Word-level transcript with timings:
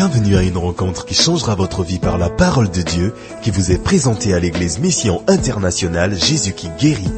Bienvenue 0.00 0.36
à 0.36 0.42
une 0.42 0.58
rencontre 0.58 1.06
qui 1.06 1.14
changera 1.14 1.56
votre 1.56 1.82
vie 1.82 1.98
par 1.98 2.18
la 2.18 2.30
parole 2.30 2.70
de 2.70 2.82
Dieu 2.82 3.12
qui 3.42 3.50
vous 3.50 3.72
est 3.72 3.82
présentée 3.82 4.32
à 4.32 4.38
l'église 4.38 4.78
Mission 4.78 5.24
Internationale 5.26 6.14
Jésus 6.16 6.52
qui 6.52 6.68
guérit. 6.78 7.10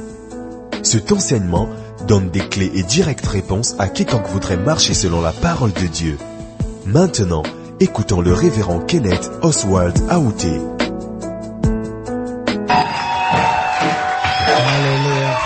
Cet 0.82 1.12
enseignement 1.12 1.68
donne 2.08 2.30
des 2.30 2.40
clés 2.40 2.72
et 2.74 2.82
directes 2.82 3.26
réponses 3.26 3.76
à 3.78 3.86
quiconque 3.90 4.28
voudrait 4.28 4.56
marcher 4.56 4.94
selon 4.94 5.20
la 5.20 5.32
parole 5.32 5.74
de 5.74 5.86
Dieu. 5.88 6.16
Maintenant, 6.86 7.42
écoutons 7.80 8.22
le 8.22 8.32
révérend 8.32 8.80
Kenneth 8.80 9.30
Oswald 9.42 9.98
Aouté. 10.08 10.58
Alléluia. 14.72 15.38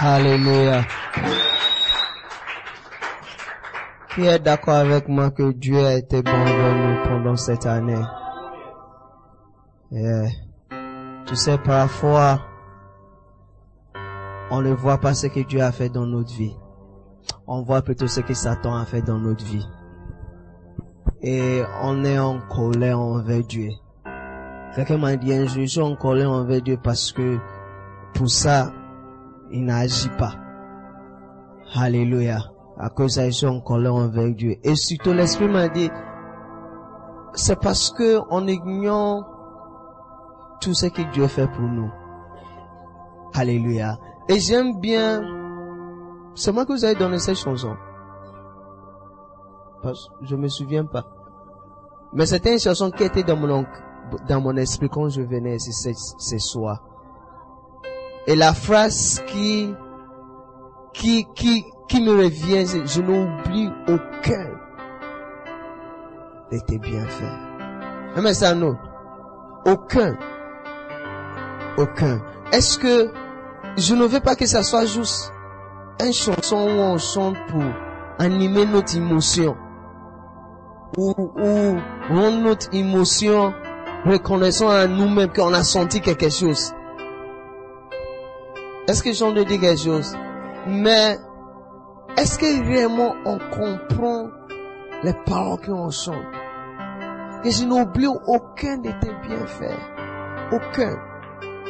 Alléluia. 0.00 0.86
Qui 4.18 4.26
est 4.26 4.40
d'accord 4.40 4.74
avec 4.74 5.06
moi 5.06 5.30
que 5.30 5.52
Dieu 5.52 5.78
a 5.78 5.94
été 5.94 6.22
bon 6.22 6.32
envers 6.32 6.74
nous 6.74 7.04
pendant 7.04 7.36
cette 7.36 7.66
année? 7.66 8.02
Tu 11.24 11.36
sais, 11.36 11.56
parfois, 11.58 12.40
on 14.50 14.60
ne 14.60 14.72
voit 14.72 14.98
pas 14.98 15.14
ce 15.14 15.28
que 15.28 15.38
Dieu 15.38 15.62
a 15.62 15.70
fait 15.70 15.88
dans 15.88 16.04
notre 16.04 16.34
vie. 16.34 16.56
On 17.46 17.62
voit 17.62 17.82
plutôt 17.82 18.08
ce 18.08 18.18
que 18.18 18.34
Satan 18.34 18.74
a 18.74 18.84
fait 18.86 19.02
dans 19.02 19.18
notre 19.18 19.44
vie. 19.44 19.68
Et 21.22 21.62
on 21.84 22.02
est 22.02 22.18
en 22.18 22.40
colère 22.40 22.98
envers 22.98 23.44
Dieu. 23.44 23.70
Quelqu'un 24.74 24.98
m'a 24.98 25.14
dit 25.14 25.32
un 25.32 25.46
jour, 25.46 25.62
je 25.62 25.66
suis 25.66 25.80
en 25.80 25.94
colère 25.94 26.32
envers 26.32 26.60
Dieu 26.60 26.76
parce 26.82 27.12
que 27.12 27.38
pour 28.14 28.28
ça, 28.28 28.72
il 29.52 29.64
n'agit 29.64 30.10
pas. 30.18 30.34
Alléluia. 31.72 32.40
À 32.78 32.90
cause 32.90 33.16
de 33.16 33.46
en 33.46 33.60
colère 33.60 33.94
envers 33.94 34.32
Dieu. 34.32 34.56
Et 34.62 34.76
surtout, 34.76 35.12
l'Esprit 35.12 35.48
m'a 35.48 35.68
dit, 35.68 35.90
c'est 37.34 37.58
parce 37.58 37.90
que 37.90 38.20
on 38.30 38.46
ignore 38.46 39.24
tout 40.60 40.74
ce 40.74 40.86
que 40.86 41.02
Dieu 41.12 41.26
fait 41.26 41.48
pour 41.48 41.62
nous. 41.62 41.90
Alléluia. 43.34 43.98
Et 44.28 44.38
j'aime 44.38 44.78
bien, 44.80 45.22
c'est 46.34 46.52
moi 46.52 46.64
que 46.64 46.72
vous 46.72 46.84
avez 46.84 46.94
donné 46.94 47.18
cette 47.18 47.36
chanson. 47.36 47.74
Parce 49.82 50.08
que 50.08 50.26
je 50.26 50.36
me 50.36 50.48
souviens 50.48 50.84
pas. 50.84 51.04
Mais 52.12 52.26
c'était 52.26 52.52
une 52.52 52.58
chanson 52.58 52.90
qui 52.90 53.04
était 53.04 53.22
dans 53.22 53.36
mon, 53.36 53.64
dans 54.28 54.40
mon 54.40 54.56
esprit 54.56 54.88
quand 54.88 55.08
je 55.08 55.22
venais 55.22 55.56
ici 55.56 55.72
ce 55.72 56.38
soir. 56.38 56.82
Et 58.26 58.36
la 58.36 58.52
phrase 58.52 59.20
qui, 59.26 59.74
qui, 60.92 61.26
qui, 61.34 61.64
qui 61.88 62.02
me 62.02 62.12
revient, 62.12 62.66
je 62.66 63.00
n'oublie 63.00 63.70
aucun 63.88 64.46
de 66.52 66.58
tes 66.58 66.78
bienfaits. 66.78 67.22
Mais 68.22 68.34
c'est 68.34 68.46
un 68.46 68.62
autre. 68.62 68.80
Aucun. 69.66 70.16
Aucun. 71.76 72.20
Est-ce 72.52 72.78
que 72.78 73.10
je 73.76 73.94
ne 73.94 74.04
veux 74.04 74.20
pas 74.20 74.34
que 74.34 74.46
ça 74.46 74.62
soit 74.62 74.86
juste 74.86 75.32
une 76.04 76.12
chanson 76.12 76.56
où 76.56 76.80
on 76.80 76.98
chante 76.98 77.36
pour 77.48 77.62
animer 78.18 78.66
notre 78.66 78.96
émotion? 78.96 79.56
Ou, 80.96 81.12
ou 81.18 81.76
rendre 82.08 82.38
notre 82.38 82.74
émotion 82.74 83.52
reconnaissant 84.04 84.68
à 84.68 84.86
nous-mêmes 84.86 85.32
qu'on 85.32 85.52
a 85.52 85.62
senti 85.62 86.00
quelque 86.00 86.30
chose? 86.30 86.72
Est-ce 88.88 89.02
que 89.02 89.12
j'en 89.12 89.34
ai 89.36 89.44
dit 89.44 89.60
quelque 89.60 89.80
chose? 89.80 90.16
Mais 90.66 91.18
est-ce 92.18 92.36
que 92.36 92.64
vraiment 92.64 93.14
on 93.24 93.38
comprend 93.38 94.30
les 95.04 95.14
paroles 95.24 95.60
qu'on 95.64 95.90
chante? 95.90 96.16
Que 97.44 97.50
je 97.50 97.64
n'oublie 97.64 98.08
aucun 98.08 98.78
de 98.78 98.90
tes 99.00 99.12
bienfaits. 99.22 99.78
Aucun. 100.50 100.96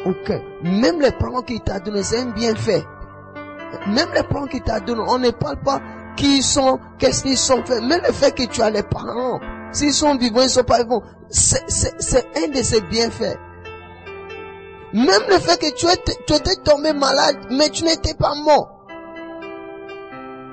Aucun. 0.06 0.40
Même 0.62 1.02
les 1.02 1.12
parents 1.12 1.42
qu'il 1.42 1.60
t'a 1.60 1.80
donné, 1.80 2.02
c'est 2.02 2.20
un 2.20 2.30
bienfait. 2.30 2.82
Même 3.88 4.08
les 4.14 4.22
parents 4.22 4.46
qu'il 4.46 4.62
t'a 4.62 4.80
donné, 4.80 5.02
on 5.06 5.18
ne 5.18 5.30
parle 5.30 5.60
pas 5.62 5.82
qui 6.16 6.38
ils 6.38 6.42
sont, 6.42 6.80
qu'est-ce 6.98 7.24
qu'ils 7.24 7.36
sont 7.36 7.62
faits. 7.66 7.82
Même 7.82 8.00
le 8.06 8.12
fait 8.14 8.34
que 8.34 8.44
tu 8.44 8.62
as 8.62 8.70
les 8.70 8.82
parents, 8.82 9.40
s'ils 9.72 9.92
sont 9.92 10.16
vivants, 10.16 10.40
ils 10.42 10.48
sont 10.48 10.64
pas 10.64 10.82
vivants, 10.82 11.02
c'est, 11.28 11.60
un 12.42 12.48
de 12.48 12.62
ces 12.62 12.80
bienfaits. 12.80 13.36
Même 14.94 15.22
le 15.28 15.38
fait 15.38 15.60
que 15.60 15.74
tu 15.74 15.84
étais, 15.86 16.16
tu 16.26 16.32
étais 16.32 16.56
tombé 16.64 16.94
malade, 16.94 17.36
mais 17.50 17.68
tu 17.68 17.84
n'étais 17.84 18.14
pas 18.14 18.34
mort. 18.34 18.77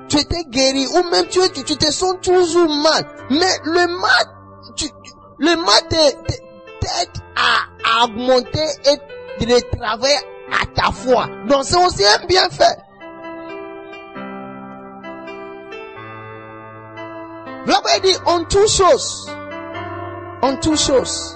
Tu 0.08 0.18
étais 0.18 0.44
guéri, 0.46 0.88
ou 0.88 1.10
même 1.10 1.28
tu, 1.28 1.40
tu, 1.54 1.64
tu 1.64 1.78
te 1.78 1.92
sens 1.92 2.16
toujours 2.22 2.70
mal. 2.70 3.06
Mais 3.30 3.60
le 3.64 3.88
mal, 4.00 4.26
tu, 4.76 4.86
le 5.40 5.56
mal 5.56 5.82
t'aide 5.90 7.10
à, 7.36 8.02
à 8.02 8.06
augmenter 8.06 8.66
et 8.86 9.46
de 9.46 9.78
travailler 9.78 10.16
à 10.52 10.66
ta 10.74 10.92
foi. 10.92 11.28
Donc 11.48 11.64
c'est 11.64 11.84
aussi 11.84 12.06
un 12.06 12.26
bienfait. 12.28 12.78
Rabbi 17.68 18.02
dit 18.04 18.16
en 18.28 18.44
toutes 18.44 18.70
choses, 18.70 19.28
en 20.44 20.56
toutes 20.58 20.78
choses, 20.80 21.36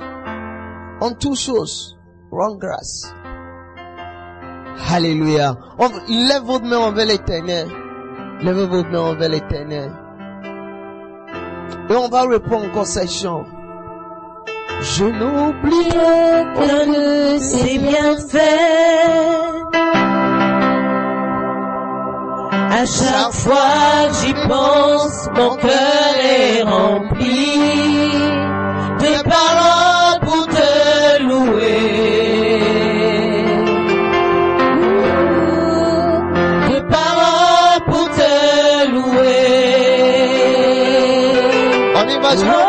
en 1.02 1.12
toutes 1.13 1.40
choses, 1.40 1.97
rends 2.31 2.56
grâce. 2.56 3.12
Alléluia. 4.91 5.56
Lève 6.08 6.44
votre 6.44 6.66
main 6.66 6.78
envers 6.78 7.08
l'éternel. 7.08 7.68
Lève 8.41 8.55
votre 8.55 8.89
main 8.89 9.00
envers 9.00 9.29
l'éternel. 9.29 9.91
Et 11.89 11.94
on 11.94 12.07
va 12.07 12.22
répondre 12.22 12.67
encore 12.67 12.85
chant. 12.85 13.45
Je 14.81 15.05
n'oublie 15.05 15.89
aucun 15.89 16.88
de 16.88 17.38
ses 17.39 17.78
bienfaits. 17.79 18.39
À 22.72 22.85
chaque 22.85 23.33
fois 23.33 24.07
que 24.07 24.16
j'y 24.22 24.33
pense, 24.47 25.28
mon 25.35 25.55
cœur 25.55 26.16
est 26.23 26.61
rempli 26.63 27.57
de 28.99 29.23
paroles 29.23 29.78
On 42.31 42.35
y 42.35 42.69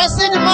blessing 0.00 0.49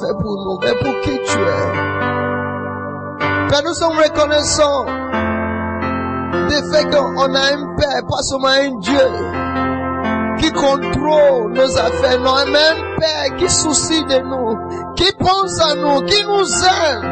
fait 0.00 0.14
pour 0.20 0.36
nous, 0.44 0.58
mais 0.62 0.74
pour 0.74 1.00
qui 1.00 1.10
tu 1.10 1.38
es? 1.38 1.98
Père, 3.48 3.62
nous 3.64 3.74
sommes 3.74 3.96
reconnaissants 3.96 4.84
du 6.48 6.54
fait 6.70 6.84
qu'on 6.90 7.34
a 7.34 7.40
un 7.40 7.76
Père, 7.76 8.02
pas 8.08 8.22
seulement 8.22 8.48
un 8.48 8.78
Dieu, 8.78 9.08
qui 10.38 10.52
contrôle 10.52 11.52
nos 11.52 11.78
affaires, 11.78 12.20
non, 12.20 12.34
mais 12.46 12.58
un 12.58 12.98
Père 12.98 13.36
qui 13.38 13.48
soucie 13.48 14.04
de 14.04 14.18
nous, 14.18 14.94
qui 14.94 15.10
pense 15.18 15.60
à 15.60 15.74
nous, 15.74 16.02
qui 16.02 16.22
nous 16.24 16.64
aime 16.64 17.04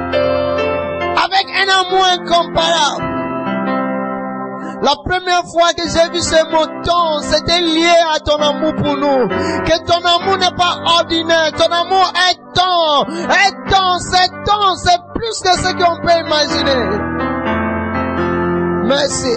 avec 1.17 1.47
un 1.57 1.69
amour 1.81 2.05
incomparable. 2.05 3.16
La 4.83 4.95
première 5.05 5.43
fois 5.45 5.73
que 5.77 5.83
j'ai 5.89 6.11
vu 6.11 6.21
ce 6.21 6.37
temps, 6.85 7.21
c'était 7.21 7.61
lié 7.61 7.95
à 8.15 8.21
ton 8.21 8.37
amour 8.37 8.75
pour 8.77 8.97
nous. 8.97 9.29
Que 9.65 9.85
ton 9.87 10.05
amour 10.05 10.37
n'est 10.39 10.57
pas 10.57 10.79
ordinaire, 10.99 11.51
ton 11.53 11.73
amour 11.73 12.13
est 12.31 12.37
temps, 12.55 13.05
est 13.07 13.71
temps, 13.71 13.99
c'est 13.99 14.29
temps, 14.45 14.77
c'est 14.77 15.01
plus 15.15 15.41
que 15.43 15.57
ce 15.57 15.73
qu'on 15.73 15.97
peut 16.03 16.19
imaginer. 16.27 17.17
Merci. 18.87 19.37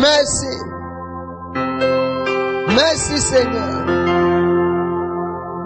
Merci. 0.00 0.46
Merci 2.68 3.18
Seigneur. 3.18 3.84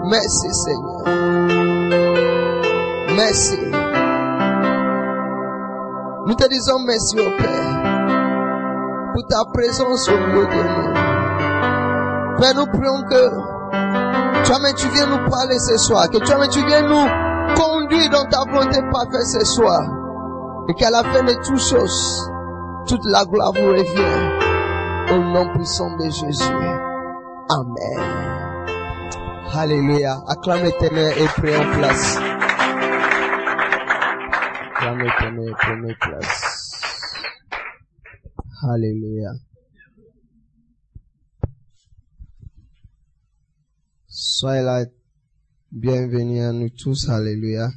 Merci 0.05 0.53
Seigneur. 0.53 1.03
Merci. 3.15 3.82
Nous 6.25 6.35
te 6.35 6.47
disons 6.47 6.79
merci 6.87 7.19
au 7.19 7.29
Père 7.37 7.83
pour 9.13 9.27
ta 9.27 9.43
présence 9.53 10.07
au 10.07 10.17
milieu 10.17 10.45
de 10.45 10.63
nous. 10.63 10.93
Père, 12.39 12.55
nous 12.55 12.65
prions 12.65 13.01
que 13.09 14.45
toi-même 14.45 14.73
tu 14.75 14.87
viens 14.87 15.07
nous 15.07 15.29
parler 15.29 15.59
ce 15.59 15.77
soir, 15.77 16.09
que 16.09 16.19
toi-même 16.19 16.49
tu 16.49 16.65
viens 16.65 16.81
nous 16.83 17.09
conduire 17.61 18.09
dans 18.09 18.23
ta 18.29 18.39
volonté 18.49 18.79
parfaite 18.89 19.25
ce 19.25 19.43
soir. 19.43 19.81
Et 20.69 20.73
qu'à 20.75 20.89
la 20.91 21.03
fin 21.03 21.23
de 21.23 21.33
toutes 21.45 21.59
choses, 21.59 22.31
toute 22.87 23.03
la 23.03 23.25
gloire 23.25 23.51
vous 23.51 23.71
revient 23.71 25.13
au 25.13 25.19
nom 25.19 25.53
puissant 25.55 25.93
de 25.97 26.05
Jésus. 26.05 26.53
Amen. 27.49 27.99
Alléluia. 29.53 30.19
Acclame 30.29 30.63
l'éternel 30.63 31.13
et 31.17 31.27
prions 31.41 31.61
en 31.61 31.77
place. 31.77 32.17
Acclame 34.83 34.99
l'éternel 35.01 35.47
et 35.47 35.53
prions 35.53 35.89
en 35.89 35.93
place. 35.93 37.13
Alléluia. 38.69 39.31
Soyez 44.07 44.61
là, 44.61 44.83
bienvenue 45.71 46.41
à 46.41 46.51
nous 46.51 46.69
tous, 46.69 47.07
Alléluia, 47.07 47.69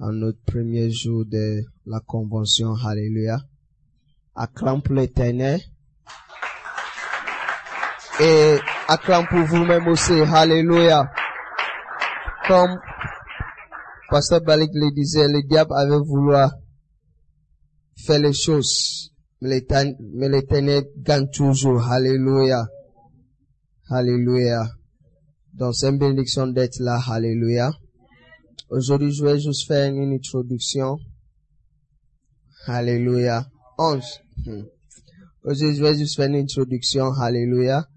à 0.00 0.10
notre 0.10 0.42
premier 0.44 0.90
jour 0.90 1.24
de 1.24 1.62
la 1.86 2.00
convention, 2.00 2.74
Alléluia. 2.84 3.38
Acclame 4.34 4.82
pour 4.82 4.96
l'éternel. 4.96 5.60
Et 8.18 8.58
acclame 8.88 9.28
pour 9.28 9.44
vous-même 9.44 9.86
aussi, 9.86 10.20
Alléluia. 10.34 11.08
Comme 12.48 12.76
Pasteur 14.12 14.42
Balik 14.42 14.72
le 14.74 14.92
disait, 14.92 15.26
le 15.26 15.42
diable 15.42 15.72
avait 15.74 15.96
voulu 15.96 16.34
faire 17.96 18.18
les 18.18 18.34
choses, 18.34 19.10
mais 19.40 19.64
l'éternel 20.28 20.84
gagne 20.98 21.30
toujours, 21.30 21.82
Alléluia. 21.90 22.68
Alléluia. 23.88 24.68
Donc 25.54 25.74
c'est 25.74 25.88
une 25.88 25.96
bénédiction 25.96 26.46
d'être 26.46 26.78
là, 26.80 27.00
Alléluia. 27.08 27.72
Aujourd'hui, 28.68 29.14
je 29.14 29.24
vais 29.24 29.40
juste 29.40 29.66
faire 29.66 29.90
une 29.90 30.12
introduction. 30.12 30.98
Alléluia. 32.66 33.46
11. 33.78 34.04
Hmm. 34.44 34.62
Aujourd'hui, 35.42 35.76
je 35.78 35.82
vais 35.82 35.96
juste 35.96 36.16
faire 36.16 36.28
une 36.28 36.36
introduction. 36.36 37.12
Alléluia. 37.14 37.88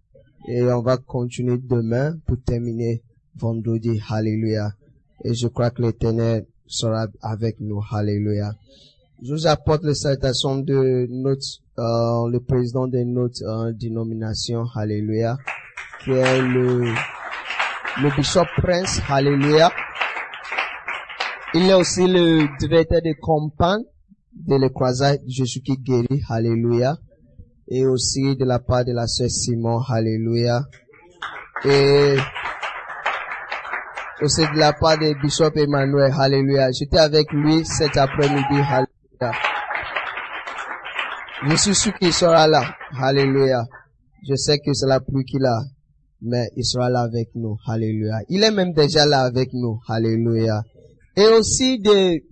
Et 0.47 0.63
on 0.63 0.81
va 0.81 0.95
continuer 0.95 1.57
demain 1.57 2.15
pour 2.25 2.37
terminer 2.41 3.03
vendredi. 3.35 3.99
Alléluia. 4.09 4.71
Et 5.25 5.33
je 5.33 5.47
crois 5.47 5.71
que 5.71 5.81
l'éternel 5.81 6.45
sera 6.67 7.07
avec 7.23 7.59
nous. 7.59 7.81
Alléluia. 7.91 8.51
Je 9.23 9.33
vous 9.33 9.47
apporte 9.47 9.83
les 9.83 9.95
salutations 9.95 10.57
de 10.57 11.07
notre, 11.09 11.47
euh, 11.79 12.29
le 12.29 12.39
président 12.41 12.85
de 12.87 12.99
notre 12.99 13.43
euh, 13.43 13.73
dénomination. 13.73 14.65
Alléluia. 14.75 15.35
Qui 16.03 16.11
est 16.11 16.41
le, 16.41 16.93
le 18.03 18.15
bishop 18.15 18.45
Prince. 18.57 19.01
Alléluia. 19.09 19.71
Il 21.55 21.69
est 21.71 21.73
aussi 21.73 22.05
le 22.05 22.47
directeur 22.59 23.01
de 23.01 23.15
campagne 23.19 23.81
de 24.31 24.57
la 24.57 24.69
croisade 24.69 25.21
Jésus 25.25 25.61
qui 25.61 25.75
guérit. 25.77 26.21
Alléluia. 26.29 26.97
Et 27.67 27.83
aussi 27.83 28.35
de 28.35 28.45
la 28.45 28.59
part 28.59 28.85
de 28.85 28.91
la 28.91 29.07
sœur 29.07 29.31
Simon. 29.31 29.79
Alléluia. 29.89 30.61
Et 31.65 32.15
aussi 34.21 34.41
de 34.41 34.59
la 34.59 34.73
part 34.73 34.97
de 34.97 35.13
Bishop 35.21 35.51
Emmanuel. 35.55 36.11
Alléluia. 36.17 36.69
J'étais 36.71 36.99
avec 36.99 37.31
lui 37.31 37.65
cet 37.65 37.97
après-midi. 37.97 38.43
Alléluia. 38.51 39.31
Je 41.47 41.55
suis 41.55 41.75
sûr 41.75 41.93
sera 42.11 42.47
là. 42.47 42.63
Alléluia. 42.99 43.65
Je 44.27 44.35
sais 44.35 44.57
que 44.59 44.73
c'est 44.73 44.87
la 44.87 44.99
pluie 44.99 45.25
qu'il 45.25 45.45
a, 45.45 45.59
mais 46.21 46.49
il 46.55 46.65
sera 46.65 46.89
là 46.89 47.01
avec 47.01 47.29
nous. 47.35 47.57
Alléluia. 47.67 48.19
Il 48.29 48.43
est 48.43 48.51
même 48.51 48.73
déjà 48.73 49.05
là 49.05 49.21
avec 49.21 49.49
nous. 49.53 49.79
Alléluia. 49.87 50.63
Et 51.15 51.27
aussi 51.27 51.79
de 51.79 52.23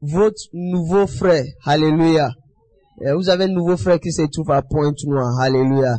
votre 0.00 0.40
nouveau 0.54 1.06
frère. 1.06 1.44
Alléluia. 1.64 2.30
Et 3.04 3.12
vous 3.12 3.28
avez 3.28 3.44
un 3.44 3.48
nouveau 3.48 3.76
frère 3.76 4.00
qui 4.00 4.12
se 4.12 4.22
trouve 4.22 4.50
à 4.52 4.62
Pointe-Noire. 4.62 5.38
Alléluia. 5.40 5.96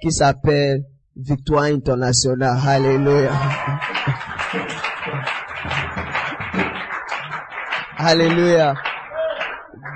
Qui 0.00 0.10
s'appelle 0.10 0.82
Victoire 1.14 1.64
internationale. 1.64 2.58
Alléluia. 2.66 3.32
Alléluia. 7.96 8.74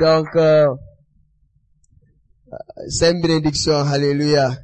Donc, 0.00 0.28
euh, 0.36 0.74
c'est 2.88 3.12
une 3.12 3.20
bénédiction. 3.20 3.74
Alléluia. 3.74 4.56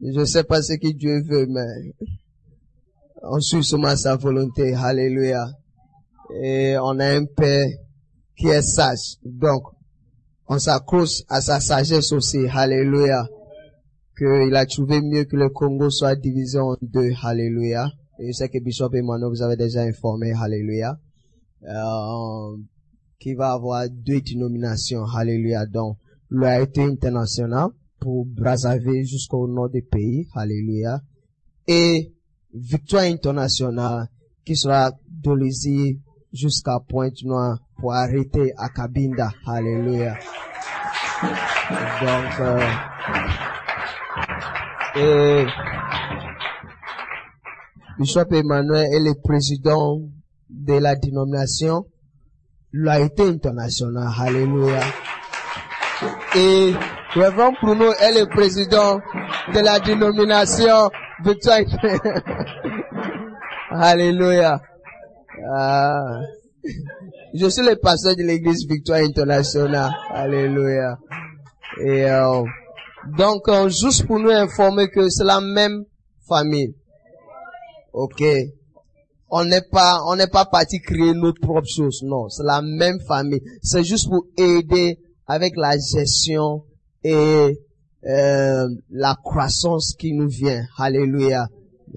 Je 0.00 0.20
ne 0.20 0.24
sais 0.24 0.44
pas 0.44 0.62
ce 0.62 0.74
que 0.74 0.92
Dieu 0.92 1.20
veut, 1.28 1.46
mais 1.48 1.66
on 3.22 3.40
suit 3.40 3.64
seulement 3.64 3.96
sa 3.96 4.14
volonté. 4.16 4.72
Alléluia. 4.74 5.48
Et 6.42 6.76
on 6.80 7.00
a 7.00 7.06
un 7.06 7.24
Père 7.24 7.66
qui 8.36 8.46
est 8.48 8.62
sage. 8.62 9.16
Donc, 9.24 9.64
on 10.46 10.60
s'accroche 10.60 11.22
à 11.28 11.40
sa 11.40 11.58
sagesse 11.58 12.12
aussi. 12.12 12.46
Alléluia. 12.52 13.26
Qu'il 14.16 14.54
a 14.54 14.64
trouvé 14.66 15.00
mieux 15.00 15.24
que 15.24 15.34
le 15.36 15.48
Congo 15.48 15.90
soit 15.90 16.14
divisé 16.14 16.60
en 16.60 16.76
deux. 16.82 17.10
Alléluia. 17.22 17.90
Et 18.22 18.28
je 18.28 18.32
sais 18.34 18.48
que 18.48 18.58
Bishop 18.60 18.90
Emmanuel 18.94 19.30
vous 19.30 19.42
avez 19.42 19.56
déjà 19.56 19.80
informé. 19.82 20.32
Alléluia. 20.32 20.96
Euh, 21.64 22.56
qui 23.18 23.34
va 23.34 23.52
avoir 23.52 23.88
deux 23.90 24.20
dénominations. 24.20 25.04
Alléluia. 25.04 25.66
Donc, 25.66 25.96
loyauté 26.30 26.82
internationale 26.82 27.70
pour 27.98 28.24
Brazzaville 28.24 29.04
jusqu'au 29.04 29.48
nord 29.48 29.70
du 29.70 29.82
pays. 29.82 30.28
Alléluia. 30.36 31.00
Et 31.66 32.12
victoire 32.54 33.02
internationale 33.02 34.08
qui 34.44 34.54
sera 34.54 34.92
de 35.08 35.96
jusqu'à 36.32 36.78
Pointe-Noire 36.78 37.58
pour 37.80 37.92
arrêter 37.92 38.52
à 38.56 38.68
Cabinda. 38.68 39.32
Alléluia. 39.46 40.16
Donc, 42.00 42.40
euh, 42.40 42.60
et 44.94 45.46
Bishop 48.02 48.32
Emmanuel 48.32 48.92
est 48.92 48.98
le 48.98 49.14
président 49.14 50.00
de 50.50 50.72
la 50.72 50.96
dénomination 50.96 51.86
Loyauté 52.72 53.22
internationale. 53.22 54.08
Alléluia. 54.18 54.80
Et 56.34 56.72
Reverend 57.14 57.54
Bruno 57.62 57.92
est 57.92 58.18
le 58.18 58.26
président 58.28 58.98
de 59.54 59.60
la 59.60 59.78
dénomination 59.78 60.90
Victoire. 61.24 61.60
Alléluia. 63.70 64.60
Ah. 65.54 66.22
Je 67.34 67.46
suis 67.46 67.64
le 67.64 67.76
pasteur 67.76 68.16
de 68.16 68.24
l'église 68.24 68.66
Victoire 68.68 68.98
Internationale. 68.98 69.92
Alléluia. 70.10 70.98
Et 71.80 72.10
euh, 72.10 72.42
donc, 73.16 73.46
euh, 73.46 73.68
juste 73.68 74.08
pour 74.08 74.18
nous 74.18 74.30
informer 74.30 74.88
que 74.88 75.08
c'est 75.08 75.22
la 75.22 75.40
même 75.40 75.84
famille. 76.28 76.74
Ok. 77.92 78.22
On 79.30 79.44
n'est 79.44 79.62
pas, 79.62 80.00
on 80.06 80.16
n'est 80.16 80.26
pas 80.26 80.44
parti 80.44 80.80
créer 80.80 81.14
notre 81.14 81.40
propre 81.40 81.66
chose. 81.66 82.02
Non, 82.02 82.28
c'est 82.28 82.42
la 82.44 82.60
même 82.60 83.00
famille. 83.00 83.40
C'est 83.62 83.84
juste 83.84 84.08
pour 84.08 84.26
aider 84.36 84.98
avec 85.26 85.54
la 85.56 85.76
gestion 85.78 86.64
et 87.02 87.58
euh, 88.04 88.68
la 88.90 89.16
croissance 89.22 89.94
qui 89.98 90.12
nous 90.12 90.28
vient. 90.28 90.64
Alléluia. 90.76 91.48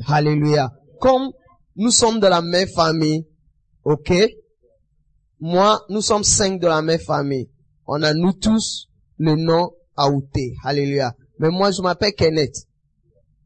Alléluia. 0.07 0.71
Comme 0.99 1.31
nous 1.75 1.91
sommes 1.91 2.19
de 2.19 2.27
la 2.27 2.41
même 2.41 2.69
famille, 2.69 3.25
ok? 3.83 4.13
Moi, 5.41 5.81
nous 5.89 6.01
sommes 6.01 6.23
cinq 6.23 6.61
de 6.61 6.67
la 6.67 6.81
même 6.81 6.99
famille. 6.99 7.49
On 7.85 8.01
a 8.01 8.13
nous 8.13 8.33
tous 8.33 8.87
le 9.17 9.35
nom 9.35 9.71
Aouté. 9.97 10.55
Alléluia. 10.63 11.15
Mais 11.39 11.49
moi, 11.49 11.71
je 11.71 11.81
m'appelle 11.81 12.13
Kenneth. 12.13 12.67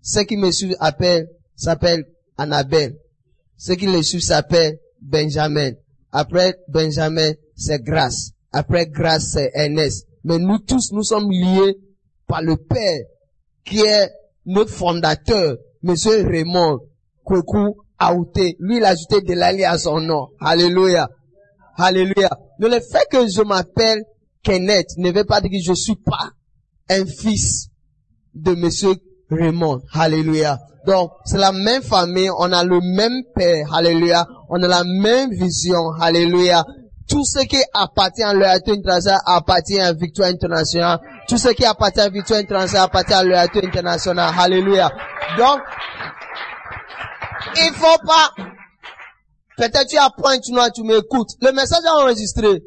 Ceux 0.02 0.24
qui 0.24 0.38
me 0.38 0.52
suivent 0.52 0.76
appellent, 0.80 1.28
s'appellent 1.56 2.06
Annabelle. 2.40 2.98
Ceux 3.58 3.76
qui 3.76 3.86
le 3.86 4.02
suivent 4.02 4.22
s'appellent 4.22 4.80
Benjamin. 5.02 5.72
Après 6.12 6.56
Benjamin, 6.70 7.34
c'est 7.56 7.84
Grâce. 7.84 8.32
Après 8.52 8.88
Grâce, 8.88 9.32
c'est 9.34 9.52
Ernest. 9.54 10.08
Mais 10.24 10.40
nous 10.40 10.60
tous, 10.60 10.92
nous 10.94 11.04
sommes 11.04 11.30
liés 11.30 11.76
par 12.28 12.42
le 12.42 12.56
Père, 12.56 13.02
qui 13.66 13.82
est 13.82 14.10
notre 14.46 14.72
fondateur, 14.72 15.58
Monsieur 15.84 16.26
Raymond 16.26 16.80
Kweku 17.24 17.76
Aouté. 18.02 18.56
Lui, 18.60 18.78
il 18.78 18.86
a 18.86 18.90
ajouté 18.90 19.22
de 19.22 19.34
l'allié 19.34 19.66
à 19.66 19.78
son 19.78 20.00
nom. 20.00 20.30
Alléluia. 20.40 21.10
Alléluia. 21.76 22.30
Mais 22.60 22.70
le 22.70 22.80
fait 22.80 23.06
que 23.12 23.28
je 23.28 23.42
m'appelle 23.42 24.04
Kenneth 24.42 24.92
ne 24.98 25.12
veut 25.12 25.26
pas 25.26 25.42
dire 25.42 25.52
que 25.52 25.62
je 25.62 25.74
suis 25.74 25.98
pas 25.98 26.32
un 26.90 27.06
fils 27.06 27.68
de 28.34 28.54
Monsieur 28.56 28.96
Raymond. 29.30 29.82
Alléluia. 29.94 30.58
Donc, 30.86 31.12
c'est 31.26 31.38
la 31.38 31.52
même 31.52 31.82
famille, 31.82 32.30
on 32.38 32.52
a 32.52 32.64
le 32.64 32.80
même 32.82 33.22
père. 33.36 33.74
Alléluia. 33.74 34.26
On 34.50 34.62
a 34.64 34.68
la 34.68 34.84
même 34.84 35.30
vision. 35.32 35.92
Alléluia. 36.00 36.64
Tout 37.08 37.26
ce 37.26 37.40
qui 37.46 37.58
appartient 37.74 38.24
à 38.24 38.34
l'Oyato 38.34 38.72
International 38.72 39.20
appartient 39.26 39.80
à 39.80 39.94
Victoire 39.94 40.30
International. 40.30 41.00
Tout 41.28 41.38
ce 41.38 41.50
qui 41.50 41.66
appartient 41.66 42.00
à 42.00 42.10
Victoire 42.10 42.40
International 42.40 42.86
appartient 42.86 43.14
à 43.14 43.24
l'Oyato 43.24 43.60
International. 43.64 44.34
Alléluia. 44.38 44.90
Donc, 45.38 45.60
il 47.56 47.74
faut 47.74 48.06
pas, 48.06 48.44
peut-être 49.58 49.88
tu 49.88 49.98
apprends, 49.98 50.38
tu, 50.40 50.54
tu 50.74 50.84
m'écoutes. 50.84 51.30
Le 51.42 51.52
message 51.52 51.84
est 51.84 52.02
enregistré. 52.02 52.62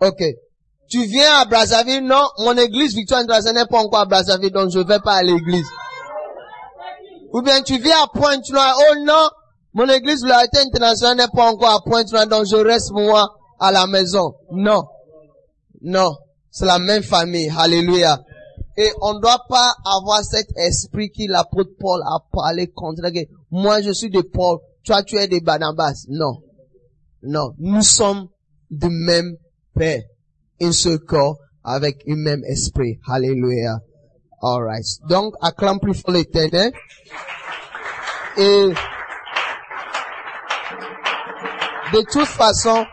Ok. 0.00 0.22
Tu 0.90 1.04
viens 1.04 1.40
à 1.40 1.44
Brazzaville, 1.44 2.04
non, 2.04 2.24
mon 2.38 2.56
église 2.56 2.94
Victoire 2.94 3.20
International 3.20 3.62
n'est 3.62 3.68
pas 3.68 3.78
encore 3.78 4.00
à 4.00 4.06
Brazzaville, 4.06 4.50
donc 4.50 4.70
je 4.72 4.80
vais 4.80 4.98
pas 4.98 5.14
à 5.14 5.22
l'église. 5.22 5.66
Ou 7.32 7.42
bien 7.42 7.62
tu 7.62 7.78
viens 7.78 8.02
à 8.02 8.06
Pointe-Noire, 8.08 8.76
oh 8.78 8.94
non, 9.04 9.28
mon 9.72 9.88
église 9.88 10.24
Loyauté 10.24 10.58
Internationale 10.58 11.16
n'est 11.16 11.28
pas 11.28 11.50
encore 11.50 11.70
à 11.70 11.80
Pointe-Noire, 11.80 12.26
donc 12.26 12.46
je 12.46 12.56
reste 12.56 12.90
moi 12.92 13.36
à 13.60 13.70
la 13.70 13.86
maison. 13.86 14.34
Non. 14.50 14.82
Non. 15.80 16.16
C'est 16.50 16.66
la 16.66 16.78
même 16.78 17.02
famille. 17.02 17.52
Alléluia. 17.56 18.20
Et 18.76 18.90
on 19.00 19.14
ne 19.14 19.20
doit 19.20 19.44
pas 19.48 19.74
avoir 19.84 20.24
cet 20.24 20.48
esprit 20.56 21.10
qui 21.10 21.26
l'apôtre 21.26 21.70
Paul 21.78 22.00
a 22.02 22.18
parlé 22.32 22.68
contre. 22.68 23.02
Moi, 23.50 23.82
je 23.82 23.92
suis 23.92 24.10
de 24.10 24.22
Paul. 24.22 24.58
Toi, 24.84 25.02
tu 25.02 25.16
es 25.16 25.28
de 25.28 25.38
Barnabas. 25.44 26.06
Non. 26.08 26.42
Non. 27.22 27.52
Nous 27.58 27.82
sommes 27.82 28.28
du 28.70 28.88
même 28.88 29.36
Père. 29.74 30.02
Un 30.60 30.72
seul 30.72 30.98
corps 30.98 31.38
avec 31.62 32.02
un 32.08 32.16
même 32.16 32.44
esprit. 32.44 32.98
Alléluia. 33.06 33.80
Alright. 34.42 34.86
Donc, 35.08 35.34
acclame 35.42 35.78
plus 35.80 35.94
fort 35.94 36.12
l'éternel. 36.14 36.72
Et, 38.36 38.72
de 41.92 42.00
toute 42.10 42.26
façon, 42.26 42.86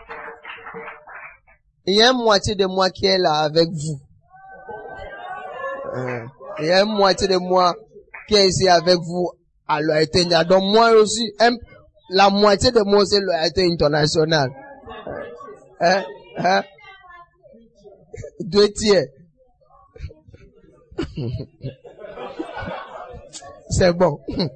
il 1.86 1.96
y 1.96 2.02
a 2.02 2.10
une 2.10 2.18
moitié 2.18 2.54
de 2.54 2.66
moi 2.66 2.90
qui 2.90 3.06
est 3.06 3.18
là 3.18 3.40
avec 3.40 3.68
vous. 3.70 3.98
Euh, 5.96 6.26
il 6.58 6.66
y 6.66 6.72
a 6.72 6.82
une 6.82 6.94
moitié 6.94 7.28
de 7.28 7.36
moi 7.36 7.74
qui 8.26 8.34
est 8.34 8.48
ici 8.48 8.68
avec 8.68 8.96
vous 8.96 9.30
à 9.66 9.80
l'OIT. 9.80 10.44
Donc 10.44 10.62
moi 10.64 10.90
aussi, 10.90 11.32
la 12.10 12.28
moitié 12.28 12.72
de 12.72 12.80
moi 12.80 13.06
c'est 13.06 13.20
l'OIT 13.20 13.72
international. 13.72 14.50
Hein? 15.80 16.02
Hein? 16.36 16.62
Deux 18.40 18.70
tiers. 18.72 19.06
c'est 23.70 23.92
bon. 23.92 24.20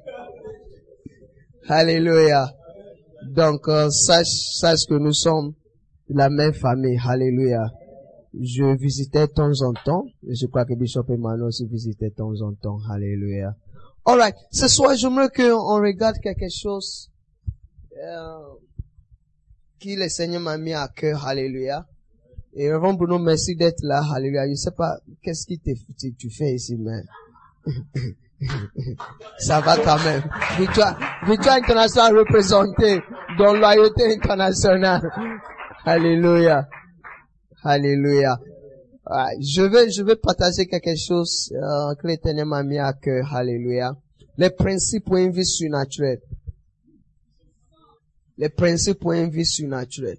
Alléluia. 1.67 2.53
Donc, 3.29 3.67
euh, 3.67 3.89
sache, 3.89 4.55
sache 4.59 4.85
que 4.87 4.95
nous 4.95 5.13
sommes 5.13 5.53
la 6.09 6.29
même 6.29 6.53
famille. 6.53 6.97
Alléluia. 7.05 7.71
Je 8.33 8.75
visitais 8.77 9.27
de 9.27 9.31
temps 9.31 9.61
en 9.61 9.73
temps. 9.73 10.05
Je 10.23 10.47
crois 10.47 10.65
que 10.65 10.73
Bishop 10.73 11.05
Emmanuel 11.09 11.43
aussi 11.43 11.65
visitait 11.67 12.09
de 12.09 12.15
temps 12.15 12.41
en 12.41 12.53
temps. 12.53 12.79
Alléluia. 12.91 13.55
Alright. 14.05 14.35
Ce 14.51 14.67
soir, 14.67 14.95
j'aimerais 14.95 15.29
qu'on 15.29 15.81
regarde 15.81 16.17
quelque 16.17 16.49
chose 16.49 17.09
euh, 17.95 18.55
qui 19.79 19.95
le 19.95 20.09
Seigneur 20.09 20.41
m'a 20.41 20.57
mis 20.57 20.73
à 20.73 20.87
cœur. 20.87 21.25
Alléluia. 21.25 21.85
Et 22.55 22.69
avant 22.69 22.93
Bruno, 22.93 23.17
merci 23.17 23.55
d'être 23.55 23.81
là. 23.81 24.03
Alléluia. 24.13 24.47
Je 24.47 24.55
sais 24.55 24.71
pas 24.71 24.97
qu'est-ce 25.21 25.47
que 25.47 25.55
tu, 25.97 26.13
tu 26.13 26.29
fais 26.29 26.53
ici, 26.53 26.77
mais 26.77 27.01
ça 29.39 29.59
va 29.61 29.77
quand 29.77 30.03
même. 30.03 30.23
Victoire, 30.59 30.97
victoire 31.25 31.55
internationale 31.55 32.17
représentée 32.17 33.01
dans 33.39 33.53
loyauté 33.53 34.13
internationale. 34.13 35.01
Alléluia. 35.85 36.67
Alléluia. 37.63 38.39
Je 39.39 39.63
vais, 39.63 39.89
je 39.89 40.03
vais 40.03 40.15
partager 40.15 40.67
quelque 40.67 40.95
chose 40.95 41.51
euh, 41.53 41.95
que 41.95 42.07
l'Éternel 42.07 42.45
m'a 42.45 42.63
mis 42.63 42.77
à 42.77 42.93
cœur. 42.93 43.33
Alléluia. 43.33 43.95
Les 44.37 44.49
principes 44.49 45.05
pour 45.05 45.17
une 45.17 45.31
vie 45.31 45.45
surnaturelle. 45.45 46.21
Les 48.37 48.49
principes 48.49 48.99
pour 48.99 49.13
une 49.13 49.29
vie 49.29 49.45
surnaturelle. 49.45 50.17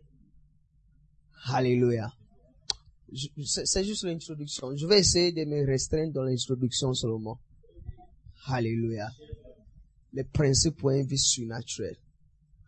Alléluia. 1.53 2.11
C'est 3.44 3.85
juste 3.85 4.05
l'introduction. 4.05 4.77
Je 4.77 4.87
vais 4.87 4.98
essayer 4.98 5.33
de 5.33 5.44
me 5.44 5.64
restreindre 5.66 6.12
dans 6.12 6.24
l'introduction 6.24 6.92
seulement. 6.94 7.38
Alléluia. 8.46 9.11
Les 10.12 10.24
principes 10.24 10.77
pour 10.77 10.90
une 10.90 11.07
vie 11.07 11.18
surnaturelle. 11.18 11.98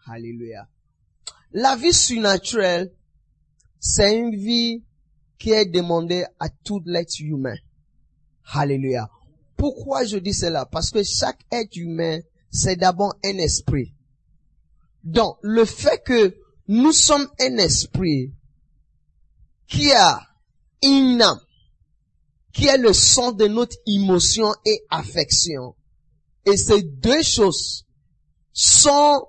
Alléluia. 0.06 0.68
La 1.52 1.76
vie 1.76 1.92
surnaturelle, 1.92 2.92
c'est 3.80 4.16
une 4.18 4.36
vie 4.36 4.84
qui 5.38 5.50
est 5.50 5.66
demandée 5.66 6.24
à 6.38 6.48
tout 6.48 6.82
l'être 6.86 7.20
humain. 7.20 7.56
Alléluia. 8.52 9.10
Pourquoi 9.56 10.04
je 10.04 10.18
dis 10.18 10.34
cela? 10.34 10.66
Parce 10.66 10.90
que 10.90 11.02
chaque 11.02 11.40
être 11.50 11.76
humain, 11.76 12.20
c'est 12.50 12.76
d'abord 12.76 13.14
un 13.24 13.38
esprit. 13.38 13.94
Donc, 15.02 15.38
le 15.42 15.64
fait 15.64 16.02
que 16.04 16.36
nous 16.68 16.92
sommes 16.92 17.28
un 17.40 17.56
esprit 17.58 18.32
qui 19.66 19.92
a 19.92 20.20
âme, 20.82 21.40
qui 22.52 22.66
est 22.66 22.78
le 22.78 22.92
son 22.92 23.32
de 23.32 23.46
notre 23.46 23.76
émotion 23.86 24.54
et 24.64 24.82
affection, 24.90 25.74
et 26.44 26.56
ces 26.56 26.82
deux 26.82 27.22
choses 27.22 27.84
sont 28.52 29.26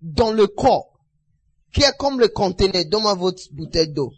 dans 0.00 0.32
le 0.32 0.46
corps, 0.46 0.98
qui 1.72 1.82
est 1.82 1.96
comme 1.98 2.20
le 2.20 2.28
conteneur. 2.28 2.84
Donne-moi 2.86 3.14
votre 3.14 3.42
bouteille 3.52 3.92
d'eau. 3.92 4.12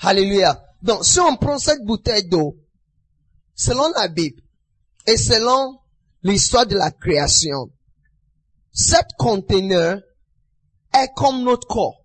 Alléluia. 0.00 0.62
Donc, 0.82 1.04
si 1.04 1.20
on 1.20 1.36
prend 1.36 1.58
cette 1.58 1.84
bouteille 1.84 2.28
d'eau, 2.28 2.56
selon 3.54 3.88
la 3.96 4.08
Bible 4.08 4.42
et 5.06 5.16
selon 5.16 5.78
l'histoire 6.22 6.66
de 6.66 6.76
la 6.76 6.90
création, 6.90 7.70
cette 8.72 9.12
conteneur 9.18 10.00
est 10.94 11.12
comme 11.14 11.42
notre 11.44 11.66
corps. 11.66 12.01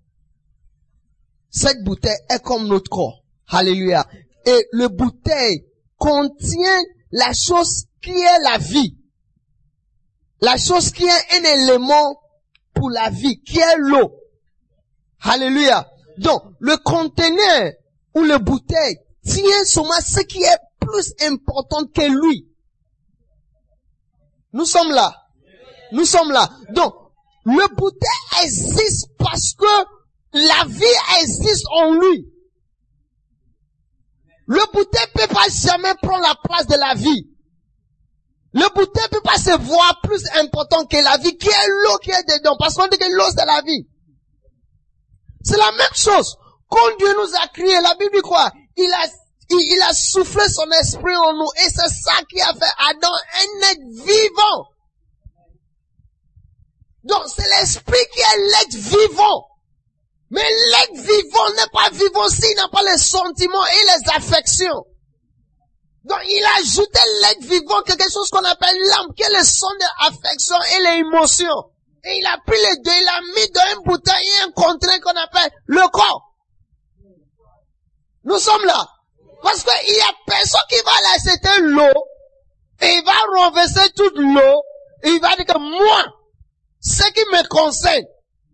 Cette 1.58 1.84
bouteille 1.84 2.20
est 2.30 2.44
comme 2.44 2.68
notre 2.68 2.88
corps. 2.90 3.24
Alléluia. 3.48 4.06
Et 4.46 4.68
le 4.74 4.90
bouteille 4.90 5.66
contient 5.98 6.84
la 7.12 7.34
chose 7.34 7.86
qui 8.00 8.12
est 8.12 8.40
la 8.44 8.60
vie. 8.60 8.96
La 10.40 10.58
chose 10.58 10.92
qui 10.92 11.06
est 11.06 11.40
un 11.40 11.44
élément 11.44 12.22
pour 12.76 12.92
la 12.92 13.10
vie, 13.10 13.42
qui 13.42 13.58
est 13.58 13.78
l'eau. 13.78 14.12
Alléluia. 15.22 15.90
Donc, 16.20 16.44
le 16.60 16.78
conteneur 16.78 17.72
ou 18.14 18.22
le 18.22 18.38
bouteille 18.38 19.00
tient 19.26 19.66
seulement 19.66 20.00
ce 20.06 20.22
qui 20.22 20.44
est 20.44 20.60
plus 20.80 21.12
important 21.22 21.86
que 21.88 22.02
lui. 22.02 22.48
Nous 24.54 24.66
sommes 24.66 24.92
là. 24.92 25.12
Nous 25.92 26.06
sommes 26.06 26.32
là. 26.32 26.52
Donc, 26.70 26.94
le 27.46 27.76
bouteille 27.76 28.44
existe 28.44 29.08
parce 29.18 29.56
que 29.56 29.97
la 30.34 30.66
vie 30.68 31.22
existe 31.22 31.66
en 31.72 31.94
lui. 31.94 32.26
Le 34.48 34.62
bouteille 34.72 35.08
peut 35.14 35.34
pas 35.34 35.48
jamais 35.50 35.94
prendre 36.02 36.24
la 36.24 36.36
place 36.44 36.68
de 36.68 36.76
la 36.76 36.94
vie. 36.94 37.30
Le 38.54 38.74
bouteille 38.74 39.10
peut 39.12 39.22
pas 39.22 39.38
se 39.38 39.58
voir 39.60 40.00
plus 40.02 40.24
important 40.40 40.86
que 40.86 40.98
la 40.98 41.18
vie, 41.18 41.38
qui 41.38 41.50
est 41.50 41.68
l'eau 41.84 41.98
qui 41.98 42.12
est 42.12 42.24
dedans, 42.24 42.56
parce 42.58 42.76
qu'on 42.76 42.88
dit 42.88 42.98
que 42.98 43.12
l'eau 43.12 43.30
c'est 43.36 43.46
la 43.46 43.62
vie. 43.62 43.88
C'est 45.44 45.58
la 45.58 45.72
même 45.74 45.94
chose. 45.94 46.38
Quand 46.70 46.98
Dieu 46.98 47.14
nous 47.14 47.36
a 47.36 47.48
créé, 47.50 47.82
la 47.82 47.96
Bible 47.96 48.16
dit 48.16 48.22
quoi? 48.22 48.52
Il 48.78 48.92
a, 48.92 49.08
il 49.50 49.82
a 49.88 49.94
soufflé 49.94 50.48
son 50.50 50.70
esprit 50.72 51.16
en 51.16 51.34
nous, 51.34 51.50
et 51.58 51.70
c'est 51.70 51.90
ça 51.90 52.14
qui 52.30 52.42
a 52.42 52.54
fait 52.54 52.74
Adam 52.90 53.12
un 53.12 53.72
être 53.72 54.06
vivant. 54.06 54.70
Donc 57.04 57.24
c'est 57.28 57.48
l'esprit 57.60 58.06
qui 58.14 58.20
est 58.20 58.38
l'être 58.38 58.76
vivant. 58.76 59.46
Mais 60.30 60.44
l'être 60.44 60.96
vivant 60.96 61.50
n'est 61.56 61.72
pas 61.72 61.90
vivant 61.92 62.28
s'il 62.30 62.56
n'a 62.58 62.68
pas 62.68 62.84
les 62.84 62.98
sentiments 62.98 63.66
et 63.66 63.86
les 63.86 64.12
affections. 64.16 64.84
Donc 66.04 66.20
il 66.26 66.44
a 66.44 66.60
ajouté 66.60 67.00
l'être 67.22 67.44
vivant 67.44 67.82
quelque 67.84 68.10
chose 68.12 68.30
qu'on 68.30 68.44
appelle 68.44 68.78
l'âme, 68.90 69.14
qui 69.16 69.24
est 69.24 69.38
le 69.38 69.44
son 69.44 69.70
de 69.70 69.86
l'affection 70.04 70.56
et 70.76 70.84
les 70.84 71.00
émotions. 71.00 71.72
Et 72.06 72.20
il 72.20 72.26
a 72.26 72.38
pris 72.46 72.58
les 72.58 72.78
deux, 72.84 72.92
il 72.92 73.08
a 73.10 73.22
mis 73.36 73.52
dans 73.52 73.78
une 73.78 73.84
bouteille 73.84 74.28
et 74.40 74.44
un 74.44 74.52
contraint 74.52 75.00
qu'on 75.00 75.20
appelle 75.20 75.52
le 75.66 75.88
corps. 75.90 76.34
Nous 78.24 78.40
sommes 78.40 78.66
là. 78.66 78.86
Parce 79.44 79.64
qu'il 79.64 79.96
y 79.96 80.02
a 80.02 80.14
personne 80.26 80.62
qui 80.70 80.78
va 80.84 80.92
laisser 81.14 81.62
l'eau 81.62 82.04
et 82.82 82.88
il 82.88 83.04
va 83.04 83.42
renverser 83.42 83.90
toute 83.96 84.18
l'eau 84.18 84.64
et 85.04 85.10
il 85.10 85.22
va 85.22 85.36
dire 85.36 85.46
que 85.46 85.58
moi, 85.58 86.06
ce 86.82 87.04
qui 87.12 87.24
me 87.32 87.48
concerne, 87.48 88.04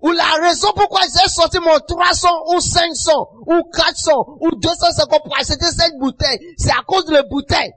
ou 0.03 0.11
la 0.11 0.33
raison 0.41 0.67
pourquoi 0.75 1.01
j'ai 1.03 1.29
sorti 1.29 1.59
mon 1.59 1.79
300 1.79 2.27
ou 2.53 2.59
500 2.59 3.11
ou 3.47 3.63
400 3.73 4.11
ou 4.41 4.51
250 4.51 5.23
pour 5.23 5.37
acheter 5.37 5.65
cette 5.65 5.97
bouteille, 5.97 6.39
c'est 6.57 6.71
à 6.71 6.83
cause 6.85 7.05
de 7.05 7.13
la 7.13 7.23
bouteille. 7.23 7.71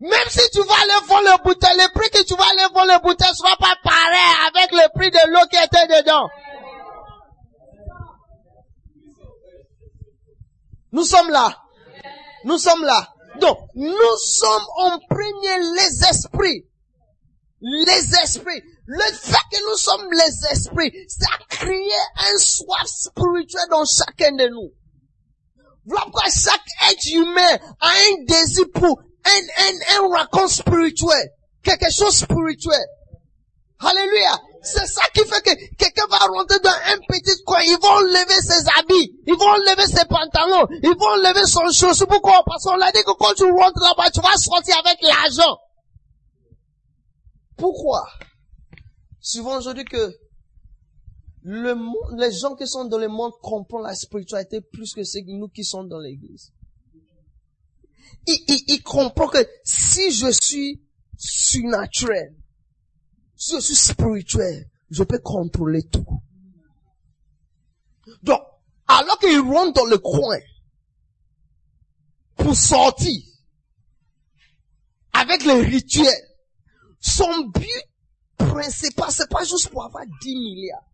Même 0.00 0.28
si 0.28 0.40
tu 0.50 0.58
vas 0.58 0.74
aller 0.82 1.06
vendre 1.06 1.24
la 1.24 1.36
bouteille, 1.38 1.76
le 1.76 1.92
prix 1.94 2.10
que 2.10 2.24
tu 2.24 2.34
vas 2.34 2.42
aller 2.50 2.74
vendre 2.74 2.88
la 2.88 2.98
bouteille 2.98 3.30
ne 3.30 3.34
sera 3.34 3.56
pas 3.56 3.76
pareil 3.84 4.48
avec 4.48 4.72
le 4.72 4.92
prix 4.92 5.10
de 5.12 5.30
l'eau 5.30 5.46
qui 5.48 5.56
était 5.56 6.02
dedans. 6.02 6.28
Nous 10.90 11.04
sommes 11.04 11.30
là. 11.30 11.56
Nous 12.44 12.58
sommes 12.58 12.84
là. 12.84 13.08
Donc, 13.40 13.56
nous 13.76 14.16
sommes 14.18 14.66
en 14.78 14.98
premier 15.08 15.58
les 15.76 16.04
esprits. 16.10 16.66
Les 17.60 18.14
esprits. 18.24 18.62
Le 18.94 19.12
fait 19.14 19.46
que 19.50 19.70
nous 19.70 19.76
sommes 19.78 20.06
les 20.12 20.52
esprits, 20.52 20.92
ça 21.08 21.26
a 21.32 21.44
créé 21.48 21.94
un 22.30 22.36
soif 22.36 22.84
spirituel 22.84 23.64
dans 23.70 23.86
chacun 23.86 24.32
de 24.32 24.48
nous. 24.50 24.70
Voilà 25.86 26.04
pourquoi 26.04 26.28
chaque 26.30 26.60
être 26.90 27.06
humain 27.10 27.58
a 27.80 27.88
un 27.88 28.24
désir 28.26 28.66
pour 28.74 29.00
un, 29.24 29.40
un, 29.64 29.96
un 29.96 30.14
raconte 30.14 30.50
spirituel. 30.50 31.30
Quelque 31.62 31.90
chose 31.90 32.18
spirituel. 32.18 32.84
Alléluia. 33.78 34.38
C'est 34.62 34.86
ça 34.86 35.02
qui 35.14 35.20
fait 35.20 35.40
que 35.40 35.76
quelqu'un 35.76 36.06
va 36.10 36.18
rentrer 36.18 36.58
dans 36.58 36.68
un 36.68 36.98
petit 37.08 37.42
coin, 37.46 37.60
ils 37.62 37.78
vont 37.80 37.98
lever 37.98 38.42
ses 38.42 38.68
habits, 38.78 39.10
ils 39.26 39.38
vont 39.38 39.54
lever 39.54 39.86
ses 39.86 40.04
pantalons, 40.04 40.68
ils 40.82 40.96
vont 40.98 41.16
lever 41.16 41.46
son 41.46 41.64
chaussure. 41.72 42.06
Pourquoi? 42.06 42.42
Parce 42.44 42.62
qu'on 42.64 42.76
l'a 42.76 42.92
dit 42.92 43.02
que 43.02 43.12
quand 43.12 43.32
tu 43.32 43.50
rentres 43.50 43.80
là-bas, 43.80 44.10
tu 44.10 44.20
vas 44.20 44.36
sortir 44.36 44.76
avec 44.84 44.98
l'argent. 45.00 45.56
Pourquoi? 47.56 48.04
Souvent 49.22 49.60
je 49.60 49.70
dis 49.70 49.84
que 49.84 50.18
le 51.44 51.76
les 52.18 52.32
gens 52.32 52.56
qui 52.56 52.66
sont 52.66 52.84
dans 52.86 52.98
le 52.98 53.06
monde 53.08 53.32
comprennent 53.40 53.84
la 53.84 53.94
spiritualité 53.94 54.60
plus 54.60 54.92
que 54.92 55.04
ceux 55.04 55.20
nous 55.26 55.48
qui 55.48 55.64
sont 55.64 55.84
dans 55.84 56.00
l'église. 56.00 56.52
Ils, 58.26 58.44
ils, 58.48 58.64
ils 58.74 58.82
comprennent 58.82 59.30
que 59.30 59.48
si 59.64 60.10
je 60.10 60.30
suis 60.30 60.82
surnaturel, 61.16 62.36
si 63.36 63.54
je 63.54 63.60
suis 63.60 63.76
spirituel, 63.76 64.68
je 64.90 65.04
peux 65.04 65.20
contrôler 65.20 65.84
tout. 65.84 66.04
Donc, 68.24 68.40
alors 68.88 69.18
qu'il 69.20 69.38
rentre 69.38 69.74
dans 69.74 69.86
le 69.86 69.98
coin 69.98 70.38
pour 72.36 72.56
sortir 72.56 73.22
avec 75.12 75.44
le 75.44 75.52
rituel, 75.52 76.12
son 77.00 77.46
but 77.46 77.91
principal, 78.50 79.10
c'est 79.10 79.28
pas 79.28 79.44
juste 79.44 79.68
pour 79.68 79.84
avoir 79.84 80.04
10 80.22 80.34
milliards. 80.34 80.84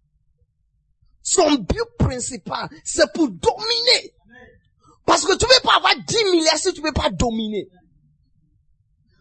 Son 1.22 1.54
but 1.54 1.84
principal, 1.98 2.68
c'est 2.84 3.12
pour 3.12 3.28
dominer. 3.28 4.14
Parce 5.04 5.24
que 5.24 5.37
tu 5.37 5.44
ne 5.44 5.54
peux 5.54 5.66
pas 5.66 5.76
avoir 5.76 5.94
10 6.06 6.24
milliards 6.32 6.58
si 6.58 6.72
tu 6.72 6.80
ne 6.80 6.87
peux 6.87 6.92
pas 6.92 7.11
dominer. 7.11 7.68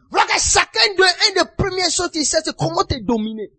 Voilà 0.10 0.38
chacun 0.38 0.94
de, 0.98 1.04
un 1.04 1.44
des 1.44 1.50
premières 1.58 1.92
choses 1.92 2.12
qu'il 2.12 2.26
sait, 2.26 2.40
c'est 2.44 2.56
comment 2.56 2.84
te 2.84 2.96
dominer. 3.02 3.52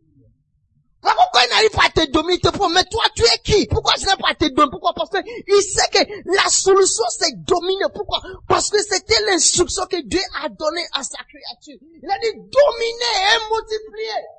Voilà 1.00 1.16
pourquoi 1.16 1.42
il 1.44 1.50
n'arrive 1.50 1.70
pas 1.70 1.86
à 1.86 1.90
te 1.90 2.10
dominer, 2.10 2.40
te 2.40 2.48
mais 2.74 2.84
toi, 2.84 3.04
tu 3.14 3.22
es 3.22 3.38
qui? 3.44 3.66
Pourquoi 3.66 3.94
je 3.98 4.06
n'ai 4.06 4.16
pas 4.16 4.30
à 4.30 4.34
te 4.34 4.46
dominer? 4.46 4.70
Pourquoi? 4.70 4.92
Parce 4.94 5.10
que 5.10 5.18
il 5.46 5.62
sait 5.62 5.88
que 5.92 5.98
la 6.34 6.48
solution, 6.50 7.04
c'est 7.10 7.32
dominer. 7.44 7.86
Pourquoi? 7.94 8.20
Parce 8.48 8.70
que 8.70 8.82
c'était 8.82 9.20
l'instruction 9.26 9.86
que 9.86 10.02
Dieu 10.06 10.20
a 10.42 10.48
donnée 10.48 10.86
à 10.92 11.02
sa 11.02 11.18
créature. 11.18 11.78
Il 12.02 12.10
a 12.10 12.18
dit 12.18 12.34
dominer 12.34 13.14
et 13.30 13.54
multiplier. 13.54 14.37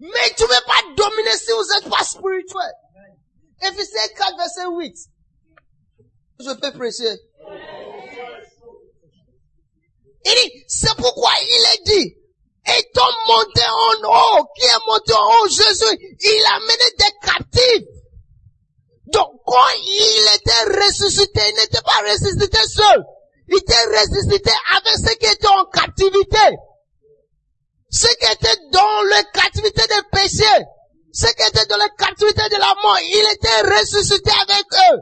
Mais 0.00 0.34
tu 0.36 0.42
ne 0.44 0.48
peux 0.48 0.64
pas 0.66 0.82
dominer 0.96 1.36
si 1.36 1.50
vous 1.52 1.64
n'êtes 1.74 1.90
pas 1.90 2.04
spirituel. 2.04 2.72
Ephésiens 3.60 4.08
4, 4.16 4.36
verset 4.36 4.66
8. 4.68 4.96
Je 6.40 6.52
peux 6.54 6.72
prêcher. 6.72 7.18
Il 10.24 10.34
dit, 10.34 10.64
c'est 10.68 10.94
pourquoi 10.96 11.30
il 11.40 11.66
est 11.74 11.84
dit, 11.84 12.16
étant 12.78 13.10
monté 13.26 13.62
en 13.66 14.38
haut, 14.38 14.46
qui 14.56 14.64
est 14.64 14.86
monté 14.86 15.12
en 15.14 15.26
haut, 15.26 15.48
Jésus, 15.48 16.16
il 16.20 16.44
a 16.46 16.60
mené 16.60 16.90
des 16.98 17.26
captifs. 17.26 17.88
Donc, 19.06 19.32
quand 19.46 19.68
il 19.82 20.28
était 20.34 20.84
ressuscité, 20.86 21.40
il 21.48 21.54
n'était 21.56 21.80
pas 21.80 22.02
ressuscité 22.08 22.58
seul. 22.68 23.04
Il 23.48 23.56
était 23.56 23.84
ressuscité 23.98 24.52
avec 24.76 24.96
ceux 24.96 25.14
qui 25.14 25.26
étaient 25.26 25.48
en 25.48 25.64
captivité. 25.64 26.56
Ceux 27.90 28.14
qui 28.20 28.32
étaient 28.32 28.60
dans 28.70 29.02
la 29.10 29.22
captivité 29.24 29.82
des 29.86 30.02
péchés. 30.12 30.64
Ceux 31.12 31.32
qui 31.32 31.42
étaient 31.48 31.66
dans 31.66 31.76
la 31.76 31.88
captivité 31.90 32.42
de 32.50 32.56
la 32.56 32.74
mort. 32.82 32.98
Il 33.02 33.26
était 33.32 33.80
ressuscité 33.80 34.30
avec 34.30 34.64
eux. 34.92 34.98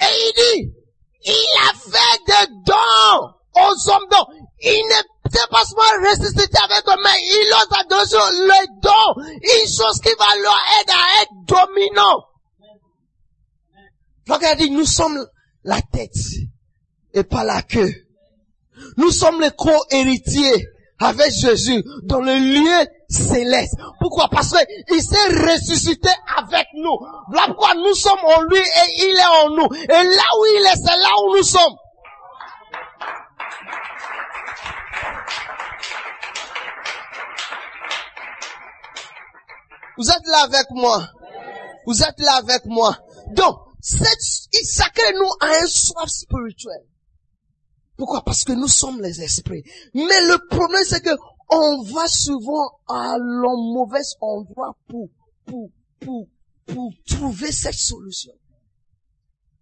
Et 0.00 0.04
il 0.04 0.32
dit, 0.34 0.72
il 1.24 1.56
a 1.60 1.72
fait 1.74 2.18
des 2.26 2.52
dons 2.66 3.28
aux 3.54 3.90
hommes. 3.90 4.08
Donc, 4.10 4.28
il 4.60 4.82
n'est 4.88 5.46
pas 5.50 5.64
seulement 5.64 6.10
ressuscité 6.10 6.58
avec 6.64 6.88
eux, 6.88 7.00
mais 7.04 7.18
il 7.20 7.48
leur 7.50 7.66
a 7.78 7.84
donné 7.84 8.04
le 8.12 8.80
don, 8.80 9.22
une 9.24 9.68
chose 9.68 10.00
qui 10.00 10.14
va 10.18 10.36
leur 10.42 10.58
aider 10.80 10.92
à 10.92 11.22
être 11.22 11.32
dominant. 11.46 12.24
Regardez, 14.28 14.70
nous 14.70 14.86
sommes 14.86 15.24
la 15.64 15.80
tête 15.82 16.10
et 17.14 17.22
pas 17.24 17.44
la 17.44 17.62
queue. 17.62 17.92
Nous 18.96 19.10
sommes 19.10 19.40
les 19.40 19.50
co-héritiers 19.50 20.66
avec 21.02 21.32
Jésus 21.32 21.82
dans 22.04 22.20
le 22.20 22.34
lieu 22.34 22.86
céleste. 23.08 23.76
Pourquoi? 24.00 24.28
Parce 24.30 24.54
qu'il 24.86 25.02
s'est 25.02 25.52
ressuscité 25.52 26.10
avec 26.36 26.66
nous. 26.74 26.96
Voilà 27.30 27.48
pourquoi 27.48 27.74
nous 27.74 27.94
sommes 27.94 28.24
en 28.24 28.42
lui 28.42 28.58
et 28.58 29.04
il 29.04 29.16
est 29.16 29.44
en 29.44 29.50
nous. 29.50 29.68
Et 29.74 29.88
là 29.88 30.24
où 30.38 30.46
il 30.46 30.66
est, 30.66 30.76
c'est 30.76 30.96
là 30.96 31.10
où 31.24 31.36
nous 31.36 31.42
sommes. 31.42 31.76
Vous 39.98 40.10
êtes 40.10 40.26
là 40.26 40.42
avec 40.44 40.66
moi. 40.70 41.08
Vous 41.86 42.02
êtes 42.02 42.18
là 42.18 42.36
avec 42.36 42.64
moi. 42.64 42.96
Donc, 43.28 43.56
chacun 43.82 45.12
de 45.12 45.18
nous 45.18 45.30
a 45.40 45.62
un 45.62 45.66
soif 45.66 46.08
spirituel. 46.08 46.91
Pourquoi? 47.96 48.22
Parce 48.22 48.44
que 48.44 48.52
nous 48.52 48.68
sommes 48.68 49.00
les 49.00 49.20
esprits. 49.22 49.62
Mais 49.94 50.02
le 50.02 50.46
problème, 50.48 50.84
c'est 50.84 51.02
que 51.02 51.16
on 51.50 51.82
va 51.82 52.06
souvent 52.08 52.78
à 52.88 53.16
l'en 53.18 53.56
mauvais 53.56 54.00
endroit 54.20 54.74
pour, 54.88 55.08
pour, 55.44 55.68
pour, 56.00 56.26
pour 56.66 56.92
trouver 57.06 57.52
cette 57.52 57.74
solution. 57.74 58.32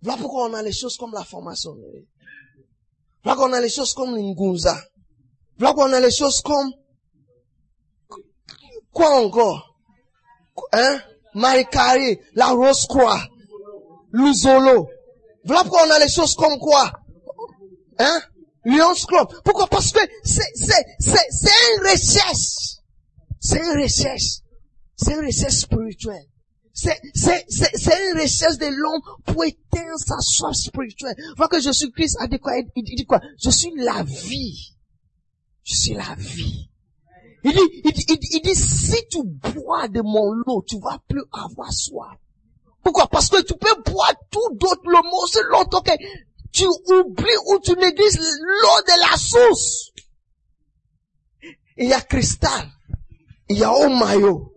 Voilà 0.02 0.20
pourquoi 0.20 0.48
on 0.48 0.54
a 0.54 0.62
les 0.62 0.72
choses 0.72 0.96
comme 0.96 1.12
la 1.12 1.24
formation. 1.24 1.74
Voilà 3.22 3.36
pourquoi 3.36 3.48
on 3.48 3.52
a 3.52 3.60
les 3.60 3.68
choses 3.68 3.92
comme 3.92 4.14
l'Ingunza. 4.14 4.76
Voilà 5.58 5.74
pourquoi 5.74 5.90
on 5.90 5.92
a 5.92 6.00
les 6.00 6.12
choses 6.12 6.40
comme, 6.40 6.72
quoi 8.92 9.22
encore? 9.22 9.76
Hein? 10.72 11.00
Marie-Carré, 11.34 12.20
la 12.34 12.48
Rose-Croix, 12.48 13.20
l'Uzolo. 14.10 14.88
Voilà 15.44 15.62
pourquoi 15.64 15.86
on 15.86 15.90
a 15.90 15.98
les 15.98 16.08
choses 16.08 16.34
comme 16.34 16.58
quoi? 16.58 16.92
Hein? 18.00 18.20
Lions 18.64 19.04
Club. 19.06 19.28
Pourquoi? 19.44 19.66
Parce 19.68 19.92
que 19.92 20.00
c'est, 20.24 20.42
c'est, 20.54 20.84
c'est, 20.98 21.26
c'est 21.30 21.50
une 21.74 21.82
recherche. 21.82 22.78
C'est 23.38 23.58
une 23.58 23.82
recherche. 23.82 24.40
C'est 24.96 25.12
une 25.14 25.26
recherche 25.26 25.54
spirituelle. 25.54 26.26
C'est, 26.72 26.98
c'est, 27.14 27.44
c'est, 27.48 27.70
c'est 27.74 28.10
une 28.10 28.20
recherche 28.20 28.56
de 28.56 28.66
l'homme 28.66 29.02
pour 29.26 29.44
éteindre 29.44 29.98
sa 29.98 30.18
soif 30.20 30.54
spirituelle. 30.54 31.14
Voilà 31.36 31.48
que 31.48 31.60
Jésus-Christ 31.60 32.16
a 32.20 32.26
dit 32.26 32.38
quoi? 32.38 32.56
Il 32.74 32.82
dit 32.96 33.06
quoi? 33.06 33.20
Je 33.42 33.50
suis 33.50 33.72
la 33.76 34.02
vie. 34.02 34.74
Je 35.62 35.74
suis 35.74 35.94
la 35.94 36.14
vie. 36.16 36.70
Il 37.44 37.52
dit, 37.52 37.82
il 37.84 37.92
dit, 37.92 38.28
il 38.32 38.42
dit, 38.42 38.54
si 38.54 38.96
tu 39.10 39.22
bois 39.24 39.88
de 39.88 40.02
mon 40.02 40.32
lot, 40.32 40.62
tu 40.66 40.78
vas 40.78 40.98
plus 41.08 41.22
avoir 41.32 41.72
soif. 41.72 42.18
Pourquoi? 42.82 43.08
Parce 43.08 43.28
que 43.28 43.42
tu 43.42 43.54
peux 43.54 43.82
boire 43.90 44.14
tout 44.30 44.54
d'autre 44.54 44.82
le 44.84 45.02
mot, 45.02 45.26
c'est 45.26 45.42
longtemps 45.50 45.82
que 45.82 45.92
tu 46.52 46.66
oublies 46.66 47.36
ou 47.46 47.58
tu 47.60 47.72
négliges 47.72 48.18
l'eau 48.18 48.82
de 48.86 49.10
la 49.10 49.16
source. 49.16 49.90
Il 51.76 51.88
y 51.88 51.94
a 51.94 52.00
cristal, 52.00 52.68
il 53.48 53.58
y 53.58 53.64
a 53.64 53.72
Omayo, 53.72 54.52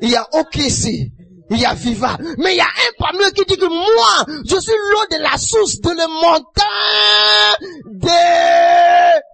il 0.00 0.10
y 0.10 0.16
a 0.16 0.26
Okesi, 0.32 1.12
il 1.50 1.58
y 1.58 1.64
a 1.64 1.74
Viva. 1.74 2.16
Mais 2.38 2.54
il 2.54 2.56
y 2.56 2.60
a 2.60 2.64
un 2.64 2.92
parmi 2.98 3.18
eux 3.24 3.30
qui 3.32 3.44
dit 3.44 3.56
que 3.56 3.66
moi, 3.66 4.24
je 4.44 4.58
suis 4.58 4.72
l'eau 4.72 5.06
de 5.10 5.22
la 5.22 5.36
source 5.36 5.80
de 5.80 5.90
la 5.90 6.08
montagne 6.08 6.44
de 7.86 9.24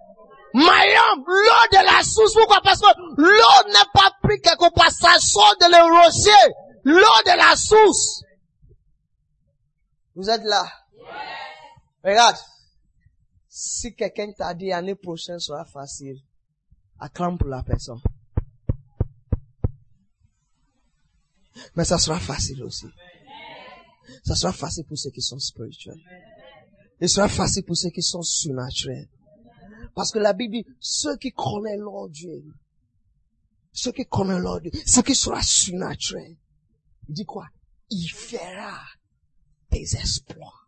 Mayam, 0.53 1.23
l'eau 1.25 1.67
de 1.71 1.85
la 1.85 2.03
source. 2.03 2.33
Pourquoi? 2.33 2.59
Parce 2.63 2.81
que 2.81 2.87
l'eau 3.17 3.67
n'est 3.67 3.91
pas 3.93 4.11
pris 4.21 4.41
quelque 4.41 4.73
part, 4.73 4.91
ça 4.91 5.17
sort 5.19 5.55
de 5.61 5.67
le 5.67 6.03
rocher. 6.03 6.53
L'eau 6.83 7.21
de 7.25 7.37
la 7.37 7.55
source. 7.55 8.23
Vous 10.15 10.29
êtes 10.29 10.43
là? 10.43 10.65
Regarde. 12.03 12.37
Si 13.47 13.93
quelqu'un 13.95 14.31
t'a 14.31 14.53
dit 14.53 14.67
l'année 14.67 14.95
prochaine 14.95 15.39
sera 15.39 15.65
facile, 15.65 16.21
acclame 16.99 17.37
pour 17.37 17.49
la 17.49 17.63
personne. 17.63 18.01
Mais 21.75 21.83
ça 21.83 21.97
sera 21.97 22.19
facile 22.19 22.63
aussi. 22.63 22.87
Ça 24.23 24.35
sera 24.35 24.53
facile 24.53 24.85
pour 24.85 24.97
ceux 24.97 25.11
qui 25.11 25.21
sont 25.21 25.39
spirituels. 25.39 25.99
Il 26.99 27.09
sera 27.09 27.27
facile 27.27 27.63
pour 27.63 27.75
ceux 27.75 27.89
qui 27.89 28.01
sont 28.01 28.21
surnaturels. 28.21 29.09
Parce 29.93 30.11
que 30.11 30.19
la 30.19 30.33
Bible 30.33 30.53
dit, 30.53 30.65
ceux 30.79 31.17
qui 31.17 31.31
connaissent 31.31 31.79
leur 31.79 32.07
Dieu, 32.09 32.43
ceux 33.73 33.91
qui 33.91 34.05
connaissent 34.05 34.41
leur 34.41 34.61
Dieu, 34.61 34.71
ceux 34.85 35.01
qui 35.01 35.15
seront 35.15 35.41
surnaturels, 35.41 36.37
il 37.09 37.13
dit 37.13 37.25
quoi? 37.25 37.47
Il 37.89 38.07
fera 38.07 38.79
des 39.69 39.95
exploits. 39.95 40.60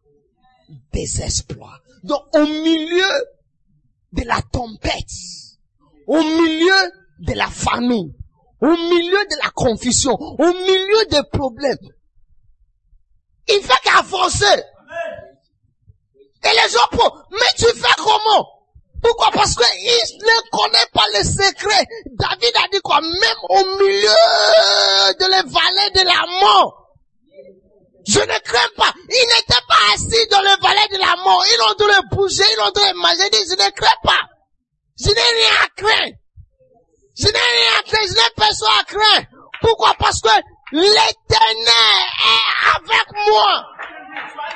Des 0.92 1.22
exploits. 1.22 1.80
Donc, 2.04 2.22
au 2.36 2.46
milieu 2.46 3.12
de 4.12 4.24
la 4.24 4.42
tempête, 4.52 5.10
au 6.08 6.22
milieu 6.22 6.92
de 7.20 7.34
la 7.34 7.48
famine, 7.48 8.14
au 8.62 8.72
milieu 8.72 9.26
de 9.26 9.44
la 9.44 9.50
confusion, 9.52 10.14
au 10.14 10.54
milieu 10.54 11.06
des 11.10 11.24
problèmes, 11.32 11.78
il 13.48 13.62
fait 13.62 13.82
qu'avancer. 13.84 14.64
Et 16.46 16.50
les 16.50 16.70
gens, 16.70 17.10
mais 17.32 17.54
tu 17.58 17.66
fais 17.66 17.96
comment? 17.98 18.48
Pourquoi? 19.02 19.32
Parce 19.32 19.56
qu'il 19.56 20.18
ne 20.20 20.50
connaît 20.50 20.90
pas 20.94 21.06
les 21.14 21.24
secrets. 21.24 21.86
David 22.06 22.52
a 22.56 22.68
dit 22.72 22.80
quoi? 22.82 23.02
Même 23.02 23.44
au 23.50 23.66
milieu 23.80 24.16
de 25.20 25.26
les 25.26 25.50
vallées 25.50 25.92
de 25.96 26.06
la 26.06 26.26
mort. 26.42 26.83
Je 28.06 28.20
ne 28.20 28.40
crains 28.40 28.70
pas. 28.76 28.92
Il 29.10 29.28
n'était 29.28 29.64
pas 29.68 29.94
assis 29.94 30.28
dans 30.30 30.42
le 30.42 30.62
vallée 30.62 30.88
de 30.92 30.98
la 30.98 31.16
mort. 31.24 31.44
Ils 31.48 31.62
ont 31.62 31.76
dû 31.76 31.86
le 31.86 32.16
bouger, 32.16 32.44
ils 32.52 32.60
ont 32.62 32.72
dû 32.72 32.82
le 32.82 32.94
manger. 33.00 33.30
Je 33.32 33.56
ne 33.56 33.70
crains 33.72 34.00
pas. 34.04 34.28
Je 35.00 35.08
n'ai 35.08 35.14
rien 35.14 35.56
à 35.64 35.68
craindre. 35.76 36.16
Je 37.18 37.26
n'ai 37.26 37.32
rien 37.32 37.80
à 37.80 37.84
craindre. 37.84 38.08
Je 38.08 38.14
n'ai 38.14 38.30
personne 38.36 38.68
à 38.80 38.84
craindre. 38.84 39.28
Pourquoi? 39.62 39.94
Parce 39.98 40.20
que 40.22 40.30
l'éternel 40.72 41.08
est 42.26 42.76
avec 42.76 43.28
moi. 43.28 43.64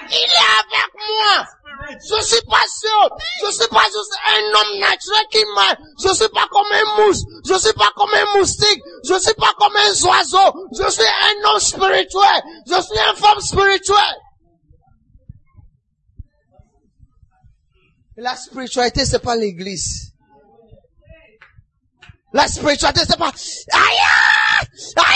Il 0.10 0.15
est 0.15 0.49
avec 0.60 0.91
moi. 1.07 1.45
Je 1.89 2.23
suis 2.23 2.41
pas 2.41 2.65
sûr. 2.80 3.17
Je 3.45 3.52
suis 3.52 3.67
pas 3.69 3.86
juste 3.86 4.15
un 4.28 4.43
homme 4.60 4.80
naturel 4.80 5.26
qui 5.32 5.43
meurt. 5.56 5.80
Je 6.04 6.13
suis 6.13 6.30
pas 6.30 6.47
comme 6.52 6.67
un 6.71 6.97
mouche. 6.97 7.17
Je 7.47 7.58
suis 7.60 7.73
pas 7.73 7.91
comme 7.95 8.13
un 8.13 8.38
moustique. 8.38 8.82
Je 9.06 9.19
suis 9.19 9.34
pas 9.36 9.54
comme 9.58 9.76
un 9.76 10.08
oiseau. 10.08 10.67
Je 10.78 10.89
suis 10.89 11.04
un 11.04 11.50
homme 11.50 11.60
spirituel. 11.60 12.43
Je 12.67 12.82
suis 12.82 12.97
une 12.97 13.15
femme 13.15 13.39
spirituelle. 13.39 14.17
La 18.17 18.36
spiritualité, 18.36 19.06
c'est 19.06 19.19
pas 19.19 19.36
l'église. 19.36 20.13
La 22.34 22.47
spiritualité, 22.47 23.02
c'est 23.08 23.17
pas, 23.17 23.30
aïe, 23.30 23.97
aïe. 24.97 25.15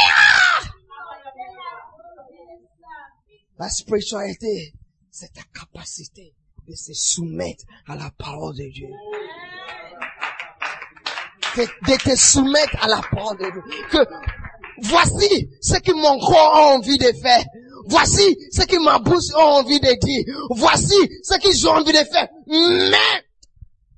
La 3.57 3.69
spiritualité, 3.69 4.73
c'est 5.11 5.33
ta 5.33 5.41
capacité 5.53 6.35
de 6.71 6.75
se 6.77 6.93
soumettre 6.93 7.65
à 7.85 7.95
la 7.95 8.09
parole 8.17 8.55
de 8.55 8.71
Dieu. 8.71 8.87
De, 11.57 11.97
te 11.97 12.15
soumettre 12.15 12.81
à 12.81 12.87
la 12.87 13.01
parole 13.11 13.37
de 13.39 13.51
Dieu. 13.51 13.63
Que 13.91 13.97
voici 14.83 15.49
ce 15.61 15.77
que 15.79 15.91
mon 15.91 16.17
corps 16.19 16.55
a 16.55 16.75
envie 16.75 16.97
de 16.97 17.11
faire. 17.21 17.43
Voici 17.87 18.37
ce 18.51 18.61
que 18.65 18.81
ma 18.83 18.99
bouche 18.99 19.33
a 19.35 19.45
envie 19.45 19.81
de 19.81 19.99
dire. 19.99 20.35
Voici 20.51 20.95
ce 21.23 21.37
que 21.39 21.51
j'ai 21.53 21.67
envie 21.67 21.91
de 21.91 22.05
faire. 22.05 22.29
Mais, 22.47 23.25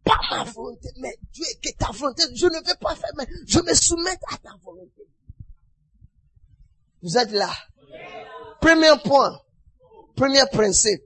pas 0.04 0.20
ma 0.32 0.44
volonté, 0.46 0.90
mais 0.98 1.16
Dieu, 1.32 1.46
que 1.62 1.70
ta 1.78 1.92
volonté, 1.92 2.24
je 2.34 2.48
ne 2.48 2.66
vais 2.66 2.78
pas 2.82 2.96
faire, 2.96 3.12
mais 3.18 3.28
je 3.46 3.60
me 3.60 3.74
soumets 3.76 4.18
à 4.32 4.38
ta 4.38 4.56
volonté. 4.64 5.04
Vous 7.04 7.18
êtes 7.18 7.32
là. 7.32 7.52
Premier 8.62 8.94
point. 9.04 9.38
Premier 10.16 10.46
principe. 10.52 11.04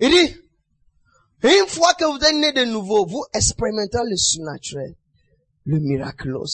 Il 0.00 0.10
dit, 0.10 0.36
une 1.42 1.66
fois 1.66 1.94
que 1.94 2.04
vous 2.04 2.24
êtes 2.24 2.34
né 2.34 2.52
de 2.52 2.70
nouveau, 2.70 3.06
vous 3.06 3.24
expérimentez 3.32 3.98
le 4.04 4.16
surnaturel, 4.16 4.94
le 5.64 5.80
miraculeux. 5.80 6.44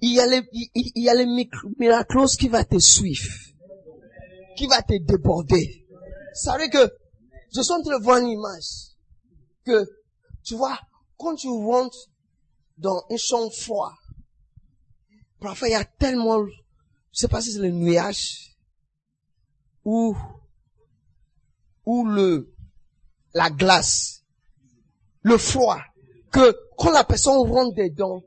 Il 0.00 0.14
y 0.14 0.20
a 0.20 0.26
le, 0.26 0.42
il, 0.52 2.36
qui 2.38 2.48
va 2.48 2.64
te 2.64 2.78
suivre, 2.78 3.32
qui 4.56 4.66
va 4.66 4.82
te 4.82 4.98
déborder. 4.98 5.86
Ça 6.34 6.56
veut 6.56 6.68
dire 6.68 6.70
que, 6.70 6.94
je 7.54 7.60
suis 7.60 7.72
en 7.72 7.82
train 7.82 7.98
de 7.98 8.20
une 8.20 8.28
image, 8.28 8.96
que, 9.64 9.88
tu 10.42 10.54
vois, 10.54 10.78
quand 11.16 11.34
tu 11.36 11.48
rentres 11.48 12.08
dans 12.78 13.04
une 13.10 13.18
chambre 13.18 13.52
froide, 13.52 13.92
parfois 15.38 15.68
il 15.68 15.72
y 15.72 15.74
a 15.74 15.84
tellement, 15.84 16.44
je 16.46 16.52
sais 17.12 17.28
pas 17.28 17.42
si 17.42 17.52
c'est 17.52 17.58
le 17.58 17.70
nuage, 17.70 18.56
ou 19.84 20.16
ou 21.90 22.06
le, 22.06 22.48
la 23.34 23.50
glace. 23.50 24.22
le 25.22 25.36
froid, 25.36 25.80
que 26.30 26.56
quand 26.78 26.92
la 26.92 27.02
personne 27.02 27.38
rentre 27.50 27.74
dedans, 27.74 28.22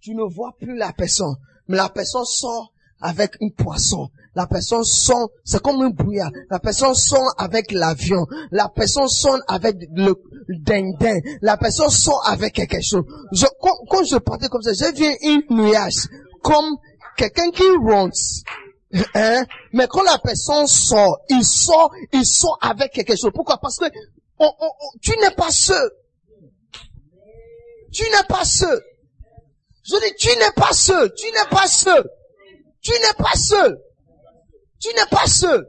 tu 0.00 0.14
ne 0.14 0.22
vois 0.22 0.52
plus 0.60 0.76
la 0.76 0.92
personne, 0.92 1.34
mais 1.68 1.78
la 1.78 1.88
personne 1.88 2.26
sort 2.26 2.74
avec 3.00 3.36
une 3.40 3.52
poisson. 3.52 4.10
La 4.34 4.46
personne 4.46 4.84
sort, 4.84 5.30
c'est 5.42 5.62
comme 5.62 5.80
un 5.80 5.88
brouillard. 5.88 6.30
La 6.50 6.60
personne 6.60 6.94
sort 6.94 7.32
avec 7.38 7.72
l'avion. 7.72 8.26
La 8.50 8.68
personne 8.68 9.08
sort 9.08 9.38
avec 9.48 9.76
le 9.94 10.14
dindin. 10.48 11.18
La 11.40 11.56
personne 11.56 11.90
sort 11.90 12.22
avec 12.28 12.52
quelque 12.52 12.80
chose. 12.82 13.04
Quand 13.90 14.04
je 14.04 14.18
partais 14.18 14.48
comme 14.48 14.62
ça, 14.62 14.72
j'ai 14.74 14.92
vu 14.92 15.16
une 15.22 15.42
nuage 15.50 16.08
comme 16.42 16.76
quelqu'un 17.16 17.50
qui 17.50 17.64
rentre. 17.84 18.16
Hein? 19.14 19.44
Mais 19.72 19.86
quand 19.88 20.02
la 20.02 20.18
personne 20.18 20.66
sort, 20.66 21.20
il 21.28 21.44
sort, 21.44 21.90
il 22.12 22.26
sort 22.26 22.58
avec 22.60 22.92
quelque 22.92 23.16
chose. 23.16 23.30
Pourquoi? 23.34 23.58
Parce 23.58 23.78
que 23.78 23.86
tu 25.00 25.12
n'es 25.18 25.30
pas 25.30 25.50
seul. 25.50 25.90
Tu 27.92 28.04
n'es 28.04 28.24
pas 28.28 28.44
seul. 28.44 28.80
Je 29.84 29.96
dis, 29.96 30.14
tu 30.18 30.28
n'es 30.38 30.52
pas 30.54 30.72
seul. 30.72 31.12
Tu 31.14 31.26
n'es 31.26 31.48
pas 31.50 31.66
seul. 31.66 32.08
Tu 32.82 32.92
n'es 32.92 33.14
pas 33.18 33.34
seul. 33.34 33.78
Tu 34.80 34.88
n'es 34.94 35.06
pas 35.10 35.26
seul. 35.26 35.66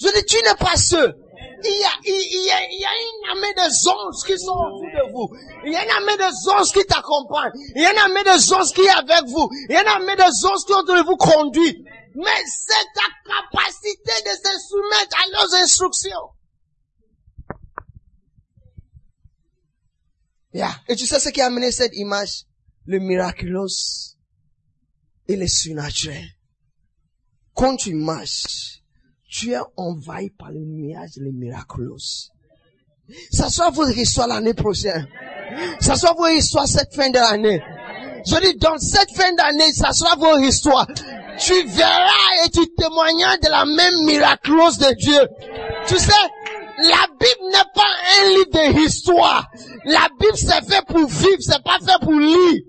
Je 0.00 0.08
dis, 0.08 0.24
tu 0.24 0.36
n'es 0.44 0.54
pas 0.54 0.76
seul. 0.76 1.16
Il 1.62 1.78
y 1.78 1.84
a, 1.84 1.90
il, 2.04 2.46
y 2.46 2.50
a, 2.50 2.56
il 2.70 2.80
y 2.80 2.84
a 2.84 2.88
une 2.88 3.30
armée 3.30 3.52
de 3.54 3.88
anges 3.90 4.24
qui 4.26 4.38
sont 4.38 4.52
autour 4.52 4.80
de 4.80 5.12
vous. 5.12 5.28
Il 5.66 5.72
y 5.72 5.76
a 5.76 5.84
une 5.84 5.90
armée 5.90 6.16
de 6.16 6.50
anges 6.50 6.72
qui 6.72 6.84
t'accompagnent. 6.86 7.52
Il 7.74 7.82
y 7.82 7.84
a 7.84 7.92
une 7.92 7.98
armée 7.98 8.24
de 8.24 8.54
anges 8.54 8.72
qui 8.72 8.80
est 8.80 8.90
avec 8.90 9.28
vous. 9.28 9.48
Il 9.68 9.74
y 9.74 9.76
a 9.76 9.82
une 9.82 9.88
armée 9.88 10.16
de 10.16 10.22
anges 10.22 10.64
qui 10.66 10.72
ont 10.72 10.82
de 10.82 11.04
vous 11.04 11.16
conduire. 11.16 11.74
Mais 12.14 12.44
c'est 12.46 12.86
ta 12.94 13.08
capacité 13.24 14.12
de 14.24 14.30
se 14.30 14.68
soumettre 14.68 15.16
à 15.16 15.30
leurs 15.32 15.54
instructions. 15.62 16.30
Yeah. 20.52 20.74
Et 20.88 20.96
tu 20.96 21.06
sais 21.06 21.20
ce 21.20 21.28
qui 21.28 21.40
a 21.40 21.46
amené 21.46 21.70
cette 21.70 21.94
image? 21.94 22.46
Le 22.86 22.98
miraculeux 22.98 23.66
et 25.28 25.36
le 25.36 25.46
surnaturel. 25.46 26.26
Quand 27.54 27.76
tu 27.76 27.94
marches, 27.94 28.82
tu 29.28 29.52
es 29.52 29.60
envahi 29.76 30.30
par 30.30 30.50
le 30.50 30.60
nuage 30.60 31.10
et 31.16 31.20
le 31.20 31.30
miraculeux. 31.30 31.94
Ça 33.30 33.48
sera 33.48 33.70
votre 33.70 33.96
histoire 33.96 34.26
l'année 34.26 34.54
prochaine. 34.54 35.06
Ça 35.80 35.94
sera 35.94 36.14
votre 36.14 36.32
histoire 36.34 36.66
cette 36.66 36.94
fin 36.94 37.10
de 37.10 37.18
l'année. 37.18 37.60
Je 38.26 38.40
dis, 38.40 38.58
dans 38.58 38.78
cette 38.78 39.12
fin 39.12 39.32
d'année, 39.34 39.72
ça 39.72 39.92
sera 39.92 40.16
votre 40.16 40.42
histoire. 40.42 40.86
Tu 41.40 41.62
verras 41.64 42.44
et 42.44 42.50
tu 42.50 42.66
témoigneras 42.74 43.38
de 43.38 43.48
la 43.48 43.64
même 43.64 44.04
miraculeuse 44.04 44.78
de 44.78 44.92
Dieu. 44.94 45.28
Tu 45.88 45.96
sais, 45.96 46.12
la 46.78 47.06
Bible 47.18 47.50
n'est 47.50 47.72
pas 47.74 47.90
un 48.18 48.28
livre 48.28 48.78
d'histoire. 48.78 49.46
La 49.84 50.08
Bible 50.18 50.36
c'est 50.36 50.64
fait 50.70 50.84
pour 50.86 51.06
vivre, 51.06 51.40
c'est 51.40 51.62
pas 51.62 51.78
fait 51.80 51.98
pour 52.02 52.12
lire. 52.12 52.62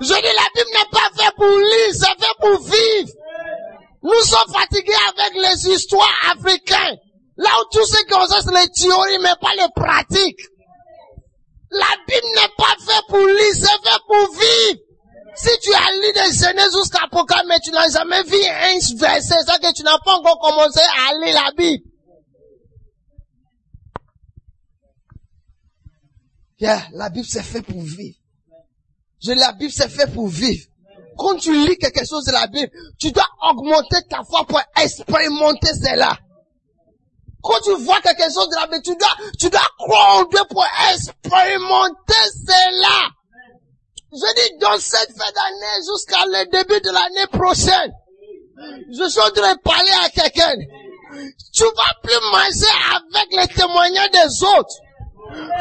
Je 0.00 0.06
dis, 0.06 0.12
la 0.12 0.48
Bible 0.54 0.70
n'est 0.72 0.90
pas 0.90 1.10
fait 1.16 1.34
pour 1.36 1.58
lire, 1.58 1.92
c'est 1.92 2.24
fait 2.24 2.36
pour 2.40 2.60
vivre. 2.60 3.12
Nous 4.02 4.22
sommes 4.22 4.52
fatigués 4.52 4.92
avec 5.16 5.34
les 5.34 5.70
histoires 5.70 6.32
africaines. 6.32 6.98
Là 7.36 7.50
où 7.60 7.64
tout 7.72 7.86
ce 7.86 8.04
qu'on 8.04 8.26
sait, 8.26 8.42
c'est 8.44 8.60
les 8.60 8.68
théories, 8.70 9.18
mais 9.22 9.34
pas 9.40 9.54
les 9.54 9.68
pratiques. 9.74 10.40
La 11.70 11.86
Bible 12.06 12.26
n'est 12.34 12.54
pas 12.58 12.76
fait 12.84 13.02
pour 13.08 13.26
lire, 13.26 13.54
c'est 13.54 13.88
fait 13.88 14.02
pour 14.06 14.32
vivre. 14.34 14.80
Si 15.34 15.48
tu 15.62 15.72
as 15.72 15.92
lu 15.92 16.12
de 16.12 16.32
Genèse 16.32 16.76
jusqu'à 16.76 17.04
Apocalypse, 17.04 17.48
mais 17.48 17.60
tu 17.60 17.70
n'as 17.70 17.88
jamais 17.88 18.22
vu 18.24 18.36
un 18.36 18.96
verset, 18.96 19.36
c'est 19.46 19.60
que 19.60 19.72
tu 19.72 19.82
n'as 19.82 19.98
pas 20.04 20.16
encore 20.16 20.38
commencé 20.40 20.80
à 20.80 21.14
lire 21.24 21.34
la 21.34 21.52
Bible. 21.56 21.84
Yeah, 26.58 26.86
la 26.92 27.08
Bible 27.08 27.26
c'est 27.26 27.42
fait 27.42 27.62
pour 27.62 27.80
vivre. 27.82 28.16
Je 29.22 29.32
la 29.32 29.52
Bible 29.52 29.72
c'est 29.72 29.88
fait 29.88 30.06
pour 30.12 30.28
vivre. 30.28 30.66
Quand 31.16 31.36
tu 31.36 31.52
lis 31.66 31.76
quelque 31.76 32.06
chose 32.06 32.24
de 32.24 32.32
la 32.32 32.46
Bible, 32.46 32.70
tu 32.98 33.10
dois 33.10 33.28
augmenter 33.42 34.02
ta 34.08 34.22
foi 34.24 34.44
pour 34.46 34.60
expérimenter 34.76 35.74
cela. 35.74 36.18
Quand 37.42 37.58
tu 37.64 37.74
vois 37.82 38.00
quelque 38.00 38.32
chose 38.32 38.48
de 38.48 38.54
la 38.54 38.66
Bible, 38.66 38.82
tu 38.82 38.96
dois, 38.96 39.16
tu 39.38 39.50
dois 39.50 39.60
croire 39.78 40.18
en 40.20 40.24
Dieu 40.24 40.40
pour 40.48 40.64
expérimenter 40.90 42.22
cela. 42.46 43.08
Je 44.12 44.34
dis, 44.34 44.58
dans 44.58 44.78
cette 44.78 45.10
fin 45.16 45.30
d'année 45.32 45.80
jusqu'à 45.88 46.26
le 46.26 46.44
début 46.50 46.80
de 46.82 46.90
l'année 46.90 47.26
prochaine, 47.28 47.92
je 48.90 49.08
suis 49.08 49.20
parler 49.64 49.90
à 50.04 50.10
quelqu'un. 50.10 50.54
Tu 51.54 51.64
vas 51.64 51.94
plus 52.02 52.20
marcher 52.30 52.72
avec 52.94 53.28
les 53.32 53.54
témoignages 53.54 54.10
des 54.10 54.44
autres. 54.44 54.81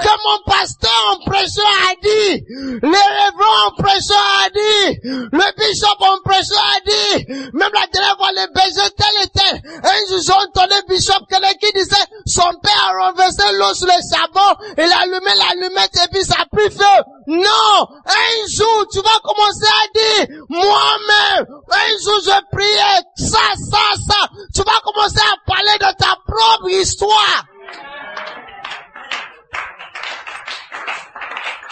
Comme 0.03 0.21
mon 0.25 0.51
pasteur 0.51 0.91
en 1.11 1.29
prêchant 1.29 1.61
a 1.89 1.95
dit, 2.01 2.43
révérend 2.81 3.67
en 3.67 3.71
prêchant 3.81 4.25
a 4.43 4.49
dit, 4.49 4.99
le 5.03 5.57
bishop 5.57 5.99
en 5.99 6.19
prêchant 6.23 6.55
a 6.55 6.79
dit, 6.85 7.25
même 7.53 7.71
la 7.73 7.87
dernière 7.91 8.17
fois 8.17 8.31
le 8.31 8.53
berger 8.53 8.89
tel 8.97 9.23
et 9.23 9.27
tel. 9.29 9.61
Un 9.83 10.09
jour 10.09 10.19
j'ai 10.25 10.33
entendu 10.33 10.75
bishop 10.89 11.25
quelqu'un 11.29 11.53
qui 11.61 11.73
disait, 11.73 12.05
son 12.25 12.51
père 12.61 12.89
a 12.89 13.07
renversé 13.07 13.43
l'eau 13.53 13.73
sur 13.73 13.87
le 13.87 13.93
charbon, 14.09 14.61
il 14.77 14.91
a 14.91 14.99
allumé 15.01 15.31
l'allumette 15.35 15.95
et 16.03 16.07
puis 16.11 16.23
ça 16.23 16.35
a 16.41 16.45
pris 16.45 16.69
feu. 16.69 17.03
Non! 17.27 17.87
Un 18.05 18.47
jour 18.49 18.85
tu 18.91 18.99
vas 18.99 19.19
commencer 19.23 19.67
à 19.67 20.25
dire, 20.25 20.37
moi-même, 20.49 21.45
un 21.71 22.03
jour 22.03 22.19
je 22.25 22.55
priais, 22.55 23.01
ça, 23.15 23.39
ça, 23.71 24.01
ça. 24.09 24.27
Tu 24.53 24.61
vas 24.63 24.79
commencer 24.83 25.19
à 25.19 25.51
parler 25.51 25.77
de 25.79 25.97
ta 25.97 26.17
propre 26.27 26.69
histoire. 26.69 27.45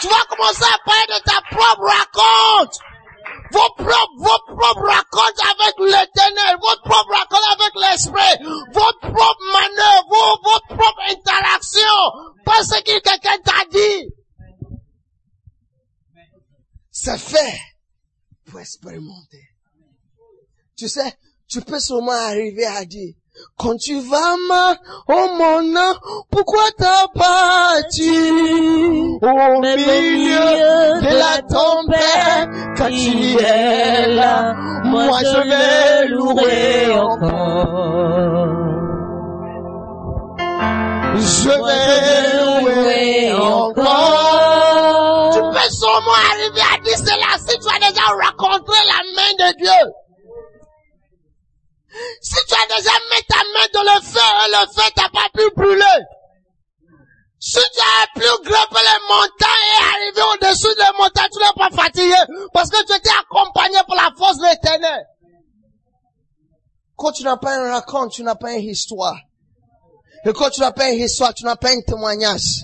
Tu 0.00 0.08
vas 0.08 0.24
commencer 0.28 0.64
à 0.64 0.78
parler 0.84 1.06
de 1.08 1.22
ta 1.24 1.40
propre 1.50 1.84
raconte. 1.84 2.78
Vos 3.52 3.74
propres, 3.76 4.16
vos 4.16 4.56
propres 4.56 4.86
racontes 4.86 5.40
avec 5.44 5.74
l'éternel, 5.78 6.56
votre 6.60 6.82
propre 6.82 7.10
raconte 7.10 7.44
avec 7.52 7.74
l'esprit, 7.74 8.44
votre 8.72 9.00
propre 9.00 9.44
manœuvre, 9.52 10.08
vos, 10.08 10.50
votre 10.50 10.68
propre 10.68 11.02
interaction, 11.10 12.42
pas 12.44 12.62
ce 12.62 12.80
que 12.82 13.00
quelqu'un 13.00 13.38
t'a 13.44 13.64
dit. 13.70 14.08
C'est 16.90 17.18
fait 17.18 17.58
pour 18.46 18.60
expérimenter. 18.60 19.48
Tu 20.76 20.88
sais, 20.88 21.18
tu 21.48 21.60
peux 21.62 21.80
seulement 21.80 22.12
arriver 22.12 22.64
à 22.64 22.84
dire, 22.84 23.14
quand 23.58 23.76
tu 23.76 24.00
vas 24.00 24.36
mal, 24.48 24.76
oh 25.08 25.26
mon 25.36 25.76
âme, 25.76 25.96
pourquoi 26.30 26.64
t'as 26.78 27.06
parti 27.14 28.10
au 29.20 29.60
milieu 29.60 31.00
de 31.00 31.12
la 31.18 31.42
tempête 31.42 32.48
quand 32.76 32.88
tu 32.88 33.38
es 33.38 34.06
là? 34.14 34.54
Moi 34.84 35.18
je 35.20 35.40
vais 35.48 36.08
louer 36.08 36.98
encore. 36.98 37.50
Je 41.16 41.50
vais 41.50 42.32
louer 42.40 43.32
encore. 43.34 45.30
Tu 45.34 45.40
peux 45.40 45.70
seulement 45.70 46.18
arriver 46.32 46.64
à 46.74 46.78
dire 46.82 46.96
cela 46.96 47.36
si 47.38 47.58
tu 47.58 47.68
as 47.68 47.78
déjà 47.90 48.06
rencontré 48.06 48.78
la 48.86 49.00
main 49.16 49.32
de 49.38 49.48
Dieu. 49.58 49.82
Si 52.22 52.36
tu 52.46 52.54
as 52.54 52.76
déjà 52.76 52.92
mis 53.10 53.22
ta 53.28 53.36
main 53.36 53.66
dans 53.72 53.82
le 53.82 54.00
feu 54.00 54.18
et 54.18 54.50
le 54.50 54.72
feu 54.72 54.90
t'a 54.94 55.08
pas 55.08 55.28
pu 55.34 55.42
brûler. 55.56 56.04
Si 57.38 57.58
tu 57.58 57.80
as 57.80 58.06
pu 58.14 58.44
grimper 58.44 58.84
les 58.84 59.00
montagnes 59.08 59.70
et 59.70 59.84
arriver 59.94 60.22
au-dessus 60.34 60.74
des 60.76 60.98
montagnes, 60.98 61.30
tu 61.32 61.38
n'es 61.38 61.56
pas 61.56 61.70
fatigué 61.74 62.14
parce 62.52 62.68
que 62.68 62.84
tu 62.84 62.94
étais 62.94 63.10
accompagné 63.18 63.78
par 63.88 63.96
la 63.96 64.10
force 64.16 64.36
de 64.38 64.44
l'éternel. 64.44 65.06
Quand 66.96 67.12
tu 67.12 67.22
n'as 67.24 67.38
pas 67.38 67.54
un 67.54 67.72
raconte, 67.72 68.12
tu 68.12 68.22
n'as 68.22 68.34
pas 68.34 68.52
une 68.52 68.68
histoire. 68.68 69.16
Et 70.26 70.32
quand 70.34 70.50
tu 70.50 70.60
n'as 70.60 70.72
pas 70.72 70.90
une 70.90 71.00
histoire, 71.00 71.32
tu 71.32 71.44
n'as 71.44 71.56
pas 71.56 71.70
un 71.70 71.80
témoignage. 71.80 72.62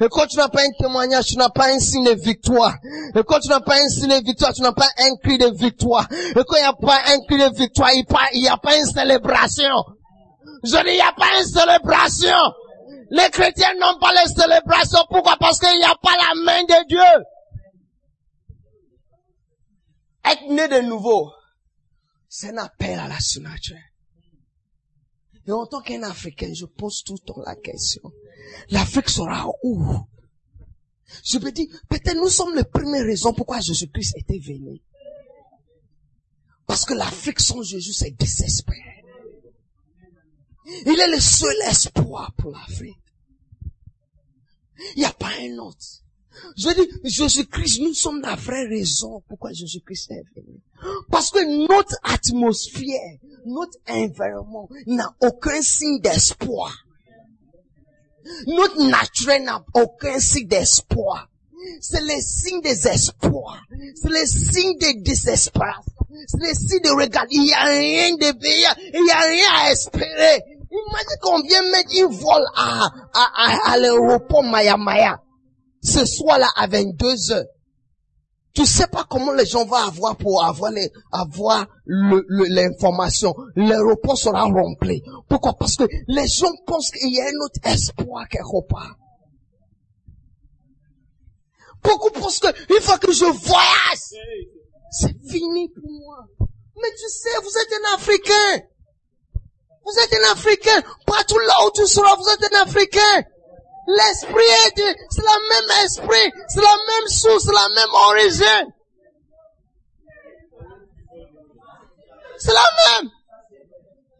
Et 0.00 0.08
quand 0.10 0.26
tu 0.26 0.36
n'as 0.36 0.48
pas 0.48 0.62
un 0.62 0.70
témoignage, 0.78 1.26
tu 1.26 1.36
n'as 1.36 1.48
pas 1.48 1.68
un 1.72 1.78
signe 1.78 2.04
de 2.04 2.12
victoire? 2.12 2.76
Et 3.14 3.22
quand 3.26 3.40
tu 3.40 3.48
n'as 3.48 3.60
pas 3.60 3.76
un 3.76 3.88
signe 3.88 4.08
de 4.08 4.24
victoire, 4.24 4.52
tu 4.52 4.62
n'as 4.62 4.72
pas 4.72 4.88
un 4.98 5.16
cri 5.22 5.38
de 5.38 5.48
victoire? 5.56 6.06
Et 6.10 6.34
quand 6.46 6.56
il 6.56 6.60
n'y 6.60 6.66
a 6.66 6.72
pas 6.72 7.00
un 7.06 7.18
cri 7.26 7.38
de 7.38 7.56
victoire, 7.56 7.90
il 8.32 8.42
n'y 8.42 8.48
a 8.48 8.56
pas 8.56 8.76
une 8.76 8.84
célébration. 8.84 9.84
Je 10.64 10.70
dis, 10.84 10.90
il 10.90 10.94
n'y 10.94 11.00
a 11.00 11.12
pas 11.12 11.38
une 11.38 11.46
célébration. 11.46 12.36
Les 13.10 13.30
chrétiens 13.30 13.72
n'ont 13.80 13.98
pas 13.98 14.12
les 14.12 14.28
célébrations. 14.28 15.04
Pourquoi? 15.08 15.36
Parce 15.38 15.60
qu'il 15.60 15.78
n'y 15.78 15.84
a 15.84 15.94
pas 16.02 16.16
la 16.16 16.42
main 16.44 16.62
de 16.62 16.88
Dieu. 16.88 17.24
Être 20.24 20.48
né 20.48 20.66
de 20.68 20.80
nouveau, 20.86 21.30
c'est 22.28 22.50
un 22.50 22.58
appel 22.58 22.98
à 22.98 23.06
la 23.06 23.20
surnaturelle. 23.20 23.82
Et 25.46 25.52
en 25.52 25.64
tant 25.66 25.80
qu'un 25.80 26.02
Africain, 26.02 26.50
je 26.52 26.64
pose 26.64 27.04
tout 27.04 27.14
le 27.14 27.24
temps 27.24 27.40
la 27.46 27.54
question. 27.54 28.02
L'Afrique 28.70 29.08
sera 29.08 29.48
où? 29.62 29.82
Je 31.24 31.38
me 31.38 31.50
dis, 31.50 31.68
peut-être 31.88 32.16
nous 32.16 32.28
sommes 32.28 32.54
les 32.54 32.64
premières 32.64 33.04
raisons 33.04 33.32
pourquoi 33.32 33.60
Jésus-Christ 33.60 34.16
était 34.16 34.38
venu. 34.38 34.80
Parce 36.66 36.84
que 36.84 36.94
l'Afrique 36.94 37.40
sans 37.40 37.62
Jésus, 37.62 37.92
c'est 37.92 38.10
désespéré. 38.10 39.04
Il 40.84 40.98
est 40.98 41.10
le 41.10 41.20
seul 41.20 41.56
espoir 41.68 42.32
pour 42.36 42.50
l'Afrique. 42.50 42.98
Il 44.96 44.98
n'y 44.98 45.04
a 45.04 45.12
pas 45.12 45.30
un 45.40 45.58
autre. 45.58 46.02
Je 46.56 46.68
dis, 46.68 47.08
Jésus-Christ, 47.08 47.80
nous 47.80 47.94
sommes 47.94 48.20
la 48.20 48.34
vraie 48.34 48.66
raison 48.66 49.22
pourquoi 49.28 49.52
Jésus-Christ 49.52 50.10
est 50.10 50.24
venu. 50.34 50.60
Parce 51.10 51.30
que 51.30 51.66
notre 51.66 51.96
atmosphère, 52.02 53.18
notre 53.46 53.78
environnement 53.88 54.68
n'a 54.86 55.14
aucun 55.20 55.62
signe 55.62 56.00
d'espoir. 56.00 56.85
Notre 58.46 58.82
naturel 58.82 59.44
n'a 59.44 59.62
aucun 59.74 60.18
signe 60.18 60.46
d'espoir. 60.46 61.28
C'est 61.80 62.00
le 62.00 62.20
signe 62.20 62.60
des 62.60 62.86
espoirs. 62.88 63.62
C'est 63.94 64.08
le 64.08 64.26
signe 64.26 64.78
des 64.78 64.94
désespoirs. 64.94 65.82
C'est 66.28 66.40
le 66.40 66.54
signe 66.54 66.80
de 66.82 66.90
regarder. 66.90 67.34
Il 67.34 67.42
n'y 67.42 67.52
a 67.52 67.64
rien 67.64 68.14
de 68.14 68.26
il 68.94 69.02
n'y 69.02 69.10
a 69.10 69.20
rien 69.20 69.46
à 69.62 69.72
espérer. 69.72 70.42
Imagine 70.70 71.18
qu'on 71.22 71.42
vient 71.42 71.62
mettre 71.70 71.90
une 71.96 72.12
vol 72.14 72.42
à, 72.54 72.90
à, 73.14 73.72
à, 73.72 73.78
l'aéroport 73.78 74.42
Maya 74.42 74.76
Maya. 74.76 75.20
Ce 75.82 76.04
soir-là 76.04 76.48
à 76.56 76.66
22 76.66 77.32
heures. 77.32 77.44
Tu 78.56 78.64
sais 78.64 78.86
pas 78.86 79.04
comment 79.04 79.32
les 79.32 79.44
gens 79.44 79.66
vont 79.66 79.76
avoir 79.76 80.16
pour 80.16 80.42
avoir 80.42 80.70
les, 80.70 80.90
avoir 81.12 81.66
l'information. 81.84 83.34
L'aéroport 83.54 84.16
sera 84.16 84.44
rempli. 84.44 85.02
Pourquoi? 85.28 85.52
Parce 85.58 85.76
que 85.76 85.84
les 86.08 86.26
gens 86.26 86.54
pensent 86.66 86.90
qu'il 86.90 87.14
y 87.14 87.20
a 87.20 87.24
un 87.24 87.44
autre 87.44 87.60
espoir 87.64 88.26
quelque 88.30 88.66
part. 88.66 88.96
Pourquoi? 91.82 92.10
Parce 92.12 92.38
que 92.38 92.46
une 92.74 92.80
fois 92.80 92.96
que 92.96 93.12
je 93.12 93.26
voyage, 93.26 94.32
c'est 94.90 95.14
fini 95.28 95.68
pour 95.68 95.90
moi. 95.90 96.24
Mais 96.40 96.90
tu 96.98 97.08
sais, 97.10 97.28
vous 97.42 97.58
êtes 97.58 97.74
un 97.74 97.94
Africain. 97.94 98.66
Vous 99.84 99.98
êtes 100.02 100.14
un 100.14 100.32
Africain. 100.32 100.82
Partout 101.04 101.38
là 101.40 101.52
où 101.66 101.70
tu 101.74 101.86
seras, 101.86 102.16
vous 102.16 102.28
êtes 102.30 102.54
un 102.54 102.62
Africain. 102.62 103.22
L'esprit 103.88 104.44
est, 104.66 104.96
c'est 105.10 105.22
la 105.22 105.38
même 105.48 105.84
esprit, 105.84 106.32
c'est 106.48 106.60
la 106.60 106.76
même 106.76 107.06
source, 107.08 107.44
c'est 107.44 107.52
la 107.52 107.68
même 107.68 107.94
origine. 107.94 108.72
C'est 112.38 112.52
la 112.52 112.60
même. 112.60 113.10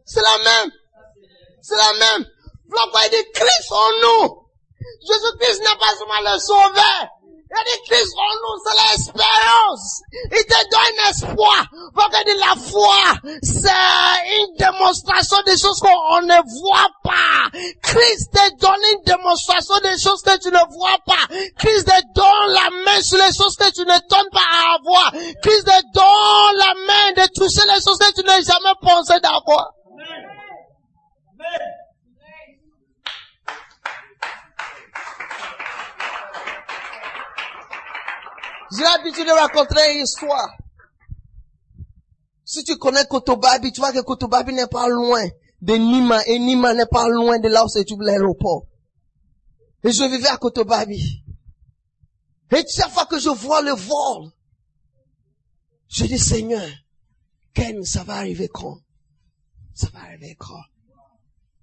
C'est 0.05 0.21
la 0.21 0.37
même. 0.37 0.71
C'est 1.61 1.75
la 1.75 1.93
même. 1.93 2.25
Voilà 2.69 3.05
il 3.05 3.11
dit 3.11 3.31
Christ 3.33 3.71
en 3.71 3.91
nous. 4.01 4.47
Jésus-Christ 5.07 5.59
n'est 5.59 5.79
pas 5.79 5.95
seulement 5.97 6.33
le 6.33 6.39
sauveur. 6.39 7.16
Dit 7.47 7.79
Christ 7.89 8.13
en 8.17 8.33
nous, 8.43 8.61
c'est 8.63 8.77
l'espérance. 8.97 10.01
Il 10.31 10.45
te 10.45 10.61
donne 10.69 11.09
espoir. 11.09 11.65
Parce 11.95 12.09
que 12.09 12.39
la 12.39 12.55
foi, 12.55 13.29
c'est 13.41 14.39
une 14.39 14.55
démonstration 14.57 15.37
des 15.45 15.57
choses 15.57 15.79
qu'on 15.79 16.21
ne 16.21 16.61
voit 16.61 16.91
pas. 17.03 17.49
Christ 17.81 18.31
te 18.33 18.59
donne 18.59 18.83
une 18.93 19.03
démonstration 19.05 19.75
des 19.83 19.97
choses 19.97 20.21
que 20.21 20.37
tu 20.39 20.49
ne 20.49 20.77
vois 20.77 20.99
pas. 21.05 21.27
Christ 21.57 21.87
te 21.87 22.13
donne 22.13 22.53
la 22.53 22.69
main 22.85 23.01
sur 23.01 23.17
les 23.17 23.33
choses 23.33 23.55
que 23.55 23.71
tu 23.71 23.81
ne 23.81 23.97
donnes 24.09 24.31
pas 24.31 24.39
à 24.39 24.75
avoir. 24.75 25.11
Christ 25.41 25.65
te 25.65 25.81
donne 25.93 26.57
la 26.57 26.73
main 26.85 27.23
de 27.23 27.27
toucher 27.33 27.65
les 27.73 27.81
choses 27.81 27.97
que 27.97 28.13
tu 28.13 28.23
n'as 28.25 28.41
jamais 28.41 28.75
pensé 28.81 29.19
d'avoir. 29.21 29.76
J'ai 38.71 38.83
l'habitude 38.83 39.25
de 39.25 39.31
raconter 39.31 39.95
une 39.95 40.03
histoire. 40.03 40.57
Si 42.43 42.63
tu 42.63 42.77
connais 42.77 43.05
Kotobabi, 43.05 43.71
tu 43.71 43.81
vois 43.81 43.91
que 43.91 43.99
Kotobabi 44.01 44.53
n'est 44.53 44.67
pas 44.67 44.87
loin 44.87 45.25
de 45.61 45.73
Nima 45.73 46.25
et 46.27 46.39
Nima 46.39 46.73
n'est 46.73 46.85
pas 46.85 47.07
loin 47.07 47.39
de 47.39 47.47
là 47.47 47.65
où 47.65 47.67
se 47.67 47.79
trouve 47.79 48.01
l'aéroport. 48.01 48.65
Et 49.83 49.91
je 49.91 50.03
vivais 50.03 50.29
à 50.29 50.37
Kotobabi. 50.37 51.23
Et 52.51 52.63
chaque 52.67 52.91
fois 52.91 53.05
que 53.05 53.19
je 53.19 53.29
vois 53.29 53.61
le 53.61 53.71
vol, 53.71 54.31
je 55.89 56.05
dis 56.05 56.19
Seigneur, 56.19 56.67
Ken, 57.53 57.83
ça 57.83 58.03
va 58.03 58.15
arriver 58.15 58.47
quand? 58.47 58.77
Ça 59.73 59.87
va 59.93 59.99
arriver 59.99 60.35
quand? 60.37 60.61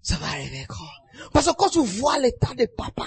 Ça 0.03 0.17
va 0.17 0.27
arriver 0.27 0.67
quand? 0.69 1.31
Parce 1.33 1.47
que 1.47 1.53
quand 1.53 1.71
tu 1.71 1.85
vois 1.85 2.19
l'état 2.19 2.55
de 2.55 2.67
papa, 2.67 3.07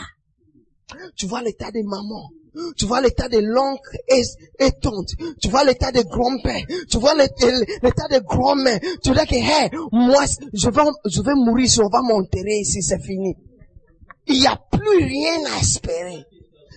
tu 1.16 1.28
vois 1.28 1.42
l'état 1.42 1.72
de 1.72 1.82
maman, 1.84 2.32
tu 2.76 2.86
vois 2.86 3.02
l'état 3.02 3.30
de 3.30 3.40
l'oncle 3.40 3.98
et, 4.08 4.22
et. 4.60 4.72
Tu 5.42 5.50
vois 5.50 5.64
l'état 5.64 5.92
de 5.92 6.02
grand-père. 6.02 6.62
Tu 6.90 6.98
vois 6.98 7.16
l'état 7.16 8.08
de 8.10 8.20
grand-mère. 8.20 8.80
Tu 9.04 9.12
dis 9.12 9.26
que, 9.28 9.36
hey, 9.36 9.70
moi, 9.92 10.26
je 10.54 10.70
vais, 10.70 10.82
je 11.06 11.22
vais 11.22 11.36
mourir 11.36 11.68
on 11.84 11.90
va 11.90 12.02
m'enterrer 12.02 12.60
ici, 12.60 12.82
c'est 12.82 13.02
fini. 13.02 13.36
Il 14.28 14.40
n'y 14.40 14.48
a 14.48 14.60
plus 14.72 15.04
rien 15.04 15.40
à 15.56 15.60
espérer. 15.62 16.26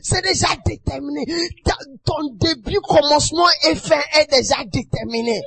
C'est 0.02 0.22
déjà 0.22 0.48
déterminé. 0.64 1.24
Ton 2.04 2.34
début, 2.34 2.78
commencement 2.80 3.46
et 3.70 3.74
fin 3.74 4.00
est 4.18 4.30
déjà 4.30 4.56
déterminé. 4.64 5.40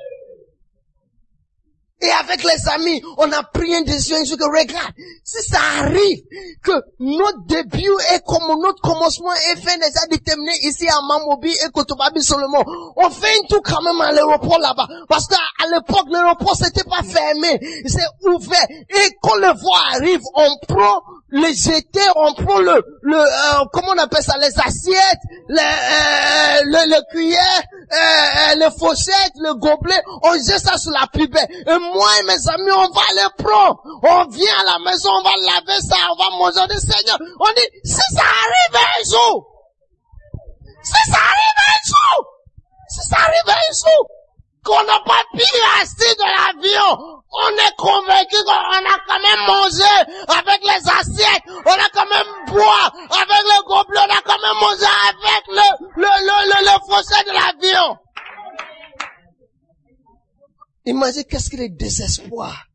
Et 2.04 2.12
avec 2.12 2.44
les 2.44 2.68
amis, 2.68 3.02
on 3.18 3.32
a 3.32 3.44
pris 3.44 3.74
une 3.74 3.86
décision, 3.86 4.18
je 4.26 4.36
que 4.36 4.44
regarde, 4.44 4.92
si 5.24 5.42
ça 5.50 5.60
arrive, 5.80 6.20
que 6.62 6.74
notre 7.00 7.46
début 7.48 7.94
est 8.14 8.22
comme 8.26 8.60
notre 8.62 8.82
commencement 8.82 9.32
est 9.34 9.56
fait 9.56 9.78
déjà 9.78 10.06
déterminé 10.12 10.52
ici 10.64 10.86
à 10.90 11.00
Mamobi 11.08 11.50
et 11.50 11.72
Kotobabi 11.72 12.22
seulement, 12.22 12.62
on 12.98 13.10
fait 13.10 13.40
un 13.40 13.48
tour 13.48 13.62
quand 13.64 13.82
même 13.82 14.02
à 14.02 14.12
l'aéroport 14.12 14.60
là-bas. 14.60 14.88
Parce 15.08 15.28
qu'à 15.28 15.38
l'époque, 15.72 16.08
l'aéroport 16.10 16.58
c'était 16.58 16.84
pas 16.84 17.04
fermé, 17.04 17.58
c'est 17.86 18.28
ouvert. 18.28 18.68
Et 18.70 19.18
quand 19.22 19.36
le 19.36 19.58
voie 19.58 19.80
arrive, 19.94 20.22
on 20.36 20.58
prend 20.68 21.02
les 21.34 21.56
jeter, 21.56 22.06
on 22.16 22.34
prend 22.36 22.60
le, 22.60 22.80
le 23.02 23.18
euh, 23.18 23.66
comment 23.74 23.94
on 23.96 23.98
appelle 23.98 24.22
ça, 24.22 24.38
les 24.38 24.54
assiettes, 24.60 25.20
les, 25.50 25.62
euh, 25.62 26.60
le, 26.64 27.12
cuillère, 27.12 27.64
euh, 27.92 28.56
les 28.58 28.70
fourchettes, 28.78 29.34
le 29.42 29.56
gobelet, 29.56 30.00
on 30.22 30.34
jette 30.34 30.60
ça 30.60 30.78
sur 30.78 30.92
la 30.92 31.08
poubelle. 31.08 31.48
Et 31.50 31.78
moi 31.94 32.10
et 32.20 32.24
mes 32.24 32.50
amis, 32.50 32.72
on 32.72 32.90
va 32.90 33.02
les 33.16 33.44
prendre. 33.44 33.82
On 34.04 34.28
vient 34.30 34.60
à 34.62 34.78
la 34.78 34.92
maison, 34.92 35.10
on 35.10 35.24
va 35.24 35.32
laver 35.42 35.82
ça, 35.82 35.96
on 36.12 36.24
va 36.24 36.38
manger. 36.38 36.68
Dit, 36.70 36.80
Seigneur, 36.80 37.18
on 37.40 37.50
dit, 37.50 37.80
si 37.84 37.96
ça 38.14 38.22
arrive 38.22 38.86
un 39.00 39.04
jour, 39.10 39.48
si 40.84 41.12
ça 41.12 41.18
arrive 41.18 41.58
un 41.58 41.80
jour, 41.88 42.28
si 42.90 43.10
ça 43.10 43.16
arrive 43.18 43.50
un 43.50 43.74
jour, 43.74 44.08
qu'on 44.64 44.84
n'a 44.86 45.00
pas 45.06 45.24
pu 45.34 45.44
rester 45.80 46.16
dans 46.18 46.26
l'avion, 46.26 47.22
on 47.32 47.50
est 47.50 47.76
convaincu 47.78 48.38
qu'on 48.46 48.52
a 48.52 49.00
quand 49.08 49.22
même 49.22 49.46
mangé 49.46 49.94
avec 50.28 50.62
les 50.64 50.90
assiettes, 50.90 51.44
on 51.66 51.72
a 51.72 51.90
quand 51.94 52.10
même 52.10 52.46
boit 52.48 52.88
avec 53.12 53.44
le 53.44 53.64
gobelet, 53.68 54.00
on 54.00 54.16
a 54.16 54.22
quand 54.22 54.42
même 54.42 54.60
mangé 54.62 54.86
avec 55.10 55.44
le, 55.50 56.02
le, 56.02 56.12
le, 56.28 56.60
le, 56.64 56.76
fossé 56.88 57.24
de 57.26 57.34
l'avion. 57.34 57.98
Imagine 60.86 61.24
qu'est-ce 61.30 61.50
que 61.50 61.58
le 61.58 61.70
désespoir 61.70 62.66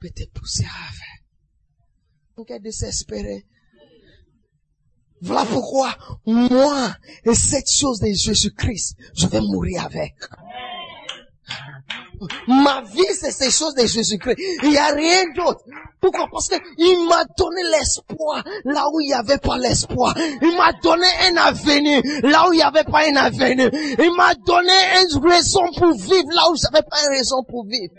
peut 0.00 0.10
te 0.14 0.24
pousser 0.32 0.64
à 0.64 0.92
faire. 0.92 1.10
Donc, 2.36 2.48
désespéré. 2.62 3.44
Voilà 5.22 5.44
pourquoi, 5.44 5.94
moi, 6.26 6.94
et 7.24 7.34
cette 7.34 7.70
chose 7.70 8.00
de 8.00 8.12
Jésus-Christ, 8.12 8.96
je 9.14 9.26
vais 9.26 9.40
mourir 9.40 9.84
avec. 9.84 10.14
Ma 12.46 12.82
vie, 12.82 13.14
c'est 13.14 13.30
ces 13.30 13.50
choses 13.50 13.74
de 13.74 13.86
Jésus-Christ. 13.86 14.36
Il 14.62 14.70
n'y 14.70 14.78
a 14.78 14.92
rien 14.92 15.24
d'autre. 15.34 15.62
Pourquoi? 16.00 16.28
Parce 16.30 16.48
qu'il 16.48 17.08
m'a 17.08 17.24
donné 17.36 17.62
l'espoir 17.70 18.44
là 18.64 18.86
où 18.92 19.00
il 19.00 19.06
n'y 19.06 19.14
avait 19.14 19.38
pas 19.38 19.58
l'espoir. 19.58 20.14
Il 20.16 20.56
m'a 20.56 20.72
donné 20.82 21.06
un 21.22 21.36
avenir 21.36 22.02
là 22.22 22.48
où 22.48 22.52
il 22.52 22.56
n'y 22.56 22.62
avait 22.62 22.84
pas 22.84 23.08
un 23.08 23.16
avenir. 23.16 23.70
Il 23.72 24.14
m'a 24.16 24.34
donné 24.34 24.72
une 25.00 25.28
raison 25.28 25.62
pour 25.76 25.92
vivre 25.92 26.28
là 26.34 26.50
où 26.50 26.56
je 26.56 26.64
n'avais 26.70 26.86
pas 26.88 27.02
une 27.04 27.16
raison 27.16 27.42
pour 27.48 27.66
vivre. 27.66 27.94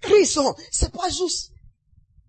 Christ, 0.00 0.40
c'est 0.70 0.92
pas 0.92 1.08
juste 1.08 1.49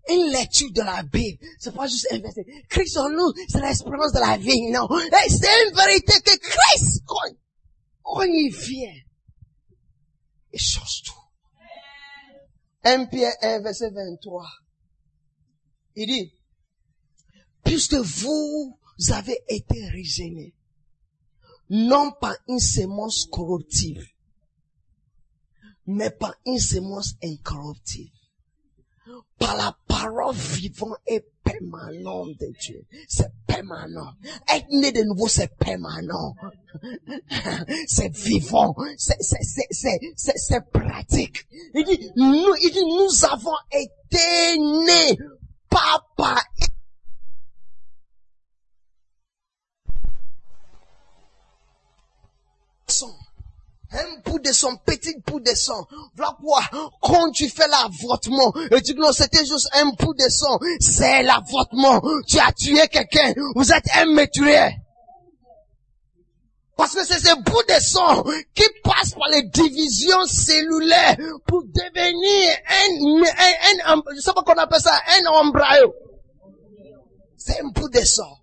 une 0.08 0.32
lecture 0.32 0.72
de 0.72 0.82
la 0.82 1.02
Bible. 1.02 1.38
C'est 1.58 1.74
pas 1.74 1.86
juste 1.86 2.08
un 2.10 2.18
verset. 2.18 2.44
Christ 2.68 2.96
en 2.98 3.10
nous, 3.10 3.32
c'est 3.48 3.60
l'expérience 3.60 4.12
de 4.12 4.18
la 4.18 4.36
vie, 4.36 4.70
non? 4.70 4.88
C'est 5.28 5.68
une 5.68 5.74
vérité 5.74 6.12
que 6.24 6.36
Christ, 6.38 7.02
quand 7.06 8.22
il 8.22 8.54
vient, 8.54 9.00
il 10.52 10.60
change 10.60 11.02
tout. 11.04 11.14
1 12.84 13.06
Pierre 13.06 13.34
1, 13.42 13.60
verset 13.60 13.90
23. 13.90 14.44
Il 15.94 16.06
dit, 16.06 16.32
puisque 17.64 17.94
vous 17.94 18.78
avez 19.12 19.38
été 19.48 19.86
régénérés, 19.88 20.54
non 21.70 22.10
pas 22.12 22.36
une 22.48 22.58
sémence 22.58 23.26
corruptive, 23.30 24.04
mais 25.86 26.10
pas 26.10 26.34
une 26.44 26.58
sémence 26.58 27.14
incorruptive, 27.22 28.10
par 29.38 29.56
la 29.56 29.76
parole 29.86 30.34
vivante 30.34 30.96
et 31.06 31.24
permanente 31.44 32.38
de 32.40 32.52
Dieu. 32.60 32.84
C'est 33.08 33.30
permanent. 33.46 34.12
Être 34.52 34.68
né 34.70 34.92
de 34.92 35.02
nouveau, 35.02 35.28
c'est 35.28 35.54
permanent. 35.56 36.34
c'est 37.86 38.14
vivant. 38.16 38.74
C'est, 38.96 40.70
pratique. 40.72 41.46
Il 41.74 41.84
dit, 41.84 42.10
nous, 42.16 42.54
il 42.62 42.72
dit, 42.72 42.84
nous 42.84 43.24
avons 43.24 43.56
été 43.70 44.58
nés 44.58 45.18
pas 45.68 46.06
par. 46.16 46.42
Un 53.94 54.20
bout 54.24 54.38
de 54.38 54.52
sang, 54.52 54.76
petit 54.86 55.14
bout 55.26 55.40
de 55.40 55.54
sang. 55.54 55.86
Voilà 56.16 56.34
quoi, 56.40 56.60
quand 57.02 57.30
tu 57.30 57.48
fais 57.48 57.68
l'avortement, 57.68 58.52
et 58.70 58.80
tu 58.80 58.94
dis 58.94 59.00
non, 59.00 59.12
c'était 59.12 59.44
juste 59.44 59.68
un 59.74 59.90
bout 59.90 60.14
de 60.14 60.28
sang, 60.30 60.58
c'est 60.80 61.22
l'avortement. 61.22 62.00
Tu 62.26 62.38
as 62.38 62.52
tué 62.52 62.88
quelqu'un, 62.88 63.34
vous 63.54 63.70
êtes 63.70 63.84
un 63.96 64.06
meurtrier. 64.06 64.78
Parce 66.74 66.94
que 66.94 67.04
c'est 67.04 67.18
ce 67.18 67.34
bout 67.42 67.62
de 67.68 67.80
sang 67.80 68.24
qui 68.54 68.64
passe 68.82 69.10
par 69.10 69.28
les 69.28 69.42
divisions 69.42 70.24
cellulaires 70.26 71.16
pour 71.46 71.62
devenir 71.62 72.56
un, 72.68 73.92
un, 73.92 73.94
un, 73.94 74.02
je 74.16 74.20
sais 74.20 74.32
pas 74.32 74.42
qu'on 74.42 74.54
appelle 74.54 74.80
ça, 74.80 74.98
un 75.20 75.26
embryo. 75.26 75.94
C'est 77.36 77.60
un 77.60 77.68
bout 77.68 77.90
de 77.90 78.00
sang. 78.00 78.38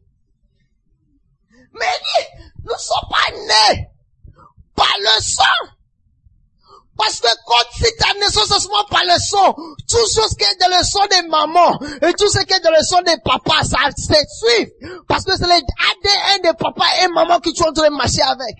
Mais 1.73 1.85
nous 2.63 2.71
ne 2.71 2.77
sommes 2.77 3.09
pas 3.09 3.71
nés 3.71 3.89
par 4.79 4.95
le 4.99 5.21
sang. 5.21 5.75
Parce 6.95 7.19
que 7.19 7.27
quand 7.45 7.65
c'est 7.79 7.95
ta 7.97 8.13
naissance, 8.19 8.47
seulement 8.47 8.83
par 8.89 9.03
le 9.03 9.17
sang, 9.19 9.53
tout 9.87 10.05
ce 10.07 10.35
qui 10.35 10.43
est 10.43 10.59
dans 10.59 10.77
le 10.77 10.83
sang 10.83 11.05
des 11.07 11.27
mamans 11.27 11.79
et 12.01 12.13
tout 12.13 12.29
ce 12.29 12.39
qui 12.45 12.53
est 12.53 12.59
dans 12.63 12.71
le 12.71 12.83
sang 12.83 13.01
des 13.03 13.17
papas, 13.23 13.63
ça 13.63 13.77
se 13.95 14.03
suit. 14.03 14.73
Parce 15.07 15.23
que 15.23 15.31
c'est 15.37 15.47
l'ADN 15.47 16.41
des 16.43 16.53
papas 16.57 17.03
et 17.03 17.07
maman 17.09 17.39
qui 17.39 17.55
sont 17.55 17.65
en 17.65 17.73
train 17.73 17.89
de 17.89 17.95
marcher 17.95 18.21
avec. 18.21 18.55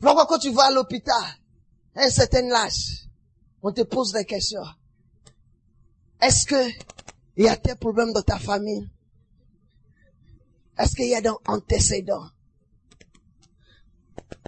Pourquoi 0.00 0.26
quand 0.26 0.38
tu 0.38 0.50
vas 0.50 0.64
à 0.64 0.70
l'hôpital, 0.70 1.22
à 1.94 2.04
un 2.04 2.10
certain 2.10 2.50
âge, 2.52 3.06
on 3.62 3.72
te 3.72 3.82
pose 3.82 4.12
des 4.12 4.24
questions. 4.24 4.64
Est-ce 6.22 6.46
que 6.46 6.70
il 7.36 7.44
y 7.44 7.48
a 7.48 7.56
tes 7.56 7.74
problèmes 7.74 8.12
dans 8.12 8.22
ta 8.22 8.38
famille? 8.38 8.88
Est-ce 10.78 10.94
qu'il 10.94 11.08
y 11.08 11.14
a 11.14 11.20
des 11.20 11.30
antécédents? 11.46 12.28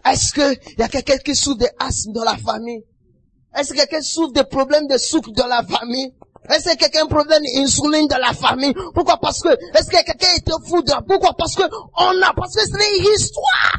Est-ce 0.04 0.32
qu'il 0.32 0.78
y 0.78 0.82
a 0.82 0.88
quelqu'un 0.88 1.18
qui 1.18 1.34
souffre 1.34 1.58
d'asthme 1.58 2.12
dans 2.12 2.24
la 2.24 2.36
famille? 2.36 2.84
Est-ce 3.54 3.72
que 3.72 3.78
quelqu'un 3.78 4.02
souffre 4.02 4.32
de 4.32 4.42
problèmes 4.42 4.86
de 4.86 4.96
sucre 4.96 5.30
dans 5.32 5.46
la 5.46 5.62
famille? 5.62 6.12
Est-ce 6.48 6.72
que 6.72 6.76
quelqu'un 6.76 7.02
a 7.02 7.04
un 7.04 7.06
problème 7.06 7.42
d'insuline 7.42 8.08
dans 8.08 8.18
la 8.18 8.32
famille? 8.32 8.74
Pourquoi? 8.94 9.18
Parce 9.18 9.40
que, 9.40 9.48
est-ce 9.48 9.88
que 9.88 10.04
quelqu'un 10.04 10.34
était 10.36 10.52
fou 10.66 10.82
pourquoi? 11.06 11.34
Parce 11.34 11.54
que, 11.54 11.62
on 11.96 12.22
a, 12.22 12.32
parce 12.34 12.56
que 12.56 12.62
c'est 12.62 12.98
une 12.98 13.14
histoire. 13.14 13.76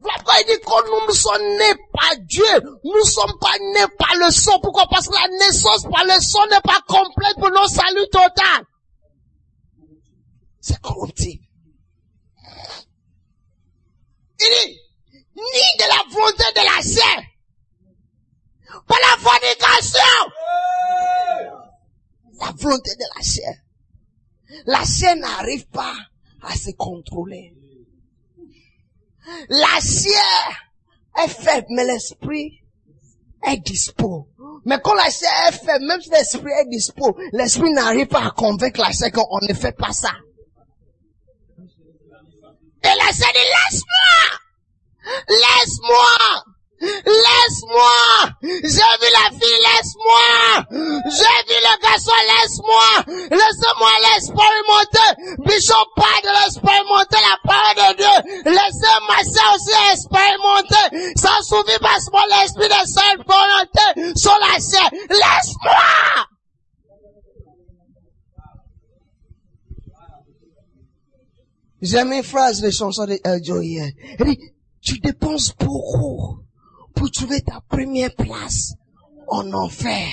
Pourquoi 0.00 0.34
il 0.40 0.46
dit 0.46 0.60
que 0.60 0.90
nous 0.90 1.06
ne 1.08 1.12
sommes 1.12 1.58
nés 1.58 1.74
par 1.92 2.16
Dieu. 2.28 2.44
Nous 2.84 2.98
ne 2.98 3.08
sommes 3.08 3.38
pas 3.40 3.58
nés 3.58 3.86
par 3.98 4.14
le 4.16 4.30
sang. 4.30 4.60
Pourquoi? 4.62 4.86
Parce 4.88 5.08
que 5.08 5.14
la 5.14 5.46
naissance 5.46 5.84
par 5.84 6.04
le 6.04 6.20
sang 6.20 6.46
n'est 6.50 6.60
pas 6.60 6.80
complète 6.86 7.34
pour 7.38 7.50
nos 7.50 7.66
saluts 7.66 8.08
total. 8.12 8.64
C'est 10.60 10.80
corruptible. 10.80 11.42
Il 14.40 14.46
dit, 14.46 14.80
ni 15.36 15.78
de 15.78 15.88
la 15.88 16.02
volonté 16.10 16.44
de 16.54 16.64
la 16.64 16.82
chair, 16.82 17.22
pas 18.86 18.96
la 19.00 19.16
fornication. 19.18 20.00
La 22.40 22.52
volonté 22.56 22.90
de 22.96 23.04
la 23.16 23.22
chair. 23.22 23.54
La 24.66 24.84
chair 24.84 25.16
n'arrive 25.16 25.66
pas 25.68 25.94
à 26.42 26.54
se 26.56 26.70
contrôler. 26.72 27.54
La 29.48 29.80
chair 29.80 30.72
est 31.22 31.28
faible, 31.28 31.66
mais 31.70 31.84
l'esprit 31.84 32.60
est 33.46 33.58
dispo. 33.58 34.28
Mais 34.64 34.80
quand 34.82 34.94
la 34.94 35.10
chair 35.10 35.30
est 35.48 35.52
faible, 35.52 35.86
même 35.86 36.00
si 36.00 36.10
l'esprit 36.10 36.52
est 36.52 36.68
dispo, 36.68 37.16
l'esprit 37.32 37.70
n'arrive 37.72 38.06
pas 38.06 38.26
à 38.26 38.30
convaincre 38.30 38.80
la 38.80 38.92
chair 38.92 39.10
qu'on 39.12 39.38
ne 39.42 39.54
fait 39.54 39.76
pas 39.76 39.92
ça. 39.92 40.12
Et 42.84 42.96
la 42.98 43.12
chair 43.12 43.32
dit, 43.32 43.48
laisse-moi! 43.54 44.14
Laisse-moi! 45.28 46.44
Laisse-moi! 46.80 48.28
J'ai 48.42 48.94
vu 49.00 49.08
la 49.12 49.30
fille, 49.30 49.60
laisse-moi! 49.68 50.64
J'ai 50.70 51.40
vu 51.48 51.58
le 51.62 51.80
garçon, 51.80 52.12
laisse-moi! 52.28 52.88
Laissez-moi 53.30 53.90
l'expérimenter! 54.02 55.10
Bishop 55.46 55.86
pas 55.96 56.20
de 56.22 56.28
l'expérimenter 56.28 57.20
la 57.22 57.36
parole 57.44 57.76
de 57.76 57.96
Dieu! 57.96 58.52
Laissez 58.52 58.96
ma 59.08 59.24
soeur 59.24 59.54
aussi 59.54 59.74
expérimenter! 59.92 61.14
Sans 61.16 61.42
souvenir 61.42 61.78
parce 61.80 62.06
que 62.06 62.42
l'esprit 62.42 62.68
de 62.68 62.86
sainte 62.86 63.22
volonté 63.26 64.18
sur 64.18 64.36
la 64.38 64.58
chair! 64.58 64.90
Laisse-moi! 65.08 66.33
J'aime 71.84 72.12
une 72.12 72.22
phrase 72.22 72.62
de 72.62 72.70
chanson 72.70 73.04
de 73.04 73.20
El 73.22 73.42
hier. 73.62 73.90
Il 74.18 74.24
dit, 74.24 74.40
tu 74.80 74.98
dépenses 75.00 75.54
beaucoup 75.54 76.38
pour 76.94 77.10
trouver 77.10 77.42
ta 77.42 77.60
première 77.68 78.14
place 78.14 78.72
en 79.28 79.52
enfer. 79.52 80.08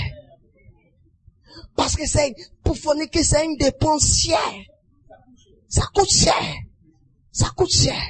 Parce 1.78 1.96
que 1.96 2.06
c'est, 2.06 2.36
pour 2.62 2.76
que 2.76 3.24
c'est 3.24 3.46
une 3.46 3.56
dépense 3.56 4.18
chère. 4.18 4.38
Ça 5.70 5.84
coûte 5.94 6.12
cher. 6.12 6.56
Ça 7.32 7.50
coûte 7.56 7.72
cher. 7.72 8.04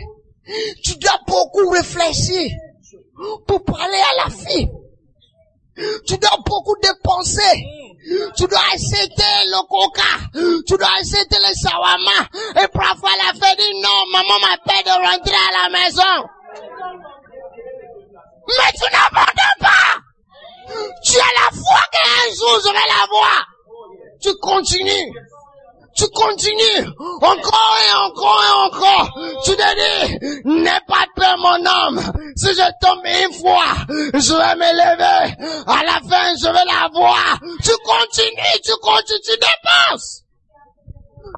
Tu 0.83 0.95
dois 0.95 1.19
beaucoup 1.27 1.69
réfléchir 1.69 2.49
pour 3.45 3.63
parler 3.63 4.01
à 4.11 4.27
la 4.27 4.35
fille. 4.35 4.71
Tu 6.07 6.17
dois 6.17 6.39
beaucoup 6.43 6.75
dépenser. 6.81 7.63
Tu 8.35 8.47
dois 8.47 8.59
acheter 8.73 9.23
le 9.45 9.61
coca. 9.67 10.01
Tu 10.67 10.77
dois 10.77 10.89
acheter 10.99 11.37
le 11.39 11.53
sawama. 11.53 12.63
Et 12.63 12.67
parfois 12.67 13.11
la 13.17 13.33
fille 13.33 13.57
dit 13.57 13.81
non, 13.81 14.05
maman 14.11 14.39
m'appelle 14.39 14.83
de 14.85 14.91
rentrer 14.91 15.35
à 15.35 15.63
la 15.63 15.69
maison. 15.69 16.27
Mais 18.47 18.71
tu 18.73 18.85
n'abandonnes 18.91 19.59
pas. 19.59 20.01
Tu 21.03 21.17
as 21.17 21.33
la 21.39 21.49
foi 21.51 21.81
qu'un 21.91 22.33
jour 22.35 22.59
je 22.63 22.73
la 22.73 23.07
voir. 23.09 23.47
Tu 24.21 24.33
continues. 24.35 25.13
Tu 25.95 26.07
continues. 26.07 26.87
Encore 27.21 27.77
et 27.87 27.93
encore 27.93 28.43
et 28.43 28.53
encore. 28.67 29.19
Tu 29.43 29.51
te 29.51 29.69
dis, 29.75 30.43
n'aie 30.45 30.79
pas 30.87 31.05
peur 31.15 31.37
mon 31.37 31.65
homme. 31.65 31.99
Si 32.35 32.47
je 32.47 32.71
tombe 32.81 33.05
une 33.05 33.33
fois, 33.33 33.75
je 33.89 34.33
vais 34.33 34.55
me 34.55 34.71
lever. 34.71 35.35
À 35.67 35.83
la 35.83 35.99
fin, 36.09 36.35
je 36.37 36.47
vais 36.47 36.65
la 36.65 36.89
voir. 36.93 37.39
Tu 37.63 37.71
continues, 37.83 38.61
tu 38.63 38.71
continues, 38.81 39.21
tu 39.23 39.31
dépenses. 39.31 40.23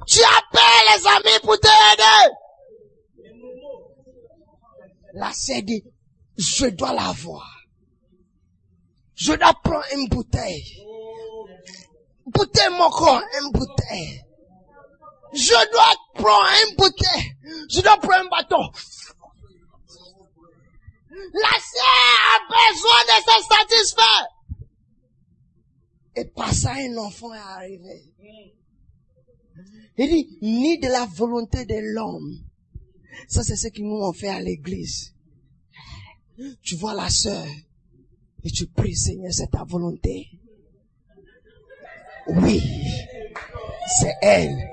Tu 0.07 0.19
appelles 0.21 0.87
les 0.95 1.07
amis 1.07 1.39
pour 1.43 1.59
t'aider. 1.59 2.33
La 5.13 5.31
dit, 5.61 5.83
je 6.37 6.67
dois 6.67 6.93
la 6.93 7.11
voir. 7.11 7.47
Je 9.15 9.33
dois 9.33 9.53
prendre 9.63 9.85
une 9.95 10.07
bouteille. 10.09 10.83
Bouteille 12.25 12.69
mon 12.71 12.89
corps, 12.89 13.21
une 13.41 13.51
bouteille. 13.51 14.22
Je 15.34 15.71
dois 15.71 15.95
prendre 16.13 16.49
une 16.67 16.75
bouteille. 16.75 17.36
Je 17.69 17.81
dois 17.81 17.97
prendre 17.97 18.25
un 18.25 18.29
bâton. 18.29 18.71
La 21.34 21.49
chair 21.49 22.17
a 22.34 22.39
besoin 22.49 23.01
de 23.07 23.17
se 23.23 23.36
satisfaire. 23.47 24.27
Et 26.15 26.25
par 26.25 26.53
ça, 26.53 26.73
un 26.73 26.97
enfant 26.97 27.34
est 27.34 27.38
arrivé. 27.38 28.13
Il 29.97 30.09
dit, 30.09 30.38
ni 30.41 30.79
de 30.79 30.88
la 30.88 31.05
volonté 31.05 31.65
de 31.65 31.75
l'homme. 31.93 32.39
Ça, 33.27 33.43
c'est 33.43 33.55
ce 33.55 33.67
qu'ils 33.67 33.86
nous 33.86 34.01
ont 34.01 34.13
fait 34.13 34.29
à 34.29 34.39
l'église. 34.39 35.13
Tu 36.61 36.75
vois 36.75 36.93
la 36.93 37.09
sœur 37.09 37.45
et 38.43 38.51
tu 38.51 38.67
pries, 38.67 38.95
Seigneur, 38.95 39.31
c'est 39.31 39.51
ta 39.51 39.63
volonté. 39.63 40.29
Oui, 42.27 42.61
c'est 43.99 44.15
elle. 44.21 44.72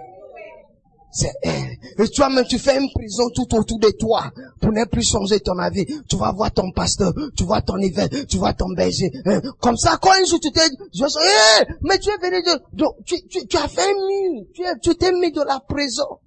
C'est 1.12 1.32
elle. 1.42 1.76
Et 1.98 2.08
toi-même, 2.08 2.44
tu 2.46 2.58
fais 2.58 2.78
une 2.80 2.88
prison 2.92 3.28
tout 3.34 3.52
autour 3.54 3.78
de 3.80 3.90
toi 3.98 4.30
pour 4.60 4.72
ne 4.72 4.84
plus 4.84 5.02
changer 5.02 5.40
ton 5.40 5.58
avis. 5.58 5.84
Tu 6.08 6.16
vas 6.16 6.32
voir 6.32 6.52
ton 6.52 6.70
pasteur, 6.70 7.12
tu 7.36 7.44
vois 7.44 7.62
ton 7.62 7.78
évêque, 7.78 8.28
tu 8.28 8.36
vois 8.36 8.52
ton 8.52 8.72
berger. 8.74 9.10
Hein. 9.26 9.40
Comme 9.60 9.76
ça, 9.76 9.98
quand 10.00 10.12
un 10.12 10.24
jour 10.24 10.38
tu 10.40 10.52
t'es, 10.52 10.68
je 10.94 11.02
hey, 11.02 11.66
mais 11.82 11.98
tu 11.98 12.10
es 12.10 12.16
venu 12.18 12.42
de, 12.42 12.84
tu, 13.04 13.16
tu, 13.28 13.46
tu, 13.46 13.56
as 13.56 13.66
fait 13.66 13.82
un 13.82 13.92
mur, 13.92 14.74
tu, 14.82 14.94
t'es 14.94 15.12
mis 15.12 15.32
de 15.32 15.42
la 15.42 15.60
prison. 15.60 16.18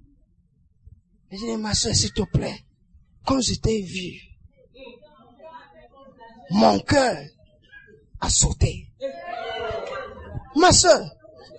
Je 1.30 1.38
dis, 1.38 1.56
ma 1.56 1.74
soeur, 1.74 1.94
s'il 1.94 2.12
te 2.12 2.22
plaît, 2.22 2.58
quand 3.26 3.40
je 3.40 3.54
t'ai 3.54 3.80
vu, 3.80 4.20
mon 6.50 6.78
cœur 6.80 7.16
a 8.20 8.28
sauté. 8.28 8.88
Ma 10.56 10.72
soeur, 10.72 11.10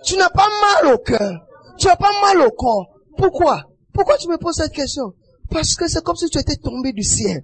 tu 0.04 0.16
n'as 0.16 0.30
pas 0.30 0.48
mal 0.60 0.94
au 0.94 0.98
cœur. 0.98 1.42
Tu 1.78 1.86
n'as 1.86 1.96
pas 1.96 2.12
mal 2.22 2.40
au 2.40 2.50
corps. 2.50 2.95
Pourquoi? 3.16 3.62
Pourquoi 3.92 4.16
tu 4.18 4.28
me 4.28 4.36
poses 4.36 4.56
cette 4.56 4.72
question? 4.72 5.12
Parce 5.50 5.74
que 5.74 5.88
c'est 5.88 6.02
comme 6.02 6.16
si 6.16 6.28
tu 6.28 6.38
étais 6.38 6.56
tombé 6.56 6.92
du 6.92 7.02
ciel. 7.02 7.42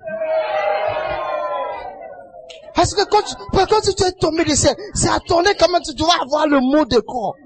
Parce 2.75 2.95
que 2.95 3.05
quand 3.05 3.23
tu, 3.23 3.35
quand 3.53 3.81
tu 3.81 4.05
es 4.05 4.13
tombé 4.13 4.45
de 4.45 4.55
ciel, 4.55 4.75
c'est 4.95 5.09
à 5.09 5.21
tourner 5.21 5.51
comment 5.59 5.81
tu 5.81 5.95
dois 5.95 6.15
avoir 6.21 6.47
le 6.47 6.61
mot 6.61 6.85
de 6.85 6.99
corps. 7.01 7.37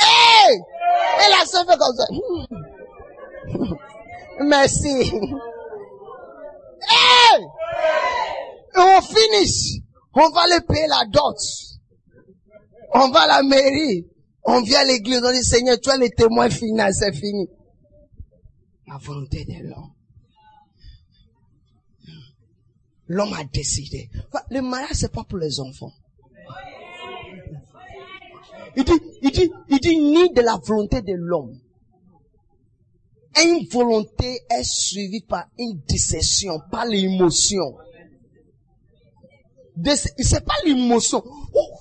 Hey! 0.00 0.56
Et 0.56 1.30
la 1.30 1.44
sœur 1.46 1.64
fait 1.66 1.76
comme 1.78 1.96
ça. 1.96 2.06
Merci. 4.44 5.12
Hey! 6.88 7.42
Et 8.74 8.78
on 8.78 9.00
finit. 9.02 9.84
On 10.14 10.28
va 10.30 10.46
les 10.54 10.60
payer 10.62 10.86
la 10.88 11.04
dot. 11.10 11.36
On 12.94 13.08
va 13.10 13.20
à 13.20 13.26
la 13.28 13.42
mairie. 13.42 14.06
On 14.44 14.60
vient 14.62 14.80
à 14.80 14.84
l'église. 14.84 15.22
On 15.24 15.32
dit, 15.32 15.44
Seigneur, 15.44 15.78
tu 15.80 15.90
as 15.90 15.96
les 15.96 16.10
témoins 16.10 16.50
final, 16.50 16.92
c'est 16.92 17.12
fini. 17.12 17.48
La 18.92 18.98
volonté 18.98 19.46
de 19.46 19.54
l'homme. 19.68 19.90
L'homme 23.06 23.32
a 23.32 23.42
décidé. 23.44 24.10
Le 24.50 24.60
mariage, 24.60 24.90
c'est 24.92 25.12
pas 25.12 25.24
pour 25.24 25.38
les 25.38 25.60
enfants. 25.60 25.94
Il 28.76 28.84
dit, 28.84 28.92
il 29.22 29.30
dit, 29.30 29.50
il 29.70 29.80
dit 29.80 29.96
ni 29.96 30.30
de 30.34 30.42
la 30.42 30.58
volonté 30.62 31.00
de 31.00 31.14
l'homme. 31.14 31.58
Une 33.42 33.66
volonté 33.68 34.42
est 34.50 34.62
suivie 34.62 35.22
par 35.22 35.46
une 35.58 35.80
décision, 35.88 36.60
par 36.70 36.84
l'émotion. 36.84 37.78
C'est 40.18 40.44
pas 40.44 40.56
l'émotion. 40.66 41.24
Oh, 41.54 41.78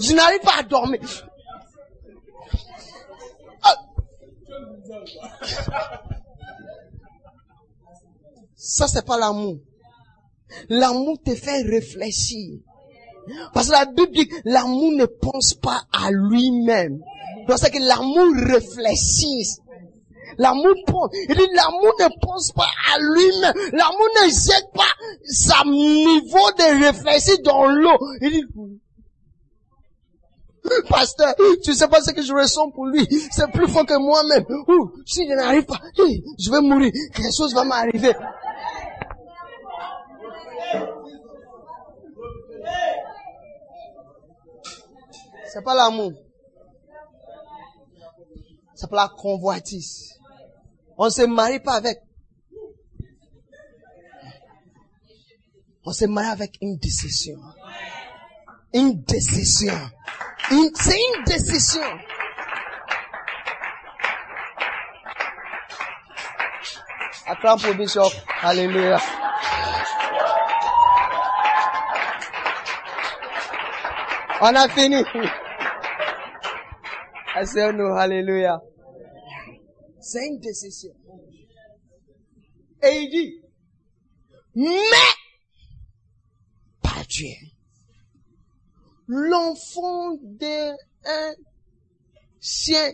je 0.00 0.14
n'arrive 0.14 0.40
pas 0.40 0.60
à 0.60 0.62
dormir. 0.62 1.00
Ça, 8.54 8.88
c'est 8.88 9.04
pas 9.04 9.18
l'amour. 9.18 9.58
L'amour 10.68 11.18
te 11.24 11.34
fait 11.34 11.62
réfléchir. 11.62 12.58
Parce 13.52 13.66
que 13.66 13.72
la 13.72 13.86
Bible 13.86 14.12
dit 14.12 14.28
que 14.28 14.36
l'amour 14.44 14.92
ne 14.92 15.06
pense 15.06 15.54
pas 15.54 15.82
à 15.92 16.10
lui-même. 16.10 17.00
Donc 17.48 17.58
c'est 17.58 17.70
que 17.70 17.78
l'amour 17.78 18.28
réfléchit. 18.48 19.60
L'amour 20.38 20.74
pense. 20.86 21.10
Il 21.28 21.34
dit 21.34 21.48
l'amour 21.54 21.92
ne 22.00 22.08
pense 22.20 22.52
pas 22.52 22.68
à 22.92 22.98
lui-même. 22.98 23.54
L'amour 23.72 24.08
ne 24.22 24.28
jette 24.28 24.70
pas 24.74 24.92
sa 25.24 25.64
niveau 25.64 26.50
de 26.58 26.86
réfléchir 26.86 27.36
dans 27.44 27.66
l'eau. 27.66 27.98
Il 28.20 28.30
dit, 28.30 28.44
Pasteur, 30.88 31.34
tu 31.62 31.74
sais 31.74 31.88
pas 31.88 32.00
ce 32.00 32.12
que 32.12 32.22
je 32.22 32.32
ressens 32.32 32.70
pour 32.70 32.86
lui. 32.86 33.06
C'est 33.30 33.50
plus 33.50 33.68
fort 33.68 33.86
que 33.86 33.98
moi-même. 33.98 34.44
si 35.06 35.26
je 35.28 35.34
n'arrive 35.34 35.64
pas, 35.64 35.80
je 35.96 36.50
vais 36.50 36.60
mourir. 36.60 36.92
Quelque 37.14 37.34
chose 37.36 37.54
va 37.54 37.64
m'arriver. 37.64 38.12
C'est 45.48 45.62
pas 45.62 45.74
l'amour. 45.74 46.12
C'est 48.74 48.90
pas 48.90 48.96
la 48.96 49.08
convoitise. 49.08 50.12
On 50.98 51.08
se 51.08 51.22
marie 51.22 51.60
pas 51.60 51.74
avec. 51.74 51.98
On 55.84 55.92
se 55.92 56.04
marie 56.04 56.28
avec 56.28 56.58
une 56.60 56.76
décision. 56.76 57.38
Une 58.78 59.02
décision. 59.04 59.72
c'est 60.74 60.98
une 60.98 61.24
décision. 61.24 61.80
Acclame 67.26 67.58
pour 67.58 67.74
Bishop. 67.74 68.12
Alléluia. 68.42 68.98
On 74.42 74.54
a 74.54 74.68
fini. 74.68 75.02
Asseyons-nous, 77.34 77.94
alléluia. 77.96 78.60
C'est 80.00 80.26
une 80.26 80.38
décision. 80.38 80.92
Et 82.82 82.90
il 82.90 83.10
dit, 83.10 83.40
mais, 84.54 84.90
pas 86.82 87.02
Dieu. 87.08 87.55
L'enfant 89.08 90.16
d'un 90.20 90.74
chien, 92.40 92.92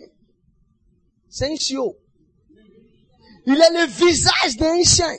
c'est 1.29 1.51
un 1.51 1.57
chiot. 1.57 1.97
Il 3.47 3.61
a 3.61 3.71
le 3.71 3.87
visage 3.87 4.57
d'un 4.59 4.83
chien. 4.83 5.15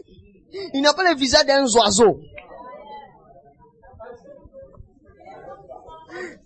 Il 0.74 0.82
n'a 0.82 0.94
pas 0.94 1.04
le 1.10 1.16
visage 1.18 1.46
d'un 1.46 1.64
oiseau. 1.64 2.20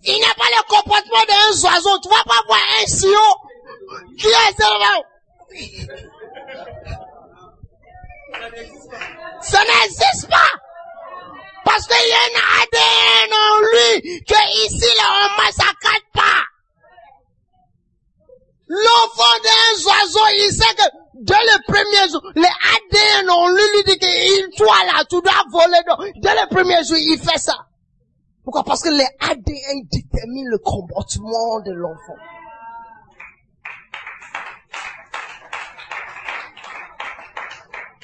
Il 0.04 0.20
n'a 0.20 0.34
pas 0.34 0.48
le 0.56 0.62
comportement 0.66 1.24
d'un 1.28 1.50
oiseau. 1.50 1.98
Tu 2.02 2.08
vas 2.08 2.24
pas 2.24 2.42
voir 2.46 2.60
un 2.80 2.86
chiot 2.86 3.34
qui 4.16 4.26
est 4.26 4.30
là. 4.30 5.02
Ça 9.42 9.60
n'existe 9.60 10.28
pas. 10.28 10.67
Parce 11.68 11.86
qu'il 11.86 12.08
y 12.08 12.12
a 12.12 12.16
un 12.16 12.62
ADN 12.62 13.32
en 13.34 13.58
lui 13.60 14.24
que 14.24 14.64
ici, 14.64 14.96
là, 14.96 15.28
on 15.36 15.52
s'accade 15.52 16.08
pas. 16.14 16.40
L'enfant 18.68 19.36
d'un 19.44 19.84
oiseau, 19.84 20.26
il 20.38 20.50
sait 20.50 20.74
que 20.76 20.88
dès 21.20 21.34
le 21.34 21.62
premier 21.70 22.10
jour, 22.10 22.22
les 22.36 22.48
ADN 22.48 23.28
en 23.28 23.48
lui 23.48 23.62
lui 23.74 23.84
dit 23.84 23.98
qu'il 23.98 24.48
toi 24.56 24.76
là, 24.86 25.04
tu 25.10 25.20
dois 25.20 25.44
voler. 25.50 25.78
Dès 26.22 26.34
le 26.34 26.48
premier 26.48 26.82
jour, 26.84 26.96
il 26.96 27.18
fait 27.18 27.38
ça. 27.38 27.66
Pourquoi? 28.44 28.64
Parce 28.64 28.82
que 28.82 28.88
les 28.88 29.06
ADN 29.20 29.86
déterminent 29.92 30.50
le 30.50 30.58
comportement 30.58 31.60
de 31.60 31.72
l'enfant. 31.72 32.16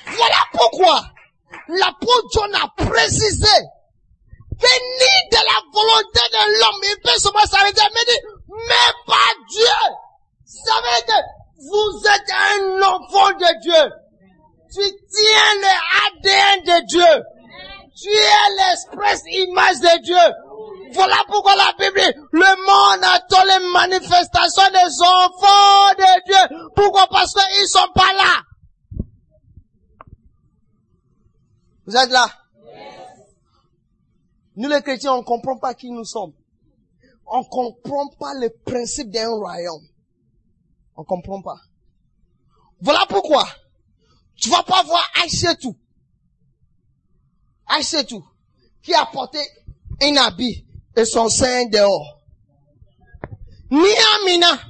Voilà 0.06 0.36
pourquoi 0.52 1.13
l'apôtre 1.68 2.28
John 2.34 2.54
a 2.54 2.84
précisé 2.84 3.60
ni 4.62 5.30
de 5.30 5.36
la 5.36 5.60
volonté 5.72 6.20
de 6.32 6.60
l'homme, 6.60 6.84
il 6.84 7.00
peut 7.02 7.18
seulement 7.18 7.46
s'arrêter, 7.46 7.82
mais 7.92 8.04
dit, 8.06 8.20
mais 8.48 8.92
pas 9.06 9.34
Dieu. 9.50 9.66
Ça 10.46 10.74
veut 10.76 11.06
dire 11.06 11.24
vous 11.56 12.02
êtes 12.06 12.30
un 12.30 12.82
enfant 12.82 13.30
de 13.30 13.60
Dieu. 13.62 13.92
Tu 14.72 14.82
tiens 14.82 15.54
le 15.62 15.74
ADN 16.04 16.64
de 16.64 16.86
Dieu. 16.86 17.24
Tu 17.96 18.10
es 18.10 18.48
l'express 18.58 19.22
image 19.26 19.80
de 19.80 20.02
Dieu. 20.02 20.34
Voilà 20.92 21.16
pourquoi 21.26 21.54
la 21.56 21.72
Bible 21.78 22.00
dit, 22.00 22.20
le 22.32 22.56
monde 22.66 23.04
attend 23.04 23.44
les 23.44 23.72
manifestations 23.72 24.70
des 24.72 25.02
enfants 25.02 25.94
de 25.96 26.24
Dieu. 26.26 26.58
Pourquoi? 26.74 27.06
Parce 27.08 27.32
qu'ils 27.32 27.68
sont 27.68 27.88
pas 27.94 28.12
là. 28.14 28.42
Vous 31.86 31.96
êtes 31.96 32.10
là? 32.10 32.26
Nous 34.56 34.68
les 34.68 34.82
chrétiens, 34.82 35.14
on 35.14 35.22
comprend 35.22 35.58
pas 35.58 35.74
qui 35.74 35.90
nous 35.90 36.04
sommes. 36.04 36.32
On 37.26 37.42
comprend 37.44 38.08
pas 38.18 38.34
le 38.34 38.50
principe 38.64 39.10
d'un 39.10 39.28
royaume. 39.28 39.86
On 40.96 41.04
comprend 41.04 41.42
pas. 41.42 41.56
Voilà 42.80 43.04
pourquoi. 43.08 43.44
Tu 44.36 44.50
vas 44.50 44.62
pas 44.62 44.82
voir 44.84 45.02
tout 45.60 45.76
tout 48.08 48.24
qui 48.82 48.94
a 48.94 49.06
porté 49.06 49.38
un 50.02 50.16
habit 50.16 50.66
et 50.96 51.04
son 51.04 51.28
sein 51.28 51.66
dehors. 51.66 52.20
Ni 53.70 53.88
Amina. 54.20 54.60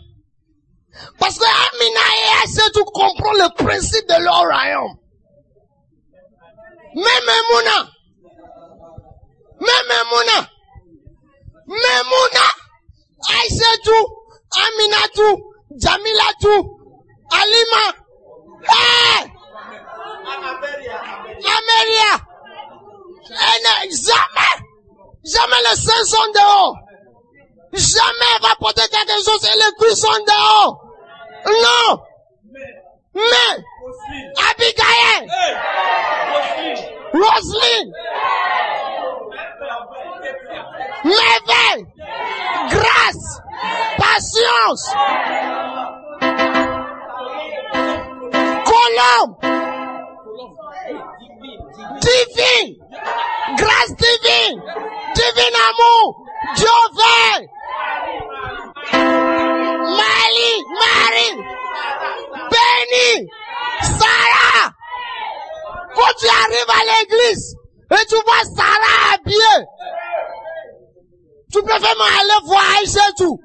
Parce 1.18 1.38
que 1.38 1.44
Amina 1.44 2.00
et 2.44 2.72
tout 2.72 2.84
comprennent 2.84 3.48
le 3.48 3.54
principe 3.56 4.08
de 4.08 4.22
leur 4.22 4.40
royaume. 4.40 4.98
Même 6.94 7.04
Mouna. 7.50 7.90
Même 9.60 10.06
Mouna. 10.10 10.48
Même 11.66 12.06
Mouna. 12.06 12.46
tout 13.82 14.06
Amina 14.56 15.08
tout. 15.14 15.42
Jamila 15.76 16.28
tout. 16.40 16.78
Alima. 17.32 17.84
Hey! 18.62 19.32
Amelia. 21.56 22.12
Jamais, 23.90 24.54
jamais 25.24 25.62
les 25.68 25.76
seins 25.76 26.04
sont 26.04 26.32
dehors. 26.34 26.76
Jamais 27.72 28.38
va 28.40 28.54
porter 28.60 28.88
quelque 28.88 29.24
chose 29.24 29.44
et 29.44 29.56
les 29.56 29.72
cuisses 29.78 30.00
sont 30.00 30.24
dehors. 30.24 30.80
Non. 31.46 32.03
Mais, 33.14 33.64
Abigail, 34.50 35.28
Roselyne, 37.12 37.92
merveille, 41.04 41.86
grâce, 42.70 43.40
patience, 43.98 44.94
Colombe, 48.64 49.36
divine, 52.00 52.74
grâce 53.56 53.94
divine, 53.96 54.60
divine 55.14 55.56
amour, 55.68 56.24
Dieu 56.56 56.66
arrives 66.44 66.70
à 66.70 67.02
l'église 67.02 67.56
et 67.90 68.06
tu 68.08 68.14
vois 68.14 68.44
Sarah 68.56 69.14
habillée, 69.14 69.66
tu 71.52 71.62
préfères 71.62 71.90
aller 71.90 72.46
voir 72.46 72.62
Aïcha 72.78 73.12
tout. 73.16 73.38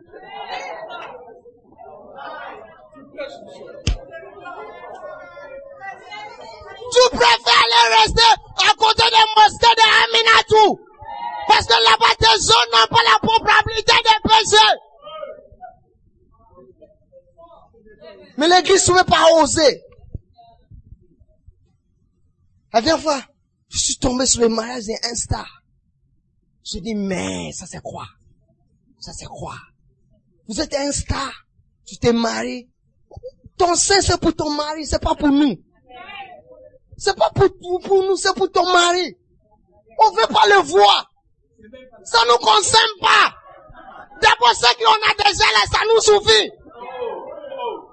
Tu 6.92 7.10
préfères 7.12 7.64
aller 7.64 7.96
rester 8.02 8.32
à 8.68 8.74
côté 8.76 9.04
des 9.04 9.28
mosquées 9.36 9.76
de 9.76 9.86
Aminatou. 10.04 10.80
Parce 11.48 11.66
que 11.66 11.74
là-bas, 11.74 12.16
tes 12.18 12.40
zones 12.40 12.72
n'ont 12.72 12.88
pas 12.90 13.04
la 13.12 13.20
probabilité 13.28 13.94
de 13.94 14.30
pécher. 14.30 14.72
Mais 18.38 18.48
l'église 18.48 18.90
ne 18.90 18.98
veut 18.98 19.04
pas 19.04 19.42
oser. 19.42 19.84
La 22.72 22.82
dernière 22.82 23.02
fois, 23.02 23.22
je 23.70 23.78
suis 23.78 23.98
tombé 23.98 24.26
sur 24.26 24.42
le 24.42 24.50
mariage 24.50 24.86
d'Insta. 24.86 25.46
Je 26.64 26.80
dis, 26.80 26.96
mais 26.96 27.52
ça 27.52 27.66
c'est 27.66 27.82
quoi? 27.82 28.06
Ça 29.00 29.12
c'est 29.14 29.26
quoi? 29.26 29.56
Vous 30.48 30.60
êtes 30.60 30.74
un 30.76 30.92
star, 30.92 31.32
tu 31.86 31.98
t'es 31.98 32.14
marié. 32.14 32.70
Ton 33.58 33.76
sein 33.76 34.02
c'est 34.02 34.20
pour 34.20 34.36
ton 34.36 34.52
mari, 34.52 34.86
c'est 34.86 35.02
pas 35.02 35.16
pour 35.16 35.30
nous. 35.30 35.58
C'est 36.98 37.18
pas 37.18 37.30
pour, 37.30 37.50
pour 37.82 38.04
nous, 38.04 38.18
c'est 38.18 38.36
pour 38.36 38.52
ton 38.52 38.66
mari. 38.72 39.18
On 40.00 40.12
veut 40.12 40.28
pas 40.28 40.48
le 40.48 40.62
voir. 40.64 41.12
Ça 42.04 42.20
nous 42.28 42.38
concerne 42.38 43.00
pas. 43.02 43.36
D'abord, 44.22 44.54
ce 44.54 44.76
qu'on 44.76 44.92
a 44.92 45.14
déjà 45.16 45.46
là, 45.54 45.62
ça 45.72 45.80
nous 45.88 46.02
suffit. 46.02 46.52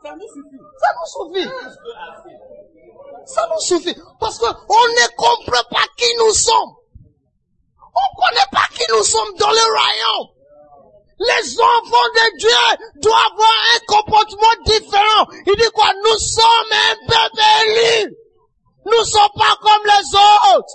Ça 0.02 0.14
nous 0.14 0.28
suffit. 0.28 0.58
Ça 0.80 0.88
nous 0.96 1.34
suffit. 1.34 1.48
Ça 3.26 3.46
nous 3.52 3.60
suffit. 3.60 3.96
Parce 4.20 4.38
qu'on 4.38 4.46
ne 4.48 5.16
comprend 5.16 5.62
pas 5.70 5.86
qui 5.96 6.06
nous 6.18 6.32
sommes. 6.32 6.74
On 7.96 8.22
connaît 8.22 8.50
pas 8.52 8.66
qui 8.72 8.84
nous 8.92 9.02
sommes 9.02 9.34
dans 9.38 9.50
le 9.50 9.64
royaume. 9.72 10.28
Les 11.18 11.60
enfants 11.60 12.10
de 12.14 12.38
Dieu 12.38 12.50
doivent 12.96 13.16
avoir 13.32 13.50
un 13.74 13.78
comportement 13.86 14.62
différent. 14.66 15.26
Il 15.46 15.56
dit 15.56 15.70
quoi? 15.72 15.90
Nous 16.04 16.18
sommes 16.18 16.72
un 16.72 17.06
peuple 17.08 18.12
Nous 18.84 18.98
ne 18.98 19.04
sommes 19.04 19.32
pas 19.34 19.56
comme 19.62 19.84
les 19.84 20.14
autres. 20.14 20.74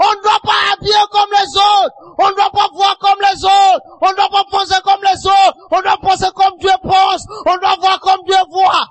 On 0.00 0.10
ne 0.10 0.22
doit 0.22 0.40
pas 0.42 0.72
habiller 0.72 0.94
comme 1.10 1.30
les 1.32 1.56
autres. 1.56 1.94
On 2.18 2.30
ne 2.30 2.34
doit 2.34 2.50
pas 2.50 2.68
voir 2.72 2.98
comme 2.98 3.20
les 3.20 3.44
autres. 3.44 3.84
On 4.00 4.10
ne 4.10 4.14
doit 4.14 4.28
pas 4.30 4.44
penser 4.50 4.80
comme 4.84 5.02
les 5.02 5.26
autres. 5.26 5.58
On 5.70 5.80
doit 5.82 5.98
penser 6.00 6.30
comme 6.34 6.58
Dieu 6.58 6.70
pense. 6.82 7.24
On 7.46 7.56
doit 7.58 7.76
voir 7.80 8.00
comme 8.00 8.22
Dieu 8.24 8.36
voit. 8.50 8.86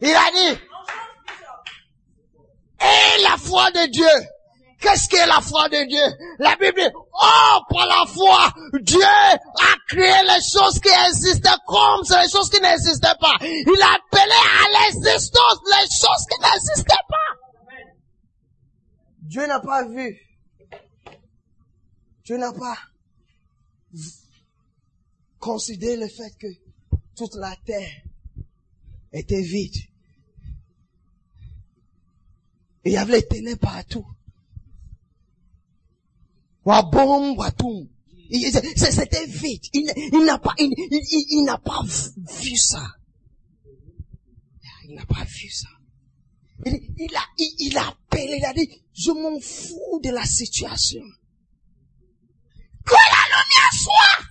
Il 0.00 0.14
a 0.14 0.30
dit, 0.30 0.60
et 2.80 3.22
la 3.22 3.36
foi 3.38 3.70
de 3.70 3.90
Dieu. 3.90 4.28
Qu'est-ce 4.78 5.08
qu'est 5.08 5.26
la 5.26 5.40
foi 5.40 5.68
de 5.70 5.88
Dieu? 5.88 6.36
La 6.38 6.54
Bible 6.56 6.78
dit, 6.78 6.94
oh, 6.94 7.58
par 7.70 7.86
la 7.86 8.04
foi, 8.06 8.52
Dieu 8.82 9.02
a 9.02 9.74
créé 9.88 10.22
les 10.22 10.42
choses 10.42 10.78
qui 10.80 10.90
existaient 11.08 11.48
comme 11.66 12.02
les 12.02 12.28
choses 12.28 12.50
qui 12.50 12.60
n'existaient 12.60 13.16
pas. 13.18 13.36
Il 13.40 13.82
a 13.82 13.94
appelé 13.94 14.38
à 14.62 14.86
l'existence 14.86 15.60
les 15.66 15.88
choses 15.90 16.26
qui 16.30 16.40
n'existaient 16.40 17.06
pas. 17.08 17.16
Dieu 19.22 19.46
n'a 19.46 19.60
pas 19.60 19.84
vu. 19.84 20.20
Dieu 22.24 22.36
n'a 22.36 22.52
pas 22.52 22.76
considéré 25.38 25.96
le 25.96 26.08
fait 26.08 26.32
que 26.38 26.48
toute 27.16 27.34
la 27.36 27.54
terre 27.64 28.05
était 29.16 29.42
vide. 29.42 29.76
Il 32.84 32.92
y 32.92 32.96
avait 32.96 33.16
les 33.16 33.26
ténèbres 33.26 33.60
partout. 33.60 34.06
C'était 38.76 39.26
vide. 39.26 39.64
Il, 39.72 40.24
n'a 40.24 40.38
pas, 40.38 40.54
il, 40.58 41.44
n'a 41.44 41.58
pas 41.58 41.82
vu 41.82 42.56
ça. 42.56 42.86
Il 44.88 44.94
n'a 44.94 45.06
pas 45.06 45.24
vu 45.24 45.48
ça. 45.48 45.68
Il, 46.64 47.16
a, 47.16 47.22
il, 47.38 47.76
a 47.76 47.88
appelé, 47.88 48.36
il 48.38 48.44
a 48.44 48.52
dit, 48.52 48.68
je 48.94 49.10
m'en 49.10 49.40
fous 49.40 50.00
de 50.02 50.10
la 50.10 50.24
situation. 50.24 51.02
Que 52.84 52.94
la 52.94 53.24
lumière 53.28 53.72
soit! 53.72 54.26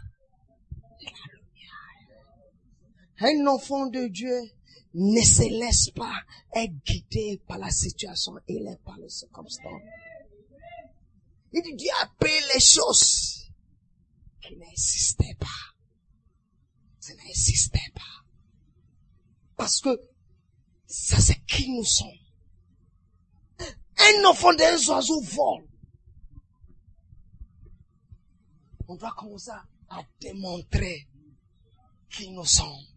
Un 3.20 3.48
enfant 3.48 3.86
de 3.88 4.08
Dieu 4.08 4.55
ne 4.98 5.22
se 5.22 5.44
laisse 5.44 5.90
pas 5.90 6.24
être 6.54 6.74
guidé 6.86 7.42
par 7.46 7.58
la 7.58 7.70
situation 7.70 8.40
et 8.48 8.64
par 8.86 8.98
les 8.98 9.10
circonstances. 9.10 9.82
Il 11.52 11.62
dit 11.62 11.76
Dieu 11.76 11.90
appelle 12.02 12.44
les 12.54 12.62
choses 12.62 13.52
qui 14.42 14.56
n'existaient 14.56 15.36
pas. 15.38 15.76
Ça 17.02 17.14
n'existait 17.14 17.92
pas. 17.94 18.26
Parce 19.58 19.82
que 19.82 20.02
ça 20.88 21.20
c'est 21.20 21.44
qui 21.46 21.70
nous 21.72 21.84
sommes. 21.84 22.08
Un 23.60 24.26
enfant 24.30 24.54
d'un 24.54 24.78
oiseau 24.78 25.20
vole. 25.22 25.68
On 28.88 28.96
doit 28.96 29.14
commencer 29.18 29.52
à 29.90 30.04
démontrer 30.22 31.06
qui 32.10 32.30
nous 32.30 32.46
sommes 32.46 32.95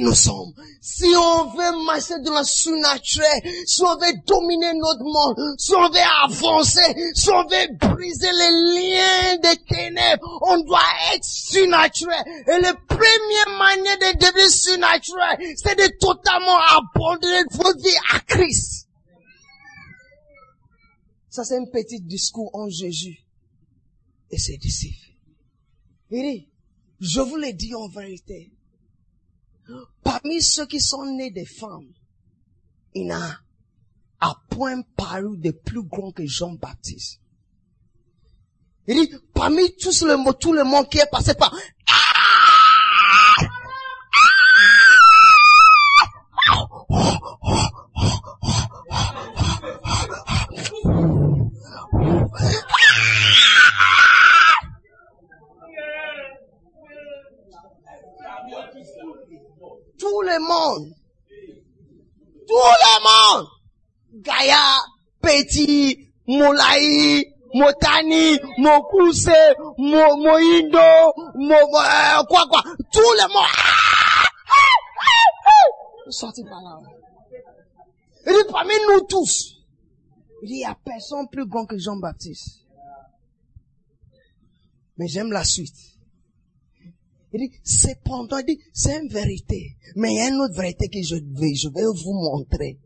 nous 0.00 0.14
sommes. 0.14 0.52
Si 0.80 1.06
on 1.16 1.44
veut 1.50 1.84
marcher 1.84 2.20
dans 2.24 2.38
le 2.38 2.44
surnaturel, 2.44 3.42
si 3.66 3.82
on 3.82 3.96
veut 3.96 4.12
dominer 4.26 4.72
notre 4.74 5.04
monde, 5.04 5.54
si 5.58 5.74
on 5.74 5.88
veut 5.88 5.98
avancer, 6.24 6.94
si 7.14 7.28
on 7.30 7.42
veut 7.44 7.76
briser 7.78 8.30
les 8.32 8.92
liens 8.92 9.36
des 9.42 9.56
ténèbres, 9.64 10.38
on 10.42 10.58
doit 10.64 10.80
être 11.14 11.24
surnaturel. 11.24 12.24
Et 12.46 12.60
la 12.60 12.74
première 12.74 13.58
manière 13.58 13.98
de 13.98 14.18
devenir 14.18 14.50
surnaturel, 14.50 15.38
c'est 15.56 15.76
de 15.76 15.98
totalement 15.98 16.58
abandonner 16.76 17.44
votre 17.52 17.80
vie 17.80 17.96
à 18.14 18.20
Christ. 18.20 18.88
Ça 21.30 21.44
c'est 21.44 21.56
un 21.56 21.66
petit 21.66 22.00
discours 22.00 22.50
en 22.54 22.68
Jésus 22.68 23.24
et 24.30 24.38
ses 24.38 24.56
disciples. 24.56 25.12
Il 26.10 26.22
dit, 26.22 26.48
je 27.00 27.20
vous 27.20 27.36
le 27.36 27.52
dis 27.52 27.74
en 27.74 27.88
vérité, 27.88 28.50
Parmi 30.02 30.42
ceux 30.42 30.66
qui 30.66 30.80
sont 30.80 31.04
nés 31.04 31.30
des 31.30 31.44
femmes, 31.44 31.92
il 32.94 33.06
n'a 33.06 33.40
à 34.20 34.34
point 34.50 34.82
paru 34.96 35.36
de 35.36 35.50
plus 35.50 35.82
grand 35.82 36.12
que 36.12 36.26
Jean-Baptiste. 36.26 37.20
Il 38.86 38.94
dit, 38.94 39.14
parmi 39.34 39.76
tous 39.76 40.02
le, 40.02 40.32
tout 40.38 40.54
le 40.54 40.64
monde 40.64 40.88
qui 40.88 40.98
est 40.98 41.10
passé 41.10 41.34
par, 41.34 41.54
Tout 59.98 60.22
le 60.22 60.38
monde. 60.40 60.94
Tout 62.46 62.54
monde. 63.08 63.48
Gaïa, 64.22 64.62
Petit, 65.20 66.12
Molaï, 66.26 67.24
Motani, 67.54 68.38
Mokuse, 68.58 69.30
Mo, 69.78 70.16
Moindo, 70.16 71.14
Mo, 71.34 71.54
euh, 71.54 72.24
quoi, 72.28 72.46
quoi. 72.48 72.62
Tout 72.92 73.00
le 73.00 73.28
monde. 73.32 73.46
Sorti 76.10 76.42
par 76.44 76.62
là. 76.62 76.80
Il 78.26 78.32
dit, 78.32 78.50
parmi 78.50 78.74
nous 78.88 79.06
tous, 79.06 79.56
il 80.42 80.48
dit, 80.48 80.54
il 80.54 80.58
n'y 80.58 80.64
a 80.64 80.74
personne 80.84 81.28
plus 81.30 81.46
grand 81.46 81.66
que 81.66 81.78
Jean-Baptiste. 81.78 82.64
Mais 84.96 85.06
j'aime 85.06 85.32
la 85.32 85.44
suite. 85.44 85.76
Il 87.32 87.40
dit, 87.40 87.56
cependant, 87.62 88.38
il 88.38 88.46
dit, 88.46 88.60
c'est 88.72 88.98
une 89.00 89.08
vérité. 89.08 89.76
Mais 89.96 90.12
il 90.12 90.16
y 90.16 90.20
a 90.20 90.28
une 90.28 90.40
autre 90.40 90.54
vérité 90.54 90.88
que 90.88 91.02
je 91.02 91.16
vais, 91.16 91.54
je 91.54 91.68
vais 91.68 91.84
vous 91.84 92.14
montrer. 92.14 92.78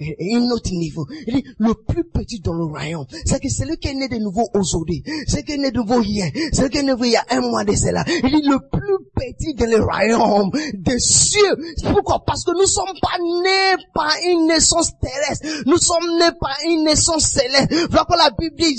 Un 0.00 0.50
autre 0.50 0.70
niveau. 0.70 1.06
Il 1.26 1.34
dit, 1.36 1.44
le 1.58 1.74
plus 1.74 2.04
petit 2.04 2.40
dans 2.40 2.52
le 2.54 2.64
royaume, 2.64 3.06
c'est 3.24 3.40
que 3.40 3.48
celui 3.48 3.76
qui 3.78 3.88
est 3.88 3.94
né 3.94 4.08
de 4.08 4.16
nouveau 4.16 4.48
aujourd'hui, 4.54 5.02
celui 5.26 5.44
qui 5.44 5.52
est 5.52 5.56
né 5.58 5.70
de 5.70 5.78
nouveau 5.78 6.02
hier, 6.02 6.30
celui 6.52 6.70
qui 6.70 6.78
est 6.78 6.82
né 6.82 6.88
de 6.88 6.92
nouveau 6.92 7.04
il 7.04 7.12
y 7.12 7.16
a 7.16 7.24
un 7.30 7.40
mois 7.40 7.64
de 7.64 7.74
cela, 7.74 8.04
il 8.06 8.30
dit, 8.30 8.46
le 8.48 8.58
plus 8.70 8.98
petit 9.14 9.54
dans 9.54 9.66
le 9.70 9.82
royaume 9.82 10.50
des 10.74 10.98
cieux. 11.00 11.56
Pourquoi? 11.82 12.22
Parce 12.26 12.44
que 12.44 12.52
nous 12.52 12.66
sommes 12.66 12.94
pas 13.02 13.18
nés 13.42 13.82
par 13.94 14.12
une 14.30 14.46
naissance 14.46 14.90
terrestre. 15.00 15.46
Nous 15.66 15.78
sommes 15.78 16.18
nés 16.18 16.30
par 16.40 16.56
une 16.66 16.84
naissance 16.84 17.24
céleste. 17.24 17.72
Voilà 17.90 18.04
quoi 18.04 18.16
la 18.16 18.30
Bible 18.30 18.54
dit, 18.56 18.76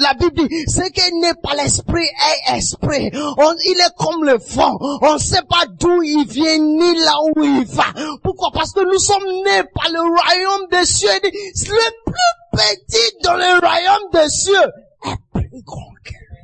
la 0.00 0.14
Bible 0.14 0.48
dit, 0.48 0.64
ce 0.68 0.88
qui 0.90 1.00
est 1.00 1.12
né 1.20 1.32
par 1.42 1.54
l'esprit 1.56 2.02
est 2.04 2.56
esprit. 2.56 3.10
On- 3.14 3.54
il 3.66 3.78
est 3.78 3.94
comme 3.98 4.24
le 4.24 4.38
vent. 4.54 4.78
On 5.02 5.14
ne 5.14 5.18
sait 5.18 5.42
pas 5.48 5.66
d'où 5.78 6.02
il 6.02 6.26
vient 6.28 6.58
ni 6.58 6.98
là 6.98 7.14
où 7.36 7.42
il 7.44 7.64
va. 7.66 7.84
Pourquoi? 8.22 8.50
Parce 8.52 8.72
que 8.72 8.80
nous 8.80 8.98
sommes 8.98 9.24
nés 9.44 9.62
par 9.74 9.90
le 9.92 10.00
royaume 10.00 10.61
des 10.70 10.84
cieux. 10.84 11.08
Il 11.24 11.30
dit, 11.30 11.68
le 11.68 11.90
plus 12.04 12.34
petit 12.52 13.16
dans 13.22 13.34
le 13.34 13.60
royaume 13.60 14.10
des 14.12 14.28
cieux 14.28 14.68
est 15.04 15.18
plus 15.32 15.62
grand 15.62 15.94
que 16.04 16.12
lui. 16.12 16.42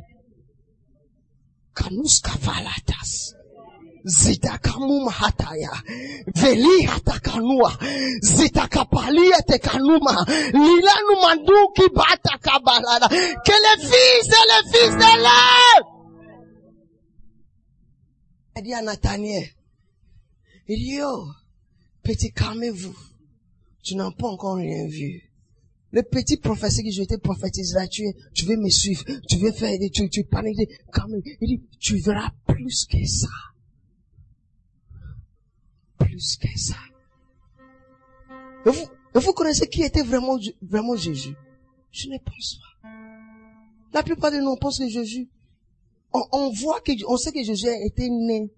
Zitakamuma 4.05 5.11
hataya. 5.11 5.71
Veli 6.35 6.87
hatakanua. 6.87 7.73
Zitakapalia 8.23 9.43
tekanuma. 9.43 10.25
Lilanu 10.53 11.15
manduki 11.23 11.89
bata 11.95 12.39
kabalada. 12.41 13.09
Que 13.09 13.57
les 13.65 13.79
fils 13.91 14.29
et 14.39 14.47
les 14.51 14.65
fils 14.73 14.95
de 14.97 15.23
l'âme. 15.23 15.87
Elle 18.55 18.65
dit 18.65 18.75
à 18.75 18.83
Nathaniel. 18.83 19.49
Il 20.69 20.79
dit, 20.79 21.01
oh, 21.03 21.27
petit 22.03 22.33
calmez-vous. 22.33 22.97
Tu 23.83 23.95
n'as 23.95 24.11
pas 24.11 24.29
encore 24.29 24.57
rien 24.57 24.87
vu. 24.87 25.31
Le 25.91 26.03
petit 26.03 26.37
prophétie 26.37 26.83
que 26.83 26.91
je 26.91 27.03
t'ai 27.03 27.17
prophétisé 27.17 27.75
là, 27.75 27.89
tu, 27.89 28.03
tu 28.35 28.45
veux 28.45 28.57
me 28.57 28.69
suivre, 28.69 29.03
tu 29.27 29.37
veux 29.39 29.53
faire, 29.53 29.75
tu, 29.93 30.11
tu 30.11 30.25
parles 30.25 30.55
de, 30.55 30.67
quand 30.93 31.09
même, 31.09 31.23
il 31.41 31.49
dit, 31.49 31.63
tu 31.79 31.97
verras 31.97 32.31
plus 32.47 32.85
que 32.85 33.07
ça. 33.07 33.29
Plus 35.99 36.37
que 36.37 36.59
ça. 36.59 36.77
Et 38.67 38.71
vous, 38.71 38.87
et 39.15 39.19
vous 39.19 39.33
connaissez 39.33 39.67
qui 39.67 39.83
était 39.83 40.03
vraiment, 40.03 40.37
vraiment 40.61 40.95
Jésus? 40.95 41.35
Je 41.91 42.09
ne 42.09 42.19
pense 42.19 42.59
pas. 42.83 42.91
La 43.95 44.03
plupart 44.03 44.31
de 44.31 44.37
nous 44.37 44.57
pensent 44.57 44.79
que 44.79 44.89
Jésus, 44.91 45.27
on, 46.13 46.23
on 46.33 46.51
voit 46.51 46.83
que, 46.83 46.93
on 47.09 47.17
sait 47.17 47.33
que 47.33 47.43
Jésus 47.43 47.67
était 47.87 48.11
né 48.11 48.51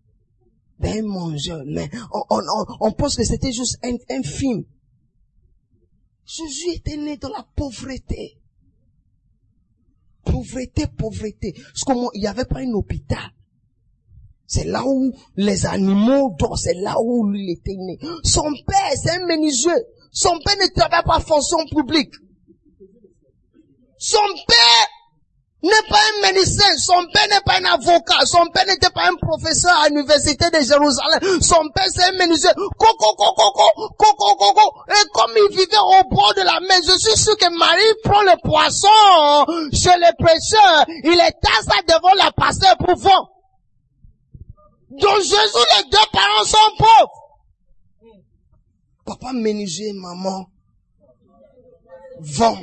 d'un 0.81 1.03
mangeur, 1.03 1.63
mais 1.65 1.89
on, 2.13 2.23
on, 2.31 2.41
on 2.81 2.93
pense 2.93 3.15
que 3.15 3.23
c'était 3.25 3.53
juste 3.53 3.79
un, 3.85 3.95
un 4.11 4.23
film. 4.25 4.65
Jésus 6.31 6.77
était 6.77 6.97
né 6.97 7.17
dans 7.17 7.31
la 7.31 7.45
pauvreté. 7.57 8.39
Pauvreté, 10.25 10.87
pauvreté. 10.87 11.55
Parce 11.55 11.83
qu'il 11.83 12.21
n'y 12.21 12.27
avait 12.29 12.45
pas 12.45 12.61
un 12.61 12.73
hôpital. 12.73 13.33
C'est 14.47 14.65
là 14.65 14.85
où 14.87 15.13
les 15.37 15.67
animaux 15.67 16.37
dorment, 16.39 16.57
c'est 16.57 16.75
là 16.75 16.95
où 17.03 17.33
il 17.35 17.51
était 17.51 17.75
né. 17.75 17.99
Son 18.23 18.53
père, 18.65 18.93
c'est 18.95 19.11
un 19.11 19.27
menuisier. 19.27 19.73
Son 20.13 20.39
père 20.45 20.57
ne 20.57 20.73
travaille 20.73 21.03
pas 21.05 21.19
fonction 21.19 21.59
publique. 21.67 22.15
Son 23.99 24.19
père 24.47 24.89
n'est 25.63 25.89
pas 25.89 25.99
un 25.99 26.33
médecin, 26.33 26.77
son 26.79 27.07
père 27.13 27.29
n'est 27.29 27.41
pas 27.45 27.59
un 27.61 27.75
avocat, 27.75 28.25
son 28.25 28.47
père 28.47 28.65
n'était 28.67 28.91
pas 28.91 29.09
un 29.09 29.17
professeur 29.17 29.73
à 29.81 29.89
l'université 29.89 30.49
de 30.51 30.61
Jérusalem, 30.65 31.41
son 31.43 31.69
père 31.75 31.87
c'est 31.89 32.05
un 32.05 32.13
menuisier, 32.13 32.51
coco, 32.79 33.15
coco, 33.15 33.53
coco, 33.53 33.95
coco, 33.99 34.35
coco, 34.37 34.83
et 34.89 35.09
comme 35.13 35.33
il 35.37 35.51
vivait 35.51 35.77
au 35.77 36.09
bord 36.09 36.33
de 36.35 36.43
la 36.43 36.61
mer, 36.61 36.79
je 36.83 36.99
suis 36.99 37.19
sûr 37.19 37.37
que 37.37 37.51
Marie 37.59 37.95
prend 38.05 38.23
le 38.23 38.41
poisson 38.43 38.89
chez 39.73 39.97
les 39.99 40.13
prêcheurs, 40.19 40.87
il 41.05 41.21
est 41.21 41.37
tasse 41.43 41.67
devant 41.87 42.15
la 42.15 42.31
pasteur 42.33 42.77
pour 42.79 42.97
vendre. 42.97 43.31
Donc 44.91 45.19
Jésus, 45.19 45.67
les 45.77 45.91
deux 45.91 45.99
parents 46.13 46.45
sont 46.45 46.77
pauvres. 46.79 47.21
Papa 49.05 49.33
menuisier, 49.33 49.93
maman, 49.93 50.47
vend. 52.21 52.59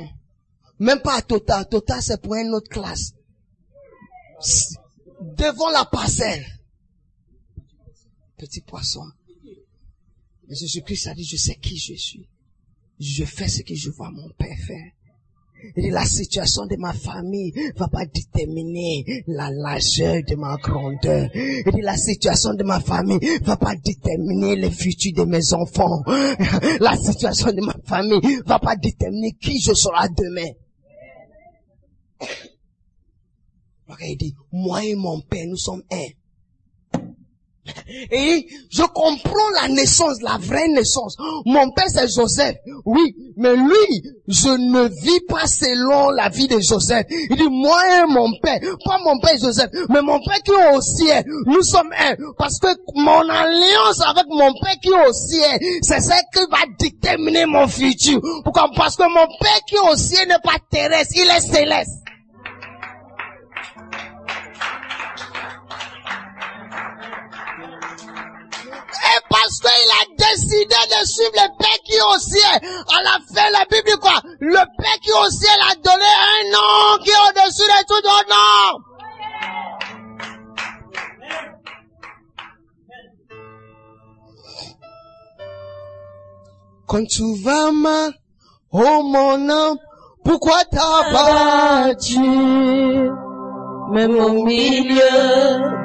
Même 0.78 1.00
pas 1.00 1.16
à 1.18 1.22
Total. 1.22 1.68
Total, 1.68 2.02
c'est 2.02 2.20
pour 2.20 2.34
une 2.34 2.54
autre 2.54 2.68
classe. 2.68 3.12
Devant 5.20 5.70
la 5.70 5.84
parcelle. 5.84 6.46
Petit 8.36 8.60
poisson. 8.60 9.04
Et 10.48 10.54
Jésus-Christ 10.54 11.08
a 11.08 11.14
dit, 11.14 11.24
je 11.24 11.36
sais 11.36 11.56
qui 11.56 11.76
je 11.76 11.94
suis. 11.94 12.28
Je 13.00 13.24
fais 13.24 13.48
ce 13.48 13.62
que 13.62 13.74
je 13.74 13.90
vois 13.90 14.10
mon 14.10 14.28
Père 14.30 14.56
faire. 14.66 14.92
Dit, 15.76 15.90
la 15.90 16.04
situation 16.04 16.66
de 16.66 16.76
ma 16.76 16.92
famille 16.92 17.52
va 17.76 17.88
pas 17.88 18.06
déterminer 18.06 19.24
la 19.26 19.50
largeur 19.50 20.22
de 20.22 20.36
ma 20.36 20.56
grandeur. 20.56 21.28
Dit, 21.32 21.80
la 21.82 21.96
situation 21.96 22.54
de 22.54 22.62
ma 22.62 22.78
famille 22.80 23.18
va 23.42 23.56
pas 23.56 23.74
déterminer 23.74 24.54
le 24.54 24.70
futur 24.70 25.12
de 25.16 25.24
mes 25.24 25.52
enfants. 25.52 26.04
La 26.80 26.96
situation 26.96 27.52
de 27.52 27.60
ma 27.64 27.74
famille 27.84 28.40
va 28.46 28.60
pas 28.60 28.76
déterminer 28.76 29.32
qui 29.32 29.60
je 29.60 29.74
serai 29.74 30.08
demain. 30.16 30.48
Il 34.00 34.16
dit, 34.16 34.34
moi 34.52 34.84
et 34.84 34.94
mon 34.94 35.20
père, 35.20 35.46
nous 35.46 35.56
sommes 35.56 35.82
un. 35.90 36.06
Et 38.10 38.46
je 38.70 38.82
comprends 38.82 39.50
la 39.60 39.68
naissance, 39.68 40.22
la 40.22 40.38
vraie 40.38 40.68
naissance. 40.68 41.16
Mon 41.44 41.70
père 41.70 41.88
c'est 41.88 42.08
Joseph, 42.08 42.56
oui, 42.84 43.14
mais 43.36 43.54
lui, 43.56 44.02
je 44.26 44.48
ne 44.48 44.88
vis 44.88 45.20
pas 45.28 45.46
selon 45.46 46.10
la 46.10 46.28
vie 46.28 46.48
de 46.48 46.60
Joseph. 46.60 47.06
Il 47.10 47.36
dit, 47.36 47.48
moi 47.50 47.78
et 47.98 48.06
mon 48.10 48.32
père, 48.40 48.60
pas 48.84 48.98
mon 49.04 49.18
père 49.20 49.38
Joseph, 49.38 49.70
mais 49.90 50.02
mon 50.02 50.18
père 50.20 50.42
qui 50.42 50.52
est 50.52 50.76
au 50.76 50.80
ciel, 50.80 51.24
nous 51.46 51.62
sommes 51.62 51.92
un. 51.98 52.14
Parce 52.38 52.58
que 52.58 52.68
mon 52.94 53.28
alliance 53.28 54.00
avec 54.00 54.26
mon 54.28 54.52
père 54.60 54.76
qui 54.82 54.88
est 54.88 55.06
au 55.06 55.12
ciel, 55.12 55.60
c'est 55.82 56.00
ça 56.00 56.16
qui 56.34 56.40
va 56.50 56.58
déterminer 56.78 57.46
mon 57.46 57.68
futur. 57.68 58.20
Pourquoi? 58.44 58.70
Parce 58.76 58.96
que 58.96 59.02
mon 59.02 59.26
père 59.40 59.60
qui 59.68 59.74
est 59.74 59.92
au 59.92 59.96
ciel 59.96 60.26
n'est 60.28 60.40
pas 60.42 60.58
terrestre, 60.70 61.14
il 61.16 61.30
est 61.30 61.40
céleste. 61.40 62.02
Parce 69.60 69.74
qu'il 69.74 69.90
a 69.90 70.04
décidé 70.16 70.74
de 70.90 71.06
suivre 71.06 71.32
le 71.34 71.48
Père 71.58 71.78
qui 71.84 71.94
est 71.94 72.02
au 72.02 72.18
ciel. 72.18 72.60
À 72.96 73.02
la 73.02 73.18
fin, 73.34 73.50
la 73.50 73.64
Bible 73.64 73.86
dit 73.86 73.98
quoi? 74.00 74.20
Le 74.40 74.62
Père 74.78 74.98
qui 75.02 75.10
est 75.10 75.14
au 75.14 75.30
ciel 75.30 75.58
a 75.70 75.74
donné 75.74 76.04
un 76.04 76.50
nom 76.52 76.98
qui 77.02 77.10
est 77.10 77.22
au-dessus 77.28 77.62
de 77.62 77.80
tout 77.86 78.06
autre 78.06 78.28
nom. 78.28 78.78
Quand 86.86 87.04
tu 87.06 87.22
vas 87.42 87.70
mal, 87.72 88.12
oh 88.72 89.02
mon 89.02 89.48
âme, 89.50 89.76
pourquoi 90.24 90.64
t'as 90.70 91.12
battu? 91.12 92.18
Même 93.90 94.18
au 94.18 94.44
milieu 94.44 94.96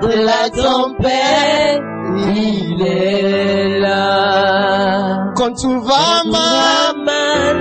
de 0.02 0.26
la 0.26 0.50
tempête, 0.50 1.93
il 2.18 2.82
est 2.86 3.80
là. 3.80 5.32
Quand 5.36 5.54
tu 5.54 5.68
vas 5.68 6.24
mal, 6.32 7.58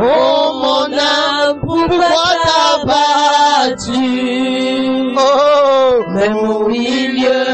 oh 0.00 0.60
mon 0.62 0.86
âme, 0.92 1.60
pourquoi 1.64 2.28
t'as 2.44 2.84
battu? 2.86 3.92
Oh, 5.18 6.02
même 6.14 6.36
au 6.36 6.68
milieu 6.68 7.44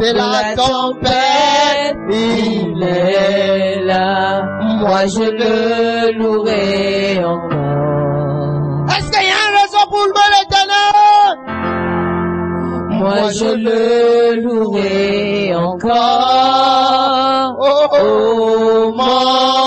de 0.00 0.10
la 0.14 0.54
tempête, 0.54 1.96
il 2.10 2.82
est 2.82 3.82
là. 3.84 4.42
Moi 4.80 5.06
je 5.06 5.24
le 5.40 6.12
louerai 6.18 7.24
encore. 7.24 7.57
Moi 12.98 13.30
je 13.30 13.54
le 13.54 14.40
louerai 14.42 15.54
encore. 15.54 15.96
Oh, 17.60 17.86
oh, 17.92 18.92
Oh 18.96 19.57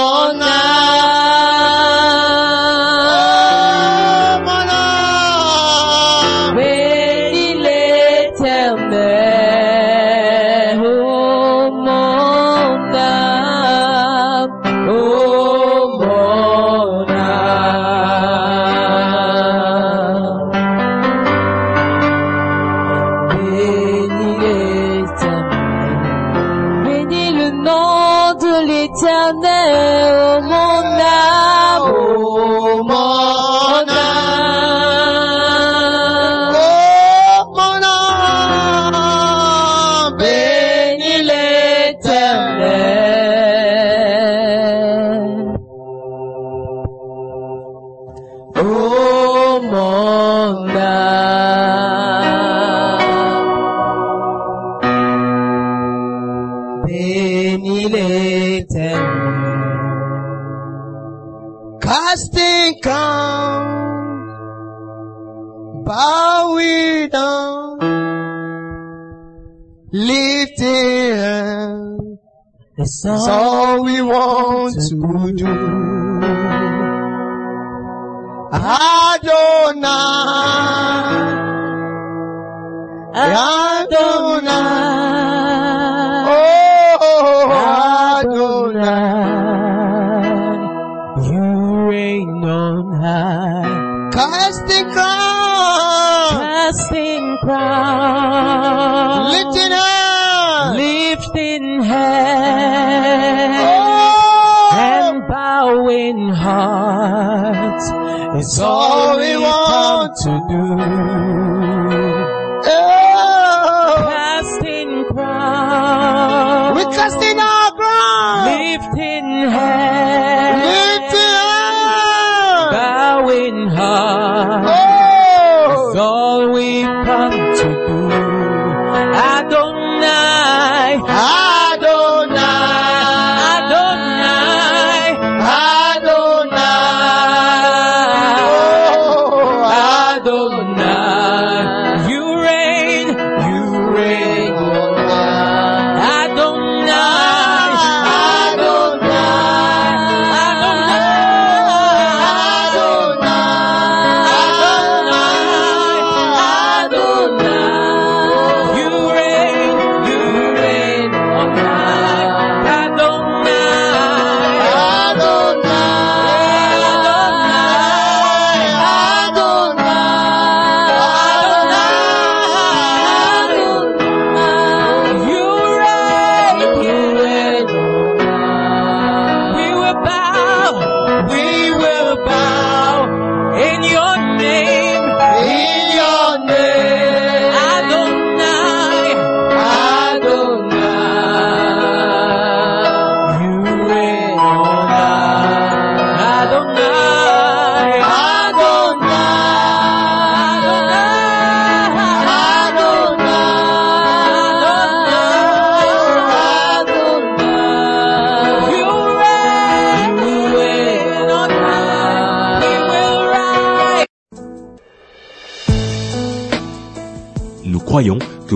So. 73.01 73.40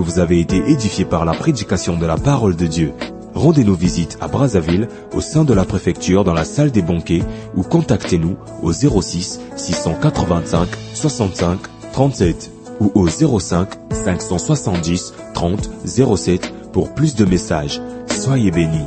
vous 0.06 0.20
avez 0.20 0.38
été 0.38 0.56
édifié 0.70 1.04
par 1.04 1.24
la 1.24 1.34
prédication 1.34 1.96
de 1.96 2.06
la 2.06 2.16
parole 2.16 2.54
de 2.54 2.66
Dieu. 2.66 2.92
Rendez-nous 3.34 3.74
visite 3.74 4.16
à 4.20 4.28
Brazzaville 4.28 4.88
au 5.12 5.20
sein 5.20 5.44
de 5.44 5.52
la 5.52 5.64
préfecture 5.64 6.22
dans 6.22 6.32
la 6.32 6.44
salle 6.44 6.70
des 6.70 6.80
banquets 6.80 7.24
ou 7.56 7.62
contactez-nous 7.62 8.36
au 8.62 8.72
06 8.72 9.40
685 9.56 10.68
65 10.94 11.58
37 11.92 12.50
ou 12.80 12.92
au 12.94 13.08
05 13.08 13.68
570 13.90 15.12
30 15.34 15.70
07 15.84 16.52
pour 16.72 16.94
plus 16.94 17.16
de 17.16 17.24
messages. 17.24 17.82
Soyez 18.08 18.52
bénis. 18.52 18.86